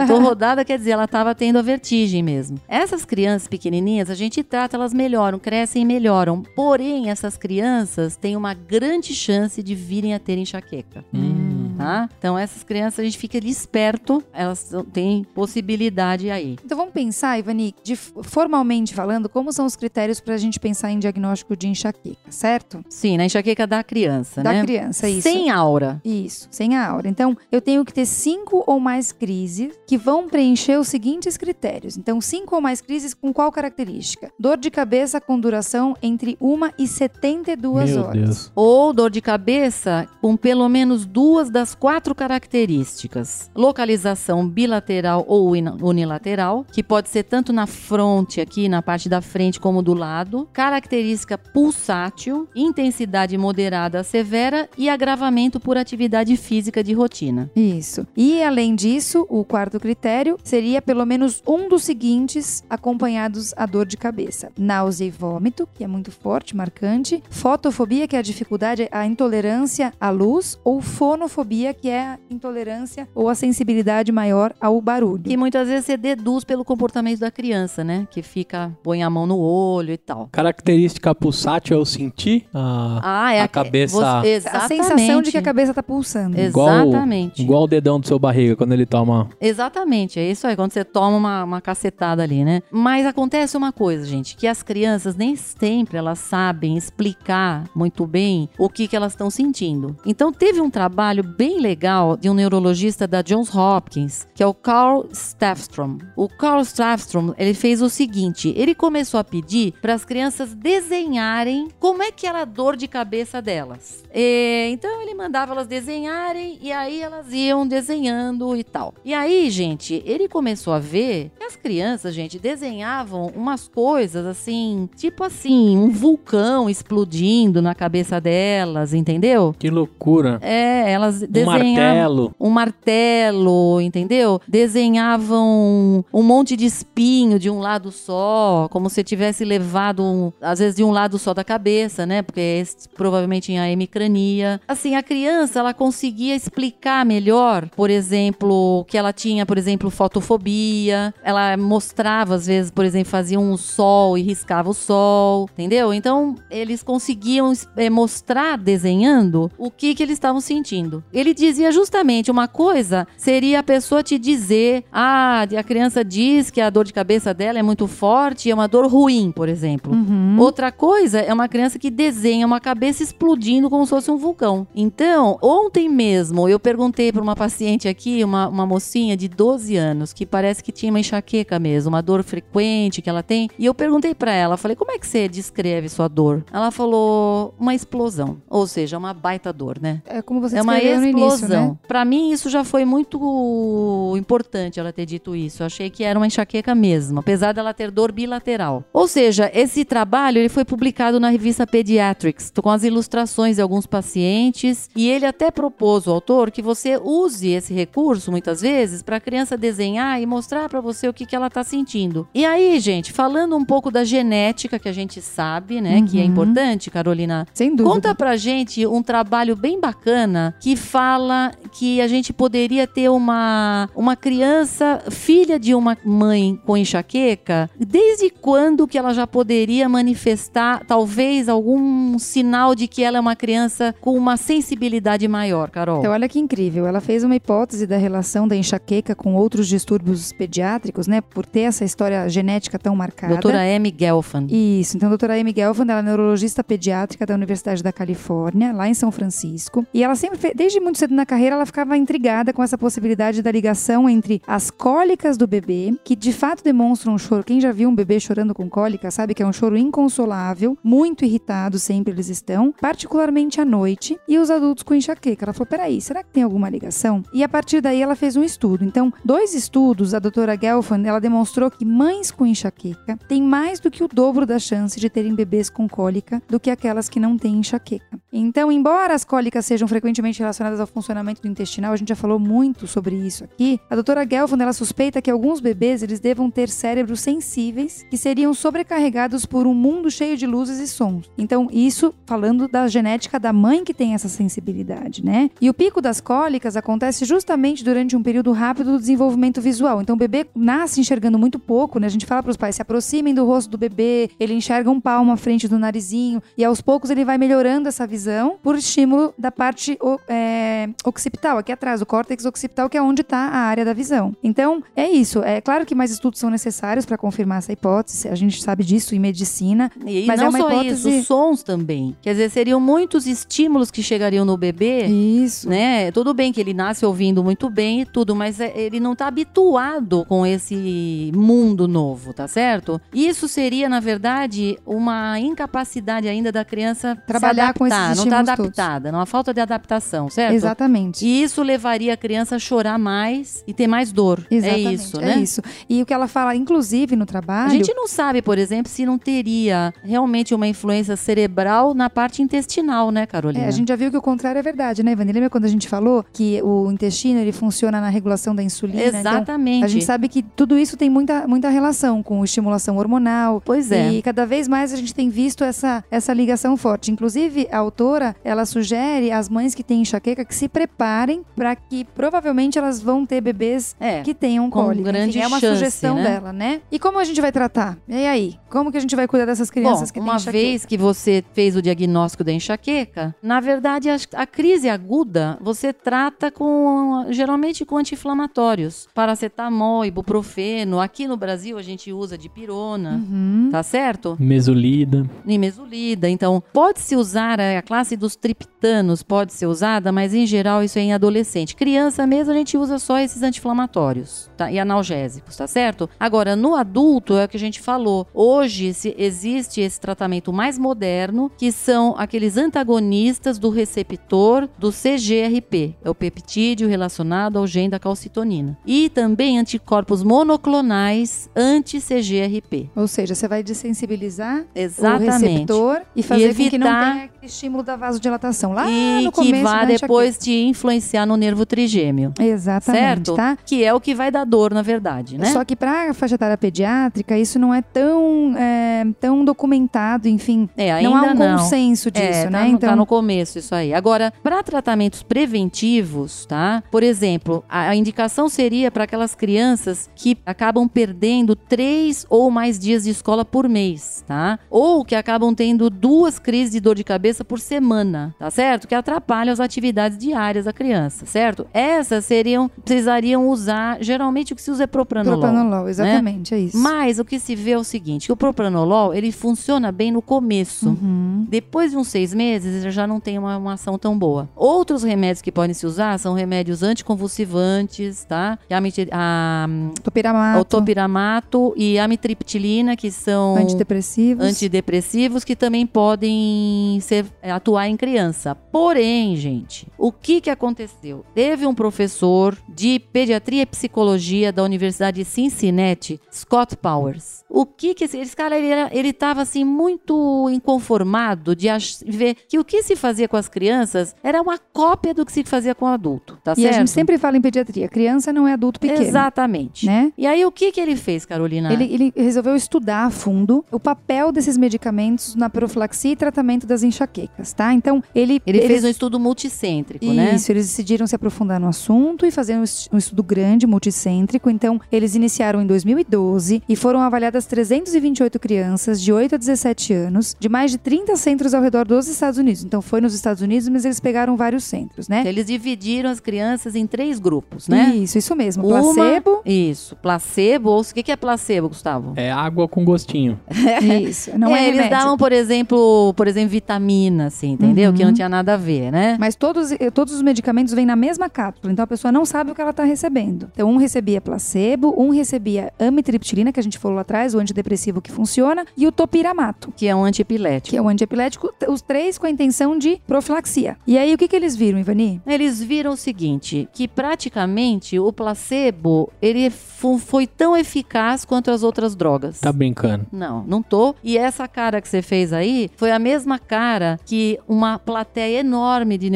Eu 0.00 0.06
tô 0.06 0.20
rodada 0.20 0.64
quer 0.64 0.78
dizer, 0.78 0.92
ela 0.92 1.08
tava 1.08 1.34
tendo 1.34 1.58
a 1.58 1.62
vertigem 1.62 2.22
mesmo. 2.22 2.58
Essas 2.68 3.04
crianças 3.04 3.48
pequenininhas, 3.48 4.10
a 4.10 4.14
gente 4.14 4.42
trata, 4.42 4.76
elas 4.76 4.92
melhoram, 4.92 5.38
crescem 5.38 5.82
e 5.82 5.84
melhoram. 5.84 6.42
Porém, 6.54 7.10
essas 7.10 7.36
crianças 7.36 8.16
têm 8.16 8.36
uma 8.36 8.54
grande 8.54 9.14
chance 9.14 9.62
de 9.62 9.74
virem 9.74 10.14
a 10.14 10.18
ter 10.18 10.38
enxaqueca. 10.38 11.04
Hum. 11.14 11.45
Tá? 11.76 12.08
Então, 12.18 12.38
essas 12.38 12.62
crianças, 12.62 13.00
a 13.00 13.04
gente 13.04 13.18
fica 13.18 13.38
ali 13.38 13.50
esperto, 13.50 14.22
elas 14.32 14.72
têm 14.92 15.24
possibilidade 15.34 16.30
aí. 16.30 16.56
Então 16.64 16.76
vamos 16.76 16.92
pensar, 16.92 17.38
Ivani, 17.38 17.74
de, 17.82 17.96
formalmente 17.96 18.94
falando, 18.94 19.28
como 19.28 19.52
são 19.52 19.66
os 19.66 19.76
critérios 19.76 20.20
para 20.20 20.34
a 20.34 20.38
gente 20.38 20.58
pensar 20.58 20.90
em 20.90 20.98
diagnóstico 20.98 21.56
de 21.56 21.68
enxaqueca, 21.68 22.30
certo? 22.30 22.84
Sim, 22.88 23.16
na 23.16 23.24
enxaqueca 23.26 23.66
da 23.66 23.82
criança, 23.82 24.42
Da 24.42 24.52
né? 24.52 24.62
criança, 24.62 25.08
isso. 25.08 25.22
Sem 25.22 25.50
aura. 25.50 26.00
Isso, 26.04 26.48
sem 26.50 26.76
a 26.76 26.88
aura. 26.88 27.08
Então, 27.08 27.36
eu 27.50 27.60
tenho 27.60 27.84
que 27.84 27.92
ter 27.92 28.06
cinco 28.06 28.62
ou 28.66 28.78
mais 28.80 29.12
crises 29.12 29.72
que 29.86 29.96
vão 29.96 30.28
preencher 30.28 30.78
os 30.78 30.88
seguintes 30.88 31.36
critérios. 31.36 31.96
Então, 31.96 32.20
cinco 32.20 32.54
ou 32.54 32.60
mais 32.60 32.80
crises 32.80 33.14
com 33.14 33.32
qual 33.32 33.50
característica? 33.52 34.30
Dor 34.38 34.56
de 34.56 34.70
cabeça 34.70 35.20
com 35.20 35.38
duração 35.38 35.94
entre 36.02 36.36
1 36.40 36.56
e 36.78 36.86
72 36.86 37.90
Meu 37.90 38.02
horas. 38.02 38.22
Deus. 38.22 38.52
Ou 38.54 38.92
dor 38.92 39.10
de 39.10 39.20
cabeça 39.20 40.08
com 40.20 40.36
pelo 40.36 40.68
menos 40.68 41.04
duas 41.06 41.50
das 41.50 41.65
quatro 41.74 42.14
características: 42.14 43.50
localização 43.54 44.48
bilateral 44.48 45.24
ou 45.26 45.50
uni- 45.50 45.76
unilateral, 45.82 46.64
que 46.72 46.82
pode 46.82 47.08
ser 47.08 47.24
tanto 47.24 47.52
na 47.52 47.66
fronte, 47.66 48.40
aqui 48.40 48.68
na 48.68 48.82
parte 48.82 49.08
da 49.08 49.20
frente, 49.20 49.60
como 49.60 49.82
do 49.82 49.94
lado, 49.94 50.48
característica 50.52 51.38
pulsátil, 51.38 52.48
intensidade 52.54 53.36
moderada 53.36 54.00
a 54.00 54.04
severa 54.04 54.68
e 54.76 54.88
agravamento 54.88 55.58
por 55.58 55.76
atividade 55.76 56.36
física 56.36 56.82
de 56.82 56.92
rotina. 56.92 57.50
Isso. 57.54 58.06
E 58.16 58.42
além 58.42 58.74
disso, 58.74 59.26
o 59.28 59.44
quarto 59.44 59.78
critério 59.80 60.38
seria 60.42 60.82
pelo 60.82 61.04
menos 61.04 61.42
um 61.46 61.68
dos 61.68 61.84
seguintes 61.84 62.64
acompanhados 62.68 63.52
a 63.56 63.66
dor 63.66 63.86
de 63.86 63.96
cabeça: 63.96 64.50
náusea 64.58 65.06
e 65.06 65.10
vômito, 65.10 65.68
que 65.74 65.84
é 65.84 65.86
muito 65.86 66.10
forte, 66.10 66.56
marcante, 66.56 67.22
fotofobia, 67.30 68.06
que 68.08 68.16
é 68.16 68.18
a 68.18 68.22
dificuldade, 68.22 68.88
a 68.90 69.06
intolerância 69.06 69.92
à 70.00 70.10
luz, 70.10 70.58
ou 70.64 70.80
fonofobia, 70.80 71.55
que 71.74 71.88
é 71.88 72.00
a 72.00 72.18
intolerância 72.30 73.08
ou 73.14 73.28
a 73.28 73.34
sensibilidade 73.34 74.10
maior 74.12 74.54
ao 74.60 74.80
barulho. 74.80 75.22
Que 75.22 75.36
muitas 75.36 75.68
vezes 75.68 75.84
você 75.86 75.96
deduz 75.96 76.44
pelo 76.44 76.64
comportamento 76.64 77.20
da 77.20 77.30
criança, 77.30 77.82
né? 77.84 78.06
Que 78.10 78.22
fica, 78.22 78.72
põe 78.82 79.02
a 79.02 79.10
mão 79.10 79.26
no 79.26 79.38
olho 79.38 79.92
e 79.92 79.96
tal. 79.96 80.28
Característica 80.32 81.14
pulsátil 81.14 81.76
é 81.76 81.80
eu 81.80 81.84
sentir 81.84 82.46
a, 82.54 83.00
Ah, 83.26 83.32
é 83.32 83.40
A 83.42 83.48
cabeça- 83.48 83.96
você- 83.96 84.26
A 84.26 84.26
exatamente. 84.26 84.68
sensação 84.68 85.22
de 85.22 85.30
que 85.30 85.38
a 85.38 85.42
cabeça 85.42 85.72
tá 85.74 85.82
pulsando. 85.82 86.36
Exatamente. 86.38 87.42
igual 87.42 87.64
o 87.64 87.66
dedão 87.66 88.00
do 88.00 88.06
seu 88.06 88.18
barriga 88.18 88.56
quando 88.56 88.72
ele 88.72 88.86
toma. 88.86 89.28
Exatamente, 89.40 90.18
é 90.18 90.30
isso 90.30 90.46
aí, 90.46 90.56
quando 90.56 90.72
você 90.72 90.84
toma 90.84 91.16
uma, 91.16 91.44
uma 91.44 91.60
cacetada 91.60 92.22
ali, 92.22 92.44
né? 92.44 92.62
Mas 92.70 93.06
acontece 93.06 93.56
uma 93.56 93.72
coisa, 93.72 94.04
gente, 94.06 94.36
que 94.36 94.46
as 94.46 94.62
crianças 94.62 95.14
nem 95.16 95.36
sempre 95.36 95.96
elas 95.98 96.18
sabem 96.18 96.76
explicar 96.76 97.64
muito 97.74 98.06
bem 98.06 98.48
o 98.58 98.68
que, 98.68 98.88
que 98.88 98.96
elas 98.96 99.12
estão 99.12 99.30
sentindo. 99.30 99.96
Então 100.04 100.32
teve 100.32 100.60
um 100.60 100.70
trabalho 100.70 101.22
bem 101.22 101.45
bem 101.46 101.60
legal 101.60 102.16
de 102.16 102.28
um 102.28 102.34
neurologista 102.34 103.06
da 103.06 103.22
Johns 103.22 103.54
Hopkins, 103.54 104.26
que 104.34 104.42
é 104.42 104.46
o 104.46 104.52
Carl 104.52 105.06
Staffstrom. 105.12 105.98
O 106.16 106.28
Carl 106.28 106.60
Staffstrom, 106.62 107.32
ele 107.38 107.54
fez 107.54 107.80
o 107.80 107.88
seguinte, 107.88 108.52
ele 108.56 108.74
começou 108.74 109.20
a 109.20 109.22
pedir 109.22 109.72
para 109.80 109.94
as 109.94 110.04
crianças 110.04 110.52
desenharem 110.52 111.68
como 111.78 112.02
é 112.02 112.10
que 112.10 112.26
era 112.26 112.42
a 112.42 112.44
dor 112.44 112.74
de 112.74 112.88
cabeça 112.88 113.40
delas. 113.40 114.02
E, 114.12 114.70
então 114.72 115.00
ele 115.00 115.14
mandava 115.14 115.52
elas 115.52 115.68
desenharem 115.68 116.58
e 116.60 116.72
aí 116.72 117.00
elas 117.00 117.32
iam 117.32 117.64
desenhando 117.64 118.56
e 118.56 118.64
tal. 118.64 118.92
E 119.04 119.14
aí, 119.14 119.48
gente, 119.48 120.02
ele 120.04 120.26
começou 120.26 120.72
a 120.72 120.80
ver 120.80 121.30
que 121.38 121.44
as 121.44 121.54
crianças, 121.54 122.12
gente, 122.12 122.40
desenhavam 122.40 123.30
umas 123.36 123.68
coisas 123.68 124.26
assim, 124.26 124.88
tipo 124.96 125.22
assim, 125.22 125.76
um 125.76 125.90
vulcão 125.90 126.68
explodindo 126.68 127.62
na 127.62 127.72
cabeça 127.72 128.20
delas, 128.20 128.92
entendeu? 128.92 129.54
Que 129.56 129.70
loucura. 129.70 130.40
É, 130.42 130.90
elas 130.90 131.20
Um 131.42 131.46
martelo. 131.46 132.34
um 132.40 132.50
martelo, 132.50 133.80
entendeu? 133.80 134.40
Desenhavam 134.46 136.04
um 136.12 136.22
monte 136.22 136.56
de 136.56 136.66
espinho 136.66 137.38
de 137.38 137.50
um 137.50 137.58
lado 137.58 137.90
só, 137.90 138.68
como 138.70 138.90
se 138.90 139.02
tivesse 139.02 139.44
levado, 139.44 140.02
um, 140.02 140.32
às 140.40 140.58
vezes, 140.58 140.76
de 140.76 140.84
um 140.84 140.90
lado 140.90 141.18
só 141.18 141.32
da 141.32 141.44
cabeça, 141.44 142.04
né? 142.04 142.22
Porque 142.22 142.40
esse 142.40 142.88
provavelmente 142.88 143.46
tinha 143.46 143.70
hemicrania. 143.70 144.60
Assim, 144.66 144.96
a 144.96 145.02
criança, 145.02 145.60
ela 145.60 145.72
conseguia 145.72 146.34
explicar 146.34 147.06
melhor, 147.06 147.68
por 147.76 147.90
exemplo, 147.90 148.84
que 148.88 148.98
ela 148.98 149.12
tinha, 149.12 149.46
por 149.46 149.56
exemplo, 149.56 149.88
fotofobia. 149.90 151.14
Ela 151.22 151.56
mostrava, 151.56 152.34
às 152.34 152.46
vezes, 152.46 152.70
por 152.70 152.84
exemplo, 152.84 153.10
fazia 153.10 153.38
um 153.38 153.56
sol 153.56 154.18
e 154.18 154.22
riscava 154.22 154.70
o 154.70 154.74
sol, 154.74 155.48
entendeu? 155.52 155.94
Então, 155.94 156.34
eles 156.50 156.82
conseguiam 156.82 157.52
eh, 157.76 157.88
mostrar, 157.88 158.58
desenhando, 158.58 159.50
o 159.56 159.70
que, 159.70 159.94
que 159.94 160.02
eles 160.02 160.14
estavam 160.14 160.40
sentindo. 160.40 161.04
Ele 161.26 161.34
dizia 161.34 161.72
justamente 161.72 162.30
uma 162.30 162.46
coisa 162.46 163.04
seria 163.16 163.58
a 163.58 163.62
pessoa 163.62 164.00
te 164.00 164.16
dizer: 164.16 164.84
ah, 164.92 165.42
a 165.42 165.62
criança 165.64 166.04
diz 166.04 166.50
que 166.50 166.60
a 166.60 166.70
dor 166.70 166.84
de 166.84 166.92
cabeça 166.92 167.34
dela 167.34 167.58
é 167.58 167.62
muito 167.62 167.88
forte, 167.88 168.48
é 168.48 168.54
uma 168.54 168.68
dor 168.68 168.86
ruim, 168.86 169.32
por 169.32 169.48
exemplo. 169.48 169.92
Uhum. 169.92 170.36
Outra 170.38 170.70
coisa 170.70 171.18
é 171.18 171.34
uma 171.34 171.48
criança 171.48 171.80
que 171.80 171.90
desenha 171.90 172.46
uma 172.46 172.60
cabeça 172.60 173.02
explodindo 173.02 173.68
como 173.68 173.84
se 173.84 173.90
fosse 173.90 174.08
um 174.08 174.16
vulcão. 174.16 174.68
Então, 174.72 175.36
ontem 175.42 175.88
mesmo, 175.88 176.48
eu 176.48 176.60
perguntei 176.60 177.10
para 177.10 177.22
uma 177.22 177.34
paciente 177.34 177.88
aqui, 177.88 178.22
uma, 178.22 178.46
uma 178.46 178.64
mocinha 178.64 179.16
de 179.16 179.26
12 179.26 179.76
anos, 179.76 180.12
que 180.12 180.24
parece 180.24 180.62
que 180.62 180.70
tinha 180.70 180.92
uma 180.92 181.00
enxaqueca 181.00 181.58
mesmo, 181.58 181.88
uma 181.88 182.02
dor 182.02 182.22
frequente 182.22 183.02
que 183.02 183.10
ela 183.10 183.24
tem. 183.24 183.50
E 183.58 183.66
eu 183.66 183.74
perguntei 183.74 184.14
para 184.14 184.32
ela, 184.32 184.56
falei, 184.56 184.76
como 184.76 184.92
é 184.92 184.98
que 184.98 185.06
você 185.08 185.26
descreve 185.26 185.88
sua 185.88 186.06
dor? 186.06 186.44
Ela 186.52 186.70
falou, 186.70 187.52
uma 187.58 187.74
explosão. 187.74 188.40
Ou 188.48 188.64
seja, 188.68 188.96
uma 188.96 189.12
baita 189.12 189.52
dor, 189.52 189.80
né? 189.80 190.02
É 190.06 190.22
como 190.22 190.40
você 190.40 190.58
É 190.58 190.62
uma 190.62 190.74
descreveu 190.74 191.15
início, 191.18 191.34
explosão. 191.44 191.68
né? 191.70 191.76
Pra 191.88 192.04
mim, 192.04 192.30
isso 192.30 192.48
já 192.50 192.64
foi 192.64 192.84
muito 192.84 194.14
importante 194.16 194.78
ela 194.80 194.92
ter 194.92 195.06
dito 195.06 195.34
isso. 195.34 195.62
Eu 195.62 195.66
achei 195.66 195.90
que 195.90 196.04
era 196.04 196.18
uma 196.18 196.26
enxaqueca 196.26 196.74
mesmo, 196.74 197.20
apesar 197.20 197.52
dela 197.52 197.72
ter 197.74 197.90
dor 197.90 198.12
bilateral. 198.12 198.84
Ou 198.92 199.06
seja, 199.08 199.50
esse 199.54 199.84
trabalho 199.84 200.38
ele 200.38 200.48
foi 200.48 200.64
publicado 200.64 201.18
na 201.20 201.28
revista 201.28 201.66
Pediatrics, 201.66 202.52
com 202.62 202.70
as 202.70 202.82
ilustrações 202.84 203.56
de 203.56 203.62
alguns 203.62 203.86
pacientes, 203.86 204.88
e 204.94 205.08
ele 205.08 205.26
até 205.26 205.50
propôs 205.50 206.06
o 206.06 206.10
autor 206.10 206.50
que 206.50 206.62
você 206.62 206.96
use 207.02 207.48
esse 207.50 207.72
recurso 207.74 208.30
muitas 208.30 208.60
vezes 208.60 209.02
para 209.02 209.16
a 209.16 209.20
criança 209.20 209.56
desenhar 209.56 210.20
e 210.20 210.26
mostrar 210.26 210.68
para 210.68 210.80
você 210.80 211.08
o 211.08 211.12
que, 211.14 211.26
que 211.26 211.36
ela 211.36 211.50
tá 211.50 211.62
sentindo. 211.62 212.26
E 212.34 212.44
aí, 212.44 212.78
gente, 212.80 213.12
falando 213.12 213.56
um 213.56 213.64
pouco 213.64 213.90
da 213.90 214.04
genética 214.04 214.78
que 214.78 214.88
a 214.88 214.92
gente 214.92 215.20
sabe, 215.20 215.80
né, 215.80 216.02
que 216.08 216.18
é 216.18 216.22
Uhum. 216.22 216.26
importante, 216.28 216.90
Carolina, 216.90 217.46
Sem 217.54 217.70
dúvida. 217.74 217.94
Conta 217.94 218.14
pra 218.14 218.36
gente 218.36 218.86
um 218.86 219.02
trabalho 219.02 219.54
bem 219.56 219.78
bacana 219.80 220.54
que 220.60 220.74
fala 220.96 221.52
que 221.72 222.00
a 222.00 222.08
gente 222.08 222.32
poderia 222.32 222.86
ter 222.86 223.10
uma, 223.10 223.86
uma 223.94 224.16
criança 224.16 225.02
filha 225.10 225.58
de 225.60 225.74
uma 225.74 225.94
mãe 226.02 226.58
com 226.64 226.74
enxaqueca. 226.74 227.68
Desde 227.78 228.30
quando 228.30 228.88
que 228.88 228.96
ela 228.96 229.12
já 229.12 229.26
poderia 229.26 229.90
manifestar 229.90 230.82
talvez 230.86 231.50
algum 231.50 232.18
sinal 232.18 232.74
de 232.74 232.88
que 232.88 233.02
ela 233.02 233.18
é 233.18 233.20
uma 233.20 233.36
criança 233.36 233.94
com 234.00 234.16
uma 234.16 234.38
sensibilidade 234.38 235.28
maior, 235.28 235.68
Carol? 235.68 235.98
Então, 235.98 236.12
olha 236.12 236.30
que 236.30 236.38
incrível. 236.38 236.86
Ela 236.86 237.02
fez 237.02 237.22
uma 237.22 237.36
hipótese 237.36 237.86
da 237.86 237.98
relação 237.98 238.48
da 238.48 238.56
enxaqueca 238.56 239.14
com 239.14 239.34
outros 239.34 239.68
distúrbios 239.68 240.32
pediátricos, 240.32 241.06
né? 241.06 241.20
Por 241.20 241.44
ter 241.44 241.60
essa 241.60 241.84
história 241.84 242.26
genética 242.30 242.78
tão 242.78 242.96
marcada. 242.96 243.34
Doutora 243.34 243.58
Amy 243.76 243.94
Gelfand. 243.94 244.46
Isso, 244.50 244.96
então 244.96 245.08
a 245.08 245.10
doutora 245.10 245.38
Amy 245.38 245.52
Gelfand, 245.54 245.90
ela 245.90 245.98
é 245.98 246.02
neurologista 246.02 246.64
pediátrica 246.64 247.26
da 247.26 247.34
Universidade 247.34 247.82
da 247.82 247.92
Califórnia, 247.92 248.72
lá 248.72 248.88
em 248.88 248.94
São 248.94 249.12
Francisco. 249.12 249.84
E 249.92 250.02
ela 250.02 250.14
sempre, 250.14 250.38
fe- 250.38 250.54
desde 250.54 250.85
muito 250.86 251.00
cedo 251.00 251.14
na 251.16 251.26
carreira, 251.26 251.56
ela 251.56 251.66
ficava 251.66 251.96
intrigada 251.96 252.52
com 252.52 252.62
essa 252.62 252.78
possibilidade 252.78 253.42
da 253.42 253.50
ligação 253.50 254.08
entre 254.08 254.40
as 254.46 254.70
cólicas 254.70 255.36
do 255.36 255.44
bebê, 255.44 255.92
que 256.04 256.14
de 256.14 256.32
fato 256.32 256.62
demonstram 256.62 257.14
um 257.14 257.18
choro. 257.18 257.42
Quem 257.42 257.60
já 257.60 257.72
viu 257.72 257.88
um 257.88 257.94
bebê 257.94 258.20
chorando 258.20 258.54
com 258.54 258.70
cólica 258.70 259.10
sabe 259.10 259.34
que 259.34 259.42
é 259.42 259.46
um 259.46 259.52
choro 259.52 259.76
inconsolável, 259.76 260.78
muito 260.84 261.24
irritado 261.24 261.76
sempre 261.76 262.12
eles 262.12 262.28
estão, 262.28 262.72
particularmente 262.80 263.60
à 263.60 263.64
noite, 263.64 264.16
e 264.28 264.38
os 264.38 264.48
adultos 264.48 264.84
com 264.84 264.94
enxaqueca. 264.94 265.44
Ela 265.44 265.52
falou: 265.52 265.66
peraí, 265.66 266.00
será 266.00 266.22
que 266.22 266.30
tem 266.30 266.44
alguma 266.44 266.70
ligação? 266.70 267.24
E 267.34 267.42
a 267.42 267.48
partir 267.48 267.80
daí 267.80 268.00
ela 268.00 268.14
fez 268.14 268.36
um 268.36 268.44
estudo. 268.44 268.84
Então, 268.84 269.12
dois 269.24 269.54
estudos, 269.54 270.14
a 270.14 270.20
doutora 270.20 270.56
Gelfand, 270.56 271.04
ela 271.04 271.18
demonstrou 271.18 271.68
que 271.68 271.84
mães 271.84 272.30
com 272.30 272.46
enxaqueca 272.46 273.18
têm 273.28 273.42
mais 273.42 273.80
do 273.80 273.90
que 273.90 274.04
o 274.04 274.08
dobro 274.08 274.46
da 274.46 274.60
chance 274.60 275.00
de 275.00 275.10
terem 275.10 275.34
bebês 275.34 275.68
com 275.68 275.88
cólica 275.88 276.40
do 276.48 276.60
que 276.60 276.70
aquelas 276.70 277.08
que 277.08 277.18
não 277.18 277.36
têm 277.36 277.56
enxaqueca. 277.56 278.20
Então, 278.32 278.70
embora 278.70 279.14
as 279.14 279.24
cólicas 279.24 279.66
sejam 279.66 279.88
frequentemente 279.88 280.38
relacionadas 280.38 280.75
ao 280.80 280.86
funcionamento 280.86 281.42
do 281.42 281.48
intestinal, 281.48 281.92
a 281.92 281.96
gente 281.96 282.08
já 282.08 282.16
falou 282.16 282.38
muito 282.38 282.86
sobre 282.86 283.14
isso 283.16 283.44
aqui, 283.44 283.80
a 283.90 283.94
doutora 283.94 284.26
Gelfand, 284.28 284.60
ela 284.60 284.72
suspeita 284.72 285.20
que 285.22 285.30
alguns 285.30 285.60
bebês, 285.60 286.02
eles 286.02 286.20
devam 286.20 286.50
ter 286.50 286.68
cérebros 286.68 287.20
sensíveis 287.20 288.04
que 288.10 288.16
seriam 288.16 288.52
sobrecarregados 288.54 289.46
por 289.46 289.66
um 289.66 289.74
mundo 289.74 290.10
cheio 290.10 290.36
de 290.36 290.46
luzes 290.46 290.78
e 290.78 290.88
sons. 290.88 291.30
Então, 291.38 291.68
isso 291.72 292.14
falando 292.24 292.68
da 292.68 292.86
genética 292.88 293.38
da 293.38 293.52
mãe 293.52 293.84
que 293.84 293.94
tem 293.94 294.14
essa 294.14 294.28
sensibilidade, 294.28 295.24
né? 295.24 295.50
E 295.60 295.68
o 295.70 295.74
pico 295.74 296.00
das 296.00 296.20
cólicas 296.20 296.76
acontece 296.76 297.24
justamente 297.24 297.84
durante 297.84 298.16
um 298.16 298.22
período 298.22 298.52
rápido 298.52 298.92
do 298.92 298.98
desenvolvimento 298.98 299.60
visual. 299.60 300.00
Então, 300.02 300.14
o 300.14 300.18
bebê 300.18 300.46
nasce 300.54 301.00
enxergando 301.00 301.38
muito 301.38 301.58
pouco, 301.58 301.98
né? 301.98 302.06
A 302.06 302.10
gente 302.10 302.26
fala 302.26 302.42
para 302.42 302.50
os 302.50 302.56
pais 302.56 302.76
se 302.76 302.82
aproximem 302.82 303.34
do 303.34 303.44
rosto 303.44 303.70
do 303.70 303.78
bebê, 303.78 304.30
ele 304.38 304.54
enxerga 304.54 304.90
um 304.90 305.00
palmo 305.00 305.32
à 305.32 305.36
frente 305.36 305.68
do 305.68 305.78
narizinho 305.78 306.42
e 306.56 306.64
aos 306.64 306.80
poucos 306.80 307.10
ele 307.10 307.24
vai 307.24 307.38
melhorando 307.38 307.88
essa 307.88 308.06
visão 308.06 308.56
por 308.62 308.76
estímulo 308.76 309.34
da 309.38 309.50
parte 309.50 309.96
o- 310.00 310.18
é, 310.66 310.88
occipital, 311.04 311.58
aqui 311.58 311.70
atrás, 311.72 312.02
o 312.02 312.06
córtex 312.06 312.44
occipital, 312.44 312.88
que 312.90 312.96
é 312.96 313.02
onde 313.02 313.22
está 313.22 313.38
a 313.38 313.58
área 313.58 313.84
da 313.84 313.92
visão. 313.92 314.34
Então, 314.42 314.82
é 314.96 315.08
isso. 315.08 315.42
É 315.42 315.60
claro 315.60 315.86
que 315.86 315.94
mais 315.94 316.10
estudos 316.10 316.40
são 316.40 316.50
necessários 316.50 317.06
para 317.06 317.16
confirmar 317.16 317.58
essa 317.58 317.72
hipótese, 317.72 318.28
a 318.28 318.34
gente 318.34 318.62
sabe 318.62 318.82
disso 318.84 319.14
em 319.14 319.18
medicina, 319.18 319.90
E 320.04 320.26
Mas 320.26 320.40
é 320.40 320.42
não 320.42 320.50
uma 320.50 320.58
só 320.58 320.70
hipótese- 320.70 321.18
isso, 321.18 321.26
sons 321.26 321.62
também. 321.62 322.16
Quer 322.22 322.32
dizer, 322.32 322.50
seriam 322.50 322.80
muitos 322.80 323.26
estímulos 323.26 323.90
que 323.90 324.02
chegariam 324.02 324.44
no 324.44 324.56
bebê 324.56 325.06
Isso. 325.06 325.68
né? 325.68 326.10
Tudo 326.10 326.32
bem 326.34 326.52
que 326.52 326.60
ele 326.60 326.74
nasce 326.74 327.04
ouvindo 327.06 327.42
muito 327.44 327.68
bem 327.70 328.02
e 328.02 328.04
tudo, 328.06 328.34
mas 328.34 328.60
é- 328.60 328.72
ele 328.76 328.98
não 329.00 329.14
tá 329.14 329.26
habituado 329.28 330.24
com 330.28 330.44
esse 330.46 331.30
mundo 331.34 331.86
novo, 331.88 332.32
tá 332.32 332.46
certo? 332.48 333.00
Isso 333.12 333.46
seria, 333.48 333.88
na 333.88 334.00
verdade, 334.00 334.78
uma 334.86 335.38
incapacidade 335.38 336.28
ainda 336.28 336.50
da 336.52 336.64
criança 336.64 337.16
Trabalhar 337.26 337.68
se 337.72 337.78
com 337.78 337.84
adaptar, 337.84 338.12
esses 338.12 338.24
não 338.24 338.30
tá 338.30 338.36
todos. 338.56 338.60
adaptada, 338.78 339.12
não 339.12 339.20
há 339.20 339.26
falta 339.26 339.52
de 339.54 339.60
adaptação, 339.60 340.28
certo? 340.30 340.54
Exatamente. 340.56 341.26
E 341.26 341.42
isso 341.42 341.62
levaria 341.62 342.14
a 342.14 342.16
criança 342.16 342.56
a 342.56 342.58
chorar 342.58 342.98
mais 342.98 343.62
e 343.66 343.72
ter 343.72 343.86
mais 343.86 344.12
dor. 344.12 344.46
Exatamente, 344.50 344.88
é 344.88 344.92
isso, 344.92 345.20
né? 345.20 345.34
É 345.34 345.38
isso. 345.38 345.62
E 345.88 346.02
o 346.02 346.06
que 346.06 346.12
ela 346.12 346.28
fala, 346.28 346.54
inclusive, 346.54 347.16
no 347.16 347.26
trabalho. 347.26 347.70
A 347.70 347.74
gente 347.74 347.92
não 347.94 348.08
sabe, 348.08 348.42
por 348.42 348.58
exemplo, 348.58 348.90
se 348.90 349.04
não 349.04 349.18
teria 349.18 349.92
realmente 350.02 350.54
uma 350.54 350.66
influência 350.66 351.16
cerebral 351.16 351.94
na 351.94 352.08
parte 352.08 352.42
intestinal, 352.42 353.10
né, 353.10 353.26
Carolina? 353.26 353.64
É, 353.64 353.68
a 353.68 353.70
gente 353.70 353.88
já 353.88 353.96
viu 353.96 354.10
que 354.10 354.16
o 354.16 354.22
contrário 354.22 354.58
é 354.58 354.62
verdade, 354.62 355.02
né, 355.02 355.12
Ivani? 355.12 355.32
Lembra 355.32 355.50
quando 355.50 355.64
a 355.64 355.68
gente 355.68 355.88
falou 355.88 356.24
que 356.32 356.60
o 356.62 356.90
intestino 356.90 357.40
ele 357.40 357.52
funciona 357.52 358.00
na 358.00 358.08
regulação 358.08 358.54
da 358.54 358.62
insulina? 358.62 359.02
Então, 359.02 359.20
Exatamente. 359.20 359.84
a 359.84 359.88
gente 359.88 360.04
sabe 360.04 360.28
que 360.28 360.42
tudo 360.42 360.78
isso 360.78 360.96
tem 360.96 361.10
muita, 361.10 361.46
muita 361.46 361.68
relação 361.68 362.22
com 362.22 362.42
estimulação 362.44 362.96
hormonal. 362.96 363.62
Pois 363.64 363.90
é. 363.92 364.12
E 364.12 364.22
cada 364.22 364.46
vez 364.46 364.68
mais 364.68 364.92
a 364.92 364.96
gente 364.96 365.14
tem 365.14 365.28
visto 365.28 365.64
essa, 365.64 366.04
essa 366.10 366.32
ligação 366.32 366.76
forte. 366.76 367.10
Inclusive, 367.10 367.68
a 367.70 367.78
autora, 367.78 368.34
ela 368.44 368.64
sugere 368.64 369.30
às 369.30 369.48
mães 369.48 369.74
que 369.74 369.82
têm 369.82 370.02
enxaqueca 370.02 370.44
que 370.46 370.54
se 370.54 370.68
preparem 370.68 371.44
para 371.54 371.74
que 371.76 372.04
provavelmente 372.04 372.78
elas 372.78 373.00
vão 373.02 373.26
ter 373.26 373.40
bebês 373.40 373.94
É. 374.00 374.22
que 374.22 374.32
tenham 374.34 374.70
Com 374.70 374.84
cólica. 374.84 375.10
grande 375.12 375.30
Enfim, 375.38 375.40
é 375.44 375.46
uma 375.46 375.60
chance, 375.60 375.78
sugestão 375.78 376.14
né? 376.16 376.22
dela, 376.22 376.52
né? 376.52 376.80
E 376.90 376.98
como 376.98 377.18
a 377.18 377.24
gente 377.24 377.40
vai 377.40 377.52
tratar? 377.52 377.98
E 378.08 378.26
aí? 378.26 378.56
Como 378.70 378.90
que 378.90 378.98
a 378.98 379.00
gente 379.00 379.16
vai 379.16 379.26
cuidar 379.28 379.46
dessas 379.46 379.70
crianças 379.70 380.00
Bom, 380.02 380.06
que 380.06 380.12
têm 380.14 380.22
uma 380.22 380.36
enxaqueca? 380.36 380.52
vez 380.64 380.84
que 380.86 380.96
você 380.96 381.44
fez 381.52 381.76
o 381.76 381.82
diagnóstico 381.82 382.44
da 382.44 382.52
enxaqueca, 382.52 383.34
na 383.42 383.60
verdade 383.60 384.08
a, 384.10 384.16
a 384.34 384.46
crise 384.46 384.88
aguda 384.88 385.58
você 385.60 385.92
trata 385.92 386.50
com 386.50 387.26
geralmente 387.30 387.84
com 387.84 387.96
anti-inflamatórios, 387.96 389.08
paracetamol, 389.14 390.04
ibuprofeno. 390.04 391.00
Aqui 391.00 391.26
no 391.26 391.36
Brasil 391.36 391.78
a 391.78 391.82
gente 391.82 392.12
usa 392.12 392.36
de 392.38 392.48
pirona, 392.48 393.22
Uhum. 393.28 393.68
tá 393.70 393.82
certo? 393.82 394.36
Mesolida. 394.38 395.26
Nimesulida. 395.44 396.28
Então, 396.28 396.62
pode-se 396.72 397.16
usar, 397.16 397.58
eh, 397.58 397.76
a 397.78 397.82
classe 397.82 398.16
dos 398.16 398.36
triptanos 398.36 399.22
pode 399.22 399.52
ser 399.52 399.66
usada, 399.66 400.12
mas 400.12 400.34
em 400.36 400.46
geral 400.46 400.82
isso 400.82 400.98
é 400.98 401.02
em 401.02 401.12
adolescente. 401.12 401.74
Criança 401.76 402.26
mesmo 402.26 402.52
a 402.52 402.56
gente 402.56 402.76
usa 402.76 402.98
só 402.98 403.18
esses 403.18 403.42
anti-inflamatórios 403.42 404.50
tá? 404.56 404.70
e 404.70 404.78
analgésicos, 404.78 405.56
tá 405.56 405.66
certo? 405.66 406.08
Agora, 406.18 406.54
no 406.56 406.74
adulto 406.74 407.34
é 407.36 407.44
o 407.44 407.48
que 407.48 407.56
a 407.56 407.60
gente 407.60 407.80
falou. 407.80 408.26
Hoje 408.34 408.92
se 408.94 409.14
existe 409.18 409.80
esse 409.80 410.00
tratamento 410.00 410.52
mais 410.52 410.78
moderno, 410.78 411.50
que 411.56 411.70
são 411.72 412.14
aqueles 412.18 412.56
antagonistas 412.56 413.58
do 413.58 413.70
receptor 413.70 414.68
do 414.78 414.90
CGRP, 414.92 415.94
é 416.04 416.10
o 416.10 416.14
peptídeo 416.14 416.88
relacionado 416.88 417.58
ao 417.58 417.66
gene 417.66 417.88
da 417.88 417.98
calcitonina. 417.98 418.76
E 418.86 419.08
também 419.08 419.58
anticorpos 419.58 420.22
monoclonais 420.22 421.48
anti-CGRP. 421.56 422.90
Ou 422.94 423.06
seja, 423.08 423.34
você 423.34 423.48
vai 423.48 423.62
desensibilizar 423.62 424.62
o 424.62 424.66
Exatamente. 424.78 425.48
receptor 425.48 426.02
e 426.14 426.22
fazer 426.22 426.48
com 426.54 426.68
que 426.68 426.78
não 426.78 426.86
evitar- 426.86 427.12
tenha 427.14 427.30
estímulo 427.42 427.82
da 427.82 427.96
vasodilatação 427.96 428.72
lá 428.72 428.90
e 428.90 429.22
no 429.24 429.30
que 429.30 429.36
começo 429.36 429.62
vá 429.62 429.84
da 429.84 429.92
depois 430.26 430.38
te 430.38 430.52
influenciar 430.52 431.26
no 431.26 431.36
nervo 431.36 431.64
trigêmeo. 431.64 432.32
Exatamente, 432.38 433.00
certo? 433.00 433.34
tá? 433.34 433.56
Que 433.64 433.84
é 433.84 433.94
o 433.94 434.00
que 434.00 434.14
vai 434.14 434.30
dar 434.30 434.44
dor, 434.44 434.74
na 434.74 434.82
verdade, 434.82 435.38
né? 435.38 435.46
Só 435.46 435.64
que 435.64 435.76
para 435.76 436.10
a 436.10 436.14
faixa 436.14 436.34
etária 436.34 436.56
pediátrica, 436.58 437.38
isso 437.38 437.58
não 437.58 437.72
é 437.72 437.80
tão, 437.80 438.54
é, 438.56 439.06
tão 439.20 439.44
documentado, 439.44 440.28
enfim. 440.28 440.68
É, 440.76 440.92
ainda 440.92 441.10
não 441.10 441.16
há 441.16 441.22
um 441.22 441.34
não. 441.34 441.58
consenso 441.58 442.10
disso, 442.10 442.24
é, 442.24 442.50
né? 442.50 442.58
Tá 442.58 442.64
no, 442.64 442.70
então, 442.70 442.90
tá 442.90 442.96
no 442.96 443.06
começo 443.06 443.58
isso 443.58 443.74
aí. 443.74 443.94
Agora, 443.94 444.32
para 444.42 444.62
tratamentos 444.62 445.22
preventivos, 445.22 446.46
tá? 446.46 446.82
Por 446.90 447.02
exemplo, 447.02 447.64
a, 447.68 447.90
a 447.90 447.96
indicação 447.96 448.48
seria 448.48 448.90
para 448.90 449.04
aquelas 449.04 449.34
crianças 449.34 450.10
que 450.14 450.36
acabam 450.44 450.88
perdendo 450.88 451.54
três 451.54 452.26
ou 452.28 452.50
mais 452.50 452.78
dias 452.78 453.04
de 453.04 453.10
escola 453.10 453.44
por 453.44 453.68
mês, 453.68 454.24
tá? 454.26 454.58
Ou 454.68 455.04
que 455.04 455.14
acabam 455.14 455.54
tendo 455.54 455.88
duas 455.88 456.38
crises 456.38 456.72
de 456.72 456.80
dor 456.80 456.96
de 456.96 457.04
cabeça 457.04 457.44
por 457.44 457.60
semana, 457.60 458.34
tá 458.38 458.50
certo? 458.50 458.88
Que 458.88 458.94
atrapalham 458.94 459.52
as 459.52 459.60
atividades 459.60 460.05
diárias 460.08 460.64
da 460.66 460.72
criança, 460.72 461.24
certo? 461.26 461.66
Essas 461.72 462.24
seriam, 462.24 462.68
precisariam 462.84 463.48
usar, 463.48 463.98
geralmente 464.02 464.52
o 464.52 464.56
que 464.56 464.62
se 464.62 464.70
usa 464.70 464.84
é 464.84 464.86
propranolol. 464.86 465.40
propranolol, 465.40 465.88
exatamente, 465.88 466.54
é 466.54 466.58
isso. 466.58 466.76
Mas 466.76 467.18
o 467.18 467.24
que 467.24 467.38
se 467.38 467.54
vê 467.54 467.72
é 467.72 467.78
o 467.78 467.84
seguinte, 467.84 468.26
que 468.26 468.32
o 468.32 468.36
propranolol, 468.36 469.14
ele 469.14 469.32
funciona 469.32 469.90
bem 469.90 470.10
no 470.10 470.20
começo. 470.20 470.90
Uhum. 470.90 471.46
Depois 471.48 471.92
de 471.92 471.96
uns 471.96 472.08
seis 472.08 472.34
meses, 472.34 472.82
ele 472.82 472.90
já 472.90 473.06
não 473.06 473.20
tem 473.20 473.38
uma, 473.38 473.56
uma 473.56 473.72
ação 473.74 473.98
tão 473.98 474.18
boa. 474.18 474.48
Outros 474.54 475.02
remédios 475.02 475.42
que 475.42 475.52
podem 475.52 475.74
se 475.74 475.86
usar 475.86 476.18
são 476.18 476.34
remédios 476.34 476.82
anticonvulsivantes, 476.82 478.24
tá? 478.24 478.58
A, 478.70 479.64
a, 479.64 479.68
Topiramato, 480.02 480.60
o 480.60 480.64
topiramato 480.64 481.74
e 481.76 481.98
a 481.98 482.04
amitriptilina, 482.04 482.96
que 482.96 483.10
são 483.10 483.56
antidepressivos. 483.56 484.44
antidepressivos 484.44 485.44
que 485.44 485.56
também 485.56 485.86
podem 485.86 486.98
ser, 487.00 487.26
atuar 487.42 487.88
em 487.88 487.96
criança. 487.96 488.54
Porém, 488.54 489.36
gente, 489.36 489.86
o 489.98 490.12
que, 490.12 490.40
que 490.40 490.50
aconteceu? 490.50 491.24
Teve 491.34 491.66
um 491.66 491.74
professor 491.74 492.56
de 492.68 492.98
pediatria 493.12 493.62
e 493.62 493.66
psicologia 493.66 494.52
da 494.52 494.62
Universidade 494.62 495.22
de 495.22 495.24
Cincinnati, 495.24 496.20
Scott 496.32 496.76
Powers. 496.76 497.44
O 497.48 497.64
que 497.64 497.94
que 497.94 498.04
esse, 498.04 498.18
esse 498.18 498.36
cara 498.36 498.58
ele, 498.58 498.66
era- 498.68 498.90
ele 498.92 499.12
tava 499.12 499.42
assim 499.42 499.64
muito 499.64 500.48
inconformado 500.50 501.54
de 501.56 501.68
ach- 501.68 502.02
ver 502.06 502.34
que 502.48 502.58
o 502.58 502.64
que 502.64 502.82
se 502.82 502.94
fazia 502.96 503.28
com 503.28 503.36
as 503.36 503.48
crianças 503.48 504.14
era 504.22 504.42
uma 504.42 504.58
cópia 504.58 505.14
do 505.14 505.24
que 505.24 505.32
se 505.32 505.44
fazia 505.44 505.74
com 505.74 505.84
o 505.86 505.88
adulto, 505.88 506.38
tá 506.44 506.52
E 506.52 506.62
certo? 506.62 506.74
a 506.74 506.78
gente 506.78 506.90
sempre 506.90 507.16
fala 507.18 507.36
em 507.36 507.40
pediatria, 507.40 507.88
criança 507.88 508.32
não 508.32 508.46
é 508.46 508.52
adulto 508.52 508.78
pequeno. 508.80 509.02
Exatamente. 509.02 509.86
Né? 509.86 510.12
E 510.18 510.26
aí 510.26 510.44
o 510.44 510.52
que 510.52 510.70
que 510.72 510.80
ele 510.80 510.96
fez, 510.96 511.24
Carolina? 511.24 511.72
Ele, 511.72 511.84
ele 511.84 512.12
resolveu 512.16 512.54
estudar 512.56 513.06
a 513.06 513.10
fundo 513.10 513.64
o 513.70 513.80
papel 513.80 514.30
desses 514.32 514.56
medicamentos 514.58 515.34
na 515.34 515.48
profilaxia 515.48 516.12
e 516.12 516.16
tratamento 516.16 516.66
das 516.66 516.82
enxaquecas, 516.82 517.52
tá? 517.52 517.72
Então, 517.72 518.02
ele... 518.14 518.40
Ele 518.46 518.58
eles- 518.58 518.66
fez 518.66 518.84
um 518.84 518.88
estudo 518.88 519.18
multicêntrico, 519.20 519.85
né? 520.14 520.34
Isso, 520.34 520.50
eles 520.52 520.66
decidiram 520.66 521.06
se 521.06 521.14
aprofundar 521.14 521.60
no 521.60 521.68
assunto 521.68 522.24
e 522.26 522.30
fazer 522.30 522.56
um, 522.56 522.62
es- 522.64 522.88
estudo 522.94 523.22
grande, 523.22 523.66
multicêntrico. 523.66 524.50
Então, 524.50 524.80
eles 524.90 525.14
iniciaram 525.14 525.62
em 525.62 525.66
2012 525.66 526.62
e 526.68 526.76
foram 526.76 527.00
avaliadas 527.00 527.46
328 527.46 528.38
crianças 528.38 529.00
de 529.00 529.12
8 529.12 529.34
a 529.34 529.38
17 529.38 529.92
anos, 529.92 530.36
de 530.38 530.48
mais 530.48 530.70
de 530.70 530.78
30 530.78 531.16
centros 531.16 531.54
ao 531.54 531.62
redor 531.62 531.86
dos 531.86 532.08
Estados 532.08 532.38
Unidos. 532.38 532.64
Então, 532.64 532.80
foi 532.82 533.00
nos 533.00 533.14
Estados 533.14 533.42
Unidos, 533.42 533.68
mas 533.68 533.84
eles 533.84 534.00
pegaram 534.00 534.36
vários 534.36 534.64
centros, 534.64 535.08
né? 535.08 535.22
Eles 535.26 535.46
dividiram 535.46 536.10
as 536.10 536.20
crianças 536.20 536.74
em 536.74 536.86
três 536.86 537.18
grupos, 537.18 537.68
né? 537.68 537.92
Isso, 537.94 538.18
isso 538.18 538.34
mesmo. 538.34 538.66
Uma- 538.66 538.80
Placebo. 538.82 539.40
Isso, 539.44 539.96
placebo. 539.96 540.70
ou- 540.70 540.80
O 540.80 540.94
que 541.02 541.10
é 541.12 541.16
placebo, 541.16 541.68
Gustavo? 541.68 542.12
É 542.16 542.30
água 542.30 542.66
com 542.68 542.84
gostinho. 542.84 543.38
Isso. 544.08 544.36
Não 544.38 544.54
é, 544.54 544.64
eles 544.68 544.76
remédio. 544.76 544.90
davam, 544.98 545.16
por 545.16 545.32
exemplo, 545.32 546.12
por 546.16 546.26
exemplo, 546.26 546.50
vitamina, 546.50 547.26
assim, 547.26 547.52
entendeu? 547.52 547.90
Uhum. 547.90 547.96
Que 547.96 548.04
não 548.04 548.12
tinha 548.12 548.28
nada 548.28 548.54
a 548.54 548.56
ver, 548.56 548.90
né? 548.90 549.16
Mas 549.18 549.34
todos, 549.34 549.70
todos 549.92 550.14
os 550.14 550.22
medicamentos 550.22 550.72
vêm 550.74 550.86
na 550.86 550.96
mesma 550.96 551.28
cápsula, 551.28 551.72
então 551.72 551.82
a 551.82 551.86
pessoa 551.86 552.10
não 552.12 552.24
sabe 552.24 552.50
o 552.50 552.54
que 552.54 552.60
ela 552.60 552.70
está 552.70 552.84
recebendo. 552.84 553.50
Então, 553.52 553.68
um 553.70 553.76
recebia 553.76 554.20
placebo, 554.20 554.94
um 554.96 555.10
recebia 555.10 555.72
amitriptilina, 555.78 556.52
que 556.52 556.60
a 556.60 556.62
gente 556.62 556.78
falou 556.78 556.94
lá 556.96 557.00
atrás, 557.02 557.34
o 557.34 557.38
antidepressivo 557.38 558.00
que 558.00 558.10
funciona, 558.12 558.64
e 558.76 558.86
o 558.86 558.92
topiramato, 558.92 559.72
Que 559.76 559.86
é 559.88 559.94
um 559.94 560.04
antiepilético. 560.04 560.70
que 560.70 560.76
é 560.76 560.82
o 560.82 560.88
antiepilético, 560.88 561.52
os 561.68 561.82
três 561.82 562.18
com 562.18 562.26
a 562.26 562.30
intenção 562.30 562.78
de 562.78 563.00
profilaxia. 563.06 563.76
E 563.86 563.96
aí, 563.98 564.12
o 564.14 564.18
que, 564.18 564.28
que 564.28 564.36
eles 564.36 564.56
viram, 564.56 564.78
Ivani? 564.78 565.20
Eles 565.26 565.62
viram 565.62 565.92
o 565.92 565.96
seguinte, 565.96 566.68
que 566.72 566.86
praticamente 566.88 567.98
o 567.98 568.12
placebo, 568.12 569.10
ele 569.20 569.50
fu- 569.50 569.98
foi 569.98 570.26
tão 570.26 570.56
eficaz 570.56 571.24
quanto 571.24 571.50
as 571.50 571.62
outras 571.62 571.94
drogas. 571.96 572.40
Tá 572.40 572.52
brincando. 572.52 573.06
Não, 573.12 573.44
não 573.46 573.62
tô. 573.62 573.94
E 574.02 574.16
essa 574.16 574.46
cara 574.46 574.80
que 574.80 574.88
você 574.88 575.02
fez 575.02 575.32
aí 575.32 575.70
foi 575.76 575.90
a 575.90 575.98
mesma 575.98 576.38
cara 576.38 576.98
que 577.04 577.38
uma 577.48 577.78
plateia 577.78 578.40
enorme 578.40 578.96
de 578.98 579.10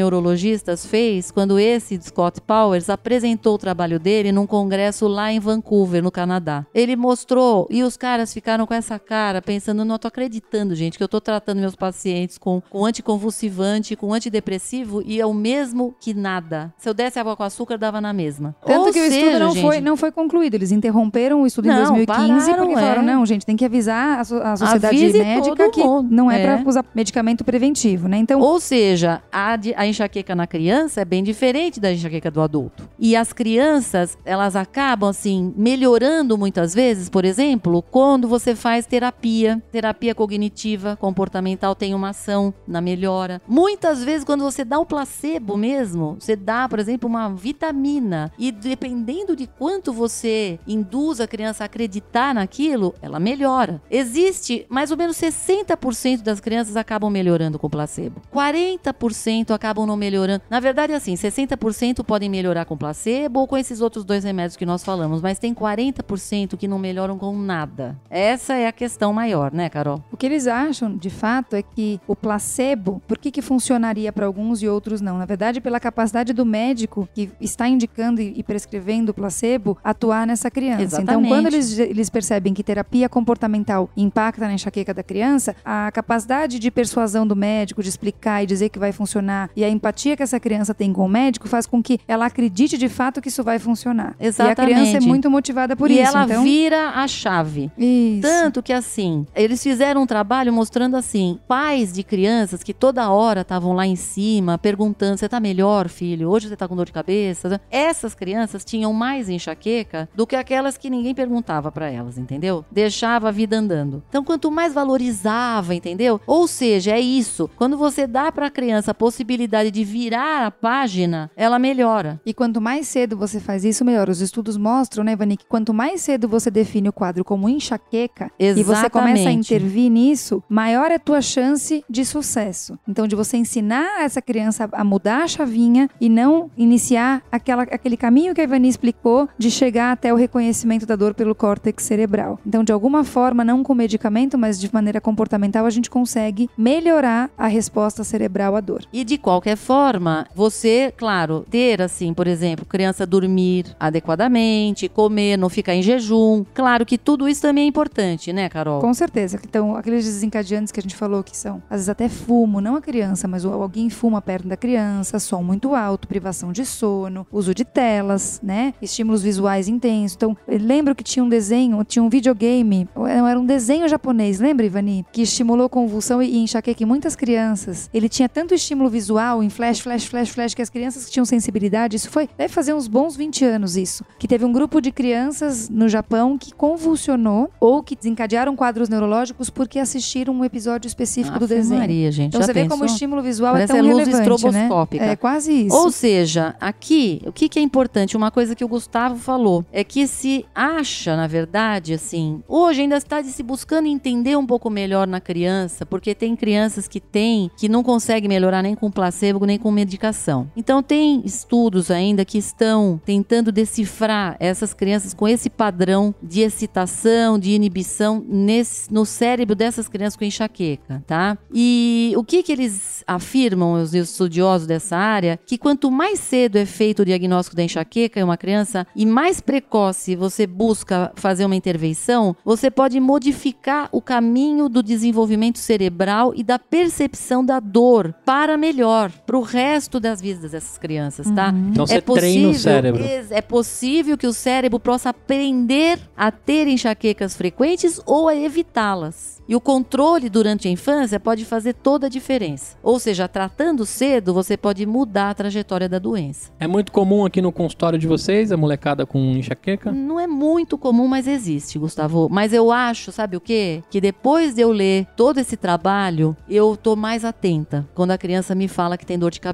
neurologistas 0.50 0.86
fez 0.86 1.30
quando 1.30 1.58
esse 1.58 2.00
Scott 2.02 2.40
Powers 2.40 2.90
apresentou 2.90 3.54
o 3.54 3.58
trabalho 3.58 3.98
dele 3.98 4.32
num 4.32 4.46
congresso 4.46 5.06
lá 5.06 5.32
em 5.32 5.38
Vancouver, 5.38 6.02
no 6.02 6.10
Canadá. 6.10 6.66
Ele 6.74 6.96
mostrou 6.96 7.66
e 7.70 7.82
os 7.82 7.96
caras 7.96 8.32
ficaram 8.32 8.66
com 8.66 8.74
essa 8.74 8.98
cara 8.98 9.40
pensando, 9.40 9.84
não 9.84 9.98
tô 9.98 10.08
acreditando, 10.08 10.74
gente, 10.74 10.98
que 10.98 11.04
eu 11.04 11.08
tô 11.08 11.20
tratando 11.20 11.58
meus 11.58 11.76
pacientes 11.76 12.38
com, 12.38 12.62
com 12.68 12.84
anticonvulsivante, 12.84 13.96
com 13.96 14.12
antidepressivo 14.12 15.02
e 15.04 15.20
é 15.20 15.26
o 15.26 15.34
mesmo 15.34 15.94
que 16.00 16.12
nada. 16.12 16.72
Se 16.78 16.88
eu 16.88 16.94
desse 16.94 17.18
água 17.18 17.36
com 17.36 17.42
açúcar, 17.42 17.76
dava 17.76 18.00
na 18.00 18.12
mesma. 18.12 18.54
Tanto 18.66 18.86
Ou 18.86 18.92
que 18.92 19.00
o 19.00 19.04
estudo 19.04 19.24
seja, 19.24 19.38
não, 19.38 19.52
gente, 19.52 19.62
foi, 19.62 19.80
não 19.80 19.96
foi 19.96 20.12
concluído. 20.12 20.54
Eles 20.54 20.72
interromperam 20.72 21.42
o 21.42 21.46
estudo 21.46 21.66
em 21.66 21.68
Não, 21.68 21.94
2015 21.94 22.06
pararam, 22.06 22.66
porque 22.66 22.74
falaram: 22.74 23.02
é. 23.02 23.04
não, 23.04 23.26
gente, 23.26 23.46
tem 23.46 23.56
que 23.56 23.64
avisar 23.64 24.18
a, 24.18 24.20
a 24.20 24.56
sociedade 24.56 24.86
Avise 24.86 25.18
médica 25.18 25.70
que 25.70 25.82
não 26.10 26.30
é, 26.30 26.42
é. 26.42 26.56
para 26.56 26.68
usar 26.68 26.84
medicamento 26.94 27.44
preventivo, 27.44 28.08
né? 28.08 28.16
Então, 28.18 28.40
Ou 28.40 28.58
seja, 28.58 29.22
a, 29.30 29.56
a 29.76 29.86
enxaqueca 29.86 30.34
na 30.40 30.46
criança 30.46 31.02
é 31.02 31.04
bem 31.04 31.22
diferente 31.22 31.78
da 31.78 31.92
enxaqueca 31.92 32.30
do 32.30 32.40
adulto. 32.40 32.88
E 32.98 33.14
as 33.14 33.30
crianças, 33.32 34.16
elas 34.24 34.56
acabam 34.56 35.10
assim 35.10 35.52
melhorando 35.54 36.38
muitas 36.38 36.74
vezes, 36.74 37.10
por 37.10 37.26
exemplo, 37.26 37.82
quando 37.82 38.26
você 38.26 38.54
faz 38.54 38.86
terapia, 38.86 39.62
terapia 39.70 40.14
cognitiva, 40.14 40.96
comportamental 40.96 41.74
tem 41.74 41.94
uma 41.94 42.10
ação 42.10 42.54
na 42.66 42.80
melhora. 42.80 43.42
Muitas 43.46 44.02
vezes 44.02 44.24
quando 44.24 44.42
você 44.42 44.64
dá 44.64 44.78
o 44.78 44.86
placebo 44.86 45.58
mesmo, 45.58 46.16
você 46.18 46.34
dá, 46.34 46.66
por 46.66 46.78
exemplo, 46.78 47.08
uma 47.08 47.28
vitamina 47.28 48.32
e 48.38 48.50
dependendo 48.50 49.36
de 49.36 49.46
quanto 49.46 49.92
você 49.92 50.58
induz 50.66 51.20
a 51.20 51.28
criança 51.28 51.64
a 51.64 51.66
acreditar 51.66 52.34
naquilo, 52.34 52.94
ela 53.02 53.20
melhora. 53.20 53.82
Existe 53.90 54.64
mais 54.70 54.90
ou 54.90 54.96
menos 54.96 55.16
60% 55.18 56.22
das 56.22 56.40
crianças 56.40 56.76
acabam 56.76 57.10
melhorando 57.10 57.58
com 57.58 57.68
placebo. 57.68 58.22
40% 58.32 59.50
acabam 59.50 59.86
não 59.86 59.96
melhorando. 59.96 60.29
Na 60.48 60.60
verdade, 60.60 60.92
assim, 60.92 61.14
60% 61.14 62.04
podem 62.04 62.28
melhorar 62.28 62.64
com 62.64 62.76
placebo 62.76 63.40
ou 63.40 63.46
com 63.46 63.56
esses 63.56 63.80
outros 63.80 64.04
dois 64.04 64.24
remédios 64.24 64.56
que 64.56 64.66
nós 64.66 64.84
falamos, 64.84 65.20
mas 65.22 65.38
tem 65.38 65.54
40% 65.54 66.56
que 66.56 66.68
não 66.68 66.78
melhoram 66.78 67.18
com 67.18 67.36
nada. 67.36 67.96
Essa 68.08 68.54
é 68.54 68.66
a 68.66 68.72
questão 68.72 69.12
maior, 69.12 69.52
né, 69.52 69.68
Carol? 69.68 70.02
O 70.12 70.16
que 70.16 70.26
eles 70.26 70.46
acham, 70.46 70.96
de 70.96 71.10
fato, 71.10 71.56
é 71.56 71.62
que 71.62 72.00
o 72.06 72.14
placebo, 72.14 73.02
por 73.06 73.18
que, 73.18 73.30
que 73.30 73.42
funcionaria 73.42 74.12
para 74.12 74.26
alguns 74.26 74.62
e 74.62 74.68
outros 74.68 75.00
não? 75.00 75.18
Na 75.18 75.24
verdade, 75.24 75.60
pela 75.60 75.80
capacidade 75.80 76.32
do 76.32 76.44
médico 76.44 77.08
que 77.14 77.30
está 77.40 77.68
indicando 77.68 78.20
e 78.20 78.42
prescrevendo 78.42 79.10
o 79.10 79.14
placebo 79.14 79.76
atuar 79.82 80.26
nessa 80.26 80.50
criança. 80.50 81.00
Então, 81.00 81.20
Exatamente. 81.20 81.28
quando 81.28 81.46
eles, 81.46 81.78
eles 81.78 82.10
percebem 82.10 82.52
que 82.52 82.62
terapia 82.62 83.08
comportamental 83.08 83.88
impacta 83.96 84.46
na 84.46 84.54
enxaqueca 84.54 84.92
da 84.92 85.02
criança, 85.02 85.54
a 85.64 85.90
capacidade 85.92 86.58
de 86.58 86.70
persuasão 86.70 87.26
do 87.26 87.36
médico, 87.36 87.82
de 87.82 87.88
explicar 87.88 88.42
e 88.42 88.46
dizer 88.46 88.68
que 88.68 88.78
vai 88.78 88.92
funcionar, 88.92 89.50
e 89.56 89.64
a 89.64 89.68
empatia 89.68 90.16
que 90.20 90.24
essa 90.24 90.38
criança 90.38 90.74
tem 90.74 90.92
com 90.92 91.06
o 91.06 91.08
médico 91.08 91.48
faz 91.48 91.66
com 91.66 91.82
que 91.82 91.98
ela 92.06 92.26
acredite 92.26 92.76
de 92.76 92.90
fato 92.90 93.22
que 93.22 93.28
isso 93.28 93.42
vai 93.42 93.58
funcionar. 93.58 94.14
E 94.20 94.24
a 94.24 94.28
Exatamente. 94.28 94.74
criança 94.74 94.96
é 94.98 95.00
muito 95.00 95.30
motivada 95.30 95.74
por 95.74 95.90
e 95.90 95.98
isso. 95.98 96.14
ela 96.14 96.24
então, 96.24 96.42
vira 96.42 96.90
a 96.90 97.08
chave. 97.08 97.70
isso. 97.78 98.20
Tanto 98.20 98.62
que 98.62 98.70
assim, 98.72 99.26
eles 99.34 99.62
fizeram 99.62 100.02
um 100.02 100.06
trabalho 100.06 100.52
mostrando 100.52 100.94
assim, 100.94 101.38
pais 101.48 101.90
de 101.90 102.02
crianças 102.02 102.62
que 102.62 102.74
toda 102.74 103.08
hora 103.10 103.40
estavam 103.40 103.72
lá 103.72 103.86
em 103.86 103.96
cima 103.96 104.58
perguntando: 104.58 105.16
"Você 105.16 105.26
tá 105.26 105.40
melhor, 105.40 105.88
filho? 105.88 106.28
Hoje 106.28 106.48
você 106.48 106.56
tá 106.56 106.68
com 106.68 106.76
dor 106.76 106.84
de 106.84 106.92
cabeça?" 106.92 107.58
Essas 107.70 108.14
crianças 108.14 108.62
tinham 108.62 108.92
mais 108.92 109.30
enxaqueca 109.30 110.06
do 110.14 110.26
que 110.26 110.36
aquelas 110.36 110.76
que 110.76 110.90
ninguém 110.90 111.14
perguntava 111.14 111.72
pra 111.72 111.88
elas, 111.90 112.18
entendeu? 112.18 112.62
Deixava 112.70 113.28
a 113.28 113.32
vida 113.32 113.56
andando. 113.56 114.02
Então, 114.10 114.22
quanto 114.22 114.50
mais 114.50 114.74
valorizava, 114.74 115.74
entendeu? 115.74 116.20
Ou 116.26 116.46
seja, 116.46 116.90
é 116.92 117.00
isso. 117.00 117.48
Quando 117.56 117.78
você 117.78 118.06
dá 118.06 118.30
pra 118.30 118.50
criança 118.50 118.90
a 118.90 118.94
possibilidade 118.94 119.70
de 119.70 119.82
virar 120.00 120.46
a 120.46 120.50
página, 120.50 121.30
ela 121.36 121.58
melhora. 121.58 122.18
E 122.24 122.32
quanto 122.32 122.58
mais 122.58 122.88
cedo 122.88 123.18
você 123.18 123.38
faz 123.38 123.66
isso, 123.66 123.84
melhor. 123.84 124.08
Os 124.08 124.22
estudos 124.22 124.56
mostram, 124.56 125.04
né, 125.04 125.14
Vani, 125.14 125.36
que 125.36 125.44
quanto 125.44 125.74
mais 125.74 126.00
cedo 126.00 126.26
você 126.26 126.50
define 126.50 126.88
o 126.88 126.92
quadro 126.92 127.22
como 127.22 127.50
enxaqueca 127.50 128.30
e 128.38 128.62
você 128.62 128.88
começa 128.88 129.28
a 129.28 129.32
Exatamente. 129.32 129.54
intervir 129.54 129.90
nisso, 129.90 130.42
maior 130.48 130.90
é 130.90 130.94
a 130.94 130.98
tua 130.98 131.20
chance 131.20 131.84
de 131.88 132.02
sucesso. 132.06 132.78
Então, 132.88 133.06
de 133.06 133.14
você 133.14 133.36
ensinar 133.36 134.02
essa 134.02 134.22
criança 134.22 134.70
a 134.72 134.82
mudar 134.82 135.24
a 135.24 135.28
chavinha 135.28 135.86
e 136.00 136.08
não 136.08 136.50
iniciar 136.56 137.22
aquela, 137.30 137.64
aquele 137.64 137.98
caminho 137.98 138.34
que 138.34 138.40
a 138.40 138.44
Ivani 138.44 138.68
explicou 138.68 139.28
de 139.36 139.50
chegar 139.50 139.92
até 139.92 140.14
o 140.14 140.16
reconhecimento 140.16 140.86
da 140.86 140.96
dor 140.96 141.12
pelo 141.12 141.34
córtex 141.34 141.84
cerebral. 141.84 142.40
Então, 142.46 142.64
de 142.64 142.72
alguma 142.72 143.04
forma, 143.04 143.44
não 143.44 143.62
com 143.62 143.74
medicamento, 143.74 144.38
mas 144.38 144.58
de 144.58 144.72
maneira 144.72 144.98
comportamental, 144.98 145.66
a 145.66 145.70
gente 145.70 145.90
consegue 145.90 146.48
melhorar 146.56 147.28
a 147.36 147.48
resposta 147.48 148.02
cerebral 148.02 148.56
à 148.56 148.60
dor. 148.60 148.82
E 148.90 149.04
de 149.04 149.18
qualquer 149.18 149.58
forma, 149.58 149.89
você, 150.34 150.92
claro, 150.96 151.44
ter 151.50 151.82
assim, 151.82 152.14
por 152.14 152.26
exemplo, 152.26 152.64
criança 152.64 153.06
dormir 153.06 153.66
adequadamente, 153.78 154.88
comer, 154.88 155.36
não 155.36 155.48
ficar 155.48 155.74
em 155.74 155.82
jejum. 155.82 156.44
Claro 156.54 156.84
que 156.86 156.98
tudo 156.98 157.28
isso 157.28 157.42
também 157.42 157.64
é 157.64 157.66
importante, 157.66 158.32
né, 158.32 158.48
Carol? 158.48 158.80
Com 158.80 158.94
certeza. 158.94 159.40
Então, 159.42 159.74
aqueles 159.74 160.04
desencadeantes 160.04 160.72
que 160.72 160.80
a 160.80 160.82
gente 160.82 160.96
falou 160.96 161.22
que 161.22 161.36
são, 161.36 161.62
às 161.68 161.76
vezes 161.76 161.88
até 161.88 162.08
fumo, 162.08 162.60
não 162.60 162.76
a 162.76 162.80
criança, 162.80 163.26
mas 163.26 163.44
alguém 163.44 163.90
fuma 163.90 164.20
perto 164.20 164.46
da 164.48 164.56
criança, 164.56 165.18
som 165.18 165.42
muito 165.42 165.74
alto, 165.74 166.06
privação 166.06 166.52
de 166.52 166.64
sono, 166.64 167.26
uso 167.32 167.54
de 167.54 167.64
telas, 167.64 168.40
né? 168.42 168.74
Estímulos 168.80 169.22
visuais 169.22 169.68
intensos. 169.68 170.16
Então, 170.16 170.36
lembro 170.48 170.94
que 170.94 171.02
tinha 171.02 171.24
um 171.24 171.28
desenho, 171.28 171.82
tinha 171.84 172.02
um 172.02 172.08
videogame, 172.08 172.88
era 173.08 173.38
um 173.38 173.44
desenho 173.44 173.88
japonês, 173.88 174.40
lembra, 174.40 174.66
Ivani? 174.66 175.06
Que 175.12 175.22
estimulou 175.22 175.68
convulsão 175.68 176.22
e 176.22 176.38
enxaqueca 176.38 176.82
em 176.82 176.86
muitas 176.86 177.16
crianças. 177.16 177.88
Ele 177.92 178.08
tinha 178.08 178.28
tanto 178.28 178.54
estímulo 178.54 178.90
visual 178.90 179.42
em 179.42 179.50
flash, 179.50 179.79
flash, 179.80 180.04
flash, 180.04 180.30
flash, 180.30 180.54
que 180.54 180.62
as 180.62 180.70
crianças 180.70 181.04
que 181.04 181.10
tinham 181.10 181.24
sensibilidade, 181.24 181.96
isso 181.96 182.10
foi, 182.10 182.28
deve 182.36 182.52
fazer 182.52 182.72
uns 182.74 182.88
bons 182.88 183.16
20 183.16 183.44
anos 183.44 183.76
isso, 183.76 184.04
que 184.18 184.26
teve 184.28 184.44
um 184.44 184.52
grupo 184.52 184.80
de 184.80 184.90
crianças 184.92 185.68
no 185.68 185.88
Japão 185.88 186.36
que 186.38 186.52
convulsionou 186.54 187.50
ou 187.60 187.82
que 187.82 187.94
desencadearam 187.96 188.54
quadros 188.56 188.88
neurológicos 188.88 189.50
porque 189.50 189.78
assistiram 189.78 190.34
um 190.34 190.44
episódio 190.44 190.88
específico 190.88 191.38
do 191.38 191.44
Ave 191.44 191.54
desenho. 191.54 191.80
Maria, 191.80 192.10
gente. 192.10 192.28
Então 192.28 192.40
já 192.40 192.46
você 192.46 192.52
vê 192.52 192.62
pensou? 192.62 192.78
como 192.78 192.88
o 192.88 192.92
estímulo 192.92 193.22
visual 193.22 193.52
Parece 193.52 193.72
é 193.72 193.76
tão 193.76 193.84
luz 193.84 193.98
relevante, 194.08 194.30
estroboscópica. 194.30 195.06
né? 195.06 195.12
É 195.12 195.16
quase 195.16 195.66
isso. 195.66 195.76
Ou 195.76 195.90
seja, 195.90 196.54
aqui, 196.60 197.20
o 197.26 197.32
que, 197.32 197.48
que 197.48 197.58
é 197.58 197.62
importante? 197.62 198.16
Uma 198.16 198.30
coisa 198.30 198.54
que 198.54 198.64
o 198.64 198.68
Gustavo 198.68 199.16
falou 199.16 199.64
é 199.72 199.84
que 199.84 200.06
se 200.06 200.44
acha, 200.54 201.16
na 201.16 201.26
verdade, 201.26 201.94
assim, 201.94 202.42
hoje 202.48 202.82
ainda 202.82 202.96
está 202.96 203.22
se 203.22 203.42
buscando 203.42 203.86
entender 203.86 204.36
um 204.36 204.46
pouco 204.46 204.70
melhor 204.70 205.06
na 205.06 205.20
criança, 205.20 205.84
porque 205.84 206.14
tem 206.14 206.34
crianças 206.36 206.88
que 206.88 207.00
têm 207.00 207.50
que 207.56 207.68
não 207.68 207.82
conseguem 207.82 208.28
melhorar 208.28 208.62
nem 208.62 208.74
com 208.74 208.90
placebo 208.90 209.44
nem 209.46 209.58
com 209.58 209.69
medicação. 209.70 210.50
Então 210.56 210.82
tem 210.82 211.22
estudos 211.24 211.90
ainda 211.90 212.24
que 212.24 212.38
estão 212.38 213.00
tentando 213.04 213.52
decifrar 213.52 214.36
essas 214.38 214.74
crianças 214.74 215.14
com 215.14 215.28
esse 215.28 215.48
padrão 215.48 216.14
de 216.22 216.40
excitação, 216.40 217.38
de 217.38 217.52
inibição 217.52 218.24
nesse, 218.26 218.92
no 218.92 219.04
cérebro 219.04 219.54
dessas 219.54 219.88
crianças 219.88 220.16
com 220.16 220.24
enxaqueca, 220.24 221.02
tá? 221.06 221.36
E 221.52 222.12
o 222.16 222.24
que 222.24 222.42
que 222.42 222.52
eles 222.52 223.04
afirmam, 223.06 223.74
os 223.74 223.94
estudiosos 223.94 224.66
dessa 224.66 224.96
área, 224.96 225.38
que 225.46 225.58
quanto 225.58 225.90
mais 225.90 226.18
cedo 226.20 226.56
é 226.56 226.66
feito 226.66 227.02
o 227.02 227.04
diagnóstico 227.04 227.56
da 227.56 227.62
enxaqueca 227.62 228.20
em 228.20 228.22
uma 228.22 228.36
criança 228.36 228.86
e 228.94 229.04
mais 229.04 229.40
precoce 229.40 230.16
você 230.16 230.46
busca 230.46 231.12
fazer 231.14 231.44
uma 231.44 231.56
intervenção, 231.56 232.36
você 232.44 232.70
pode 232.70 232.98
modificar 233.00 233.88
o 233.92 234.00
caminho 234.00 234.68
do 234.68 234.82
desenvolvimento 234.82 235.58
cerebral 235.58 236.32
e 236.34 236.42
da 236.42 236.58
percepção 236.58 237.44
da 237.44 237.60
dor 237.60 238.14
para 238.24 238.56
melhor, 238.56 239.10
para 239.26 239.38
o 239.38 239.42
resto 239.42 239.59
das 240.00 240.20
vidas 240.20 240.50
dessas 240.50 240.78
crianças, 240.78 241.30
tá? 241.30 241.52
Então 241.70 241.86
você 241.86 241.96
é 241.96 242.00
possível, 242.00 242.30
treina 242.30 242.48
o 242.48 242.54
cérebro. 242.54 243.04
É 243.30 243.40
possível 243.42 244.18
que 244.18 244.26
o 244.26 244.32
cérebro 244.32 244.80
possa 244.80 245.10
aprender 245.10 245.98
a 246.16 246.30
ter 246.30 246.66
enxaquecas 246.66 247.36
frequentes 247.36 248.00
ou 248.06 248.28
a 248.28 248.34
evitá-las. 248.34 249.40
E 249.48 249.54
o 249.56 249.60
controle 249.60 250.30
durante 250.30 250.68
a 250.68 250.70
infância 250.70 251.18
pode 251.18 251.44
fazer 251.44 251.74
toda 251.74 252.06
a 252.06 252.08
diferença. 252.08 252.76
Ou 252.82 253.00
seja, 253.00 253.26
tratando 253.26 253.84
cedo, 253.84 254.32
você 254.32 254.56
pode 254.56 254.86
mudar 254.86 255.30
a 255.30 255.34
trajetória 255.34 255.88
da 255.88 255.98
doença. 255.98 256.52
É 256.60 256.68
muito 256.68 256.92
comum 256.92 257.24
aqui 257.24 257.42
no 257.42 257.50
consultório 257.50 257.98
de 257.98 258.06
vocês, 258.06 258.52
a 258.52 258.56
molecada 258.56 259.04
com 259.04 259.18
enxaqueca? 259.18 259.90
Não 259.90 260.20
é 260.20 260.26
muito 260.26 260.78
comum, 260.78 261.08
mas 261.08 261.26
existe, 261.26 261.80
Gustavo. 261.80 262.28
Mas 262.30 262.52
eu 262.52 262.70
acho, 262.70 263.10
sabe 263.10 263.36
o 263.36 263.40
quê? 263.40 263.82
Que 263.90 264.00
depois 264.00 264.54
de 264.54 264.62
eu 264.62 264.70
ler 264.70 265.06
todo 265.16 265.38
esse 265.38 265.56
trabalho, 265.56 266.36
eu 266.48 266.76
tô 266.76 266.94
mais 266.94 267.24
atenta 267.24 267.88
quando 267.92 268.12
a 268.12 268.18
criança 268.18 268.54
me 268.54 268.68
fala 268.68 268.96
que 268.96 269.04
tem 269.04 269.18
dor 269.18 269.32
de 269.32 269.40
cabeça. 269.40 269.49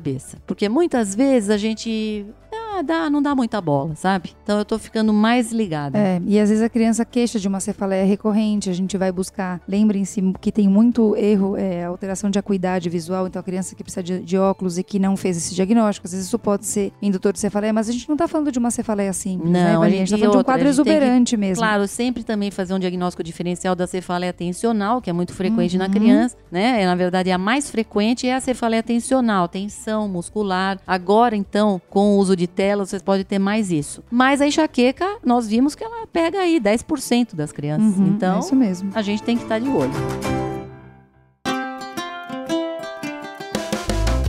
Porque 0.46 0.68
muitas 0.68 1.14
vezes 1.14 1.50
a 1.50 1.56
gente. 1.56 2.26
Ah, 2.78 2.82
dá, 2.82 3.08
não 3.08 3.22
dá 3.22 3.34
muita 3.34 3.60
bola, 3.60 3.94
sabe? 3.94 4.32
Então 4.42 4.58
eu 4.58 4.64
tô 4.64 4.78
ficando 4.78 5.12
mais 5.12 5.50
ligada. 5.50 5.96
É, 5.98 6.20
e 6.26 6.38
às 6.38 6.50
vezes 6.50 6.62
a 6.62 6.68
criança 6.68 7.04
queixa 7.04 7.38
de 7.38 7.48
uma 7.48 7.58
cefaleia 7.60 8.04
recorrente, 8.04 8.68
a 8.68 8.72
gente 8.72 8.96
vai 8.98 9.10
buscar. 9.10 9.60
Lembrem-se 9.66 10.20
que 10.40 10.52
tem 10.52 10.68
muito 10.68 11.16
erro, 11.16 11.56
é, 11.56 11.84
alteração 11.84 12.28
de 12.30 12.38
acuidade 12.38 12.90
visual, 12.90 13.26
então 13.26 13.40
a 13.40 13.42
criança 13.42 13.74
que 13.74 13.82
precisa 13.82 14.02
de, 14.02 14.20
de 14.20 14.36
óculos 14.36 14.76
e 14.76 14.82
que 14.82 14.98
não 14.98 15.16
fez 15.16 15.36
esse 15.38 15.54
diagnóstico, 15.54 16.06
às 16.06 16.12
vezes 16.12 16.26
isso 16.26 16.38
pode 16.38 16.66
ser 16.66 16.92
indutor 17.00 17.32
de 17.32 17.38
cefaleia, 17.40 17.72
mas 17.72 17.88
a 17.88 17.92
gente 17.92 18.08
não 18.08 18.16
tá 18.16 18.28
falando 18.28 18.52
de 18.52 18.58
uma 18.58 18.70
cefaleia 18.70 19.12
simples, 19.12 19.50
né, 19.50 19.72
Não, 19.72 19.80
Vani? 19.80 19.92
a 19.98 20.02
A 20.02 20.04
gente 20.04 20.10
tá 20.10 20.18
falando 20.18 20.30
de 20.30 20.36
um 20.36 20.38
outra, 20.38 20.44
quadro 20.52 20.64
tem 20.64 20.74
que- 20.84 20.90
exuberante 20.90 21.36
mesmo. 21.36 21.62
Claro, 21.62 21.88
sempre 21.88 22.22
também 22.24 22.50
fazer 22.50 22.74
um 22.74 22.78
diagnóstico 22.78 23.22
diferencial 23.22 23.74
da 23.74 23.86
cefaleia 23.86 24.32
tensional, 24.32 25.00
que 25.00 25.08
é 25.08 25.12
muito 25.12 25.32
frequente 25.32 25.78
na 25.78 25.86
Uhum. 25.86 25.90
criança, 25.92 26.36
né? 26.50 26.82
É, 26.82 26.86
Na 26.86 26.94
verdade, 26.94 27.30
a 27.30 27.38
mais 27.38 27.70
frequente 27.70 28.26
é 28.26 28.34
a 28.34 28.40
cefaleia 28.40 28.82
tensional, 28.82 29.48
tensão 29.48 30.06
muscular. 30.08 30.78
Agora, 30.86 31.34
então, 31.36 31.80
com 31.90 32.16
o 32.16 32.18
uso 32.18 32.36
de 32.36 32.46
telas, 32.66 32.90
você 32.90 32.98
pode 32.98 33.22
ter 33.22 33.38
mais 33.38 33.70
isso. 33.70 34.02
Mas 34.10 34.40
a 34.40 34.46
enxaqueca, 34.46 35.18
nós 35.24 35.46
vimos 35.46 35.76
que 35.76 35.84
ela 35.84 36.04
pega 36.08 36.40
aí 36.40 36.60
10% 36.60 37.36
das 37.36 37.52
crianças. 37.52 37.96
Uhum, 37.96 38.08
então, 38.08 38.36
é 38.36 38.38
isso 38.40 38.56
mesmo. 38.56 38.90
a 38.92 39.02
gente 39.02 39.22
tem 39.22 39.36
que 39.36 39.44
estar 39.44 39.60
de 39.60 39.68
olho. 39.68 39.92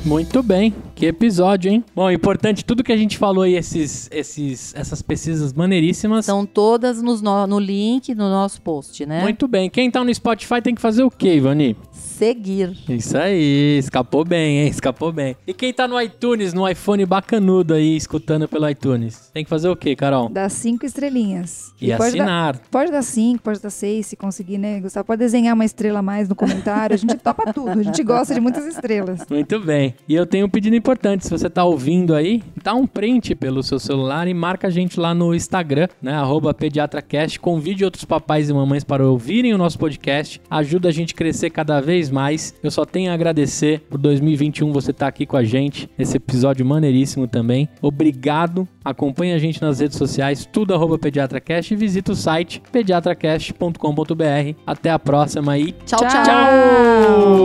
Muito 0.06 0.42
bem, 0.42 0.74
que 0.96 1.06
episódio, 1.08 1.70
hein? 1.70 1.84
Bom, 1.94 2.10
importante, 2.10 2.64
tudo 2.64 2.84
que 2.84 2.94
a 2.94 2.98
gente 2.98 3.18
falou 3.18 3.44
aí, 3.44 3.56
esses, 3.56 4.08
esses, 4.10 4.74
essas 4.76 5.02
pesquisas 5.02 5.52
maneiríssimas. 5.52 6.26
São 6.26 6.46
todas 6.46 7.02
nos 7.02 7.22
no, 7.22 7.46
no 7.48 7.60
link 7.60 8.14
no 8.14 8.30
nosso 8.30 8.62
post, 8.62 9.06
né? 9.06 9.24
Muito 9.24 9.48
bem. 9.48 9.70
Quem 9.70 9.92
tá 9.92 10.04
no 10.04 10.14
Spotify 10.14 10.62
tem 10.62 10.76
que 10.76 10.80
fazer 10.82 11.04
o 11.04 11.10
quê, 11.12 11.36
Ivani? 11.36 11.76
Seguir. 12.18 12.76
Isso 12.90 13.16
aí, 13.16 13.78
escapou 13.78 14.26
bem, 14.26 14.62
hein? 14.62 14.68
Escapou 14.70 15.12
bem. 15.12 15.36
E 15.46 15.54
quem 15.54 15.72
tá 15.72 15.88
no 15.88 16.02
iTunes, 16.02 16.52
no 16.52 16.68
iPhone 16.68 17.06
bacanudo 17.06 17.76
aí, 17.76 17.96
escutando 17.96 18.48
pelo 18.48 18.68
iTunes, 18.68 19.30
tem 19.32 19.44
que 19.44 19.50
fazer 19.50 19.70
o 19.70 19.76
quê, 19.76 19.96
Carol? 19.96 20.28
Dá 20.28 20.50
cinco 20.50 20.84
estrelinhas. 20.84 21.72
E, 21.80 21.96
pode 21.96 22.00
dar, 22.18 22.24
assinar. 22.24 22.62
pode 22.72 22.92
dar 22.92 23.04
cinco, 23.04 23.44
pode 23.44 23.62
dar 23.62 23.70
seis, 23.70 24.08
se 24.08 24.16
conseguir, 24.16 24.58
né, 24.58 24.80
Gustavo? 24.80 25.06
Pode 25.06 25.20
desenhar 25.20 25.54
uma 25.54 25.64
estrela 25.64 26.00
a 26.00 26.02
mais 26.02 26.28
no 26.28 26.34
comentário. 26.34 26.96
A 26.96 26.98
gente 26.98 27.16
topa 27.18 27.54
tudo. 27.54 27.70
A 27.70 27.84
gente 27.84 28.02
gosta 28.02 28.34
de 28.34 28.40
muitas 28.40 28.66
estrelas. 28.66 29.22
Muito 29.30 29.60
bem. 29.60 29.94
E 30.10 30.16
eu 30.16 30.26
tenho 30.26 30.48
um 30.48 30.50
pedido 30.50 30.76
importante. 30.76 31.24
Se 31.24 31.30
você 31.30 31.48
tá 31.48 31.64
ouvindo 31.64 32.16
aí, 32.16 32.42
dá 32.64 32.74
um 32.74 32.88
print 32.88 33.36
pelo 33.36 33.62
seu 33.62 33.78
celular 33.78 34.28
e 34.28 34.34
marca 34.34 34.68
a 34.68 34.72
gente 34.72 35.00
lá 35.00 35.14
no 35.14 35.36
Instagram, 35.36 35.88
né? 36.02 36.14
Arroba 36.14 36.52
PediatraCast. 36.52 37.40
Convide 37.40 37.86
outros 37.86 38.06
papais 38.06 38.50
e 38.50 38.54
mamães 38.54 38.84
para 38.84 39.08
ouvirem 39.08 39.54
o 39.54 39.58
nosso 39.58 39.78
podcast. 39.78 40.42
Ajuda 40.50 40.90
a 40.90 40.92
gente 40.92 41.14
a 41.14 41.18
crescer 41.18 41.52
cada 41.52 41.80
vez 41.80 42.07
mais. 42.10 42.54
Eu 42.62 42.72
só 42.72 42.86
tenho 42.86 43.12
a 43.12 43.14
agradecer 43.14 43.82
por 43.90 43.98
2021 43.98 44.72
você 44.72 44.92
estar 44.92 45.08
aqui 45.08 45.26
com 45.26 45.38
a 45.38 45.44
gente. 45.44 45.90
Esse 45.98 46.18
episódio 46.18 46.66
maneiríssimo 46.66 47.28
também. 47.28 47.68
Obrigado. 47.82 48.68
Acompanhe 48.84 49.34
a 49.34 49.38
gente 49.38 49.62
nas 49.62 49.80
redes 49.80 49.98
sociais, 49.98 50.48
tudo 50.52 50.74
arroba 50.74 50.98
PediatraCast 50.98 51.74
e 51.74 51.78
visita 51.78 52.12
o 52.12 52.16
site 52.16 52.62
pediatracast.com.br. 52.72 54.56
Até 54.66 54.90
a 54.90 55.00
próxima 55.00 55.54
aí. 55.54 55.74
Tchau, 55.86 56.00
Tchau. 56.00 56.10
tchau. 56.10 56.24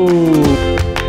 Tchau! 0.06 1.01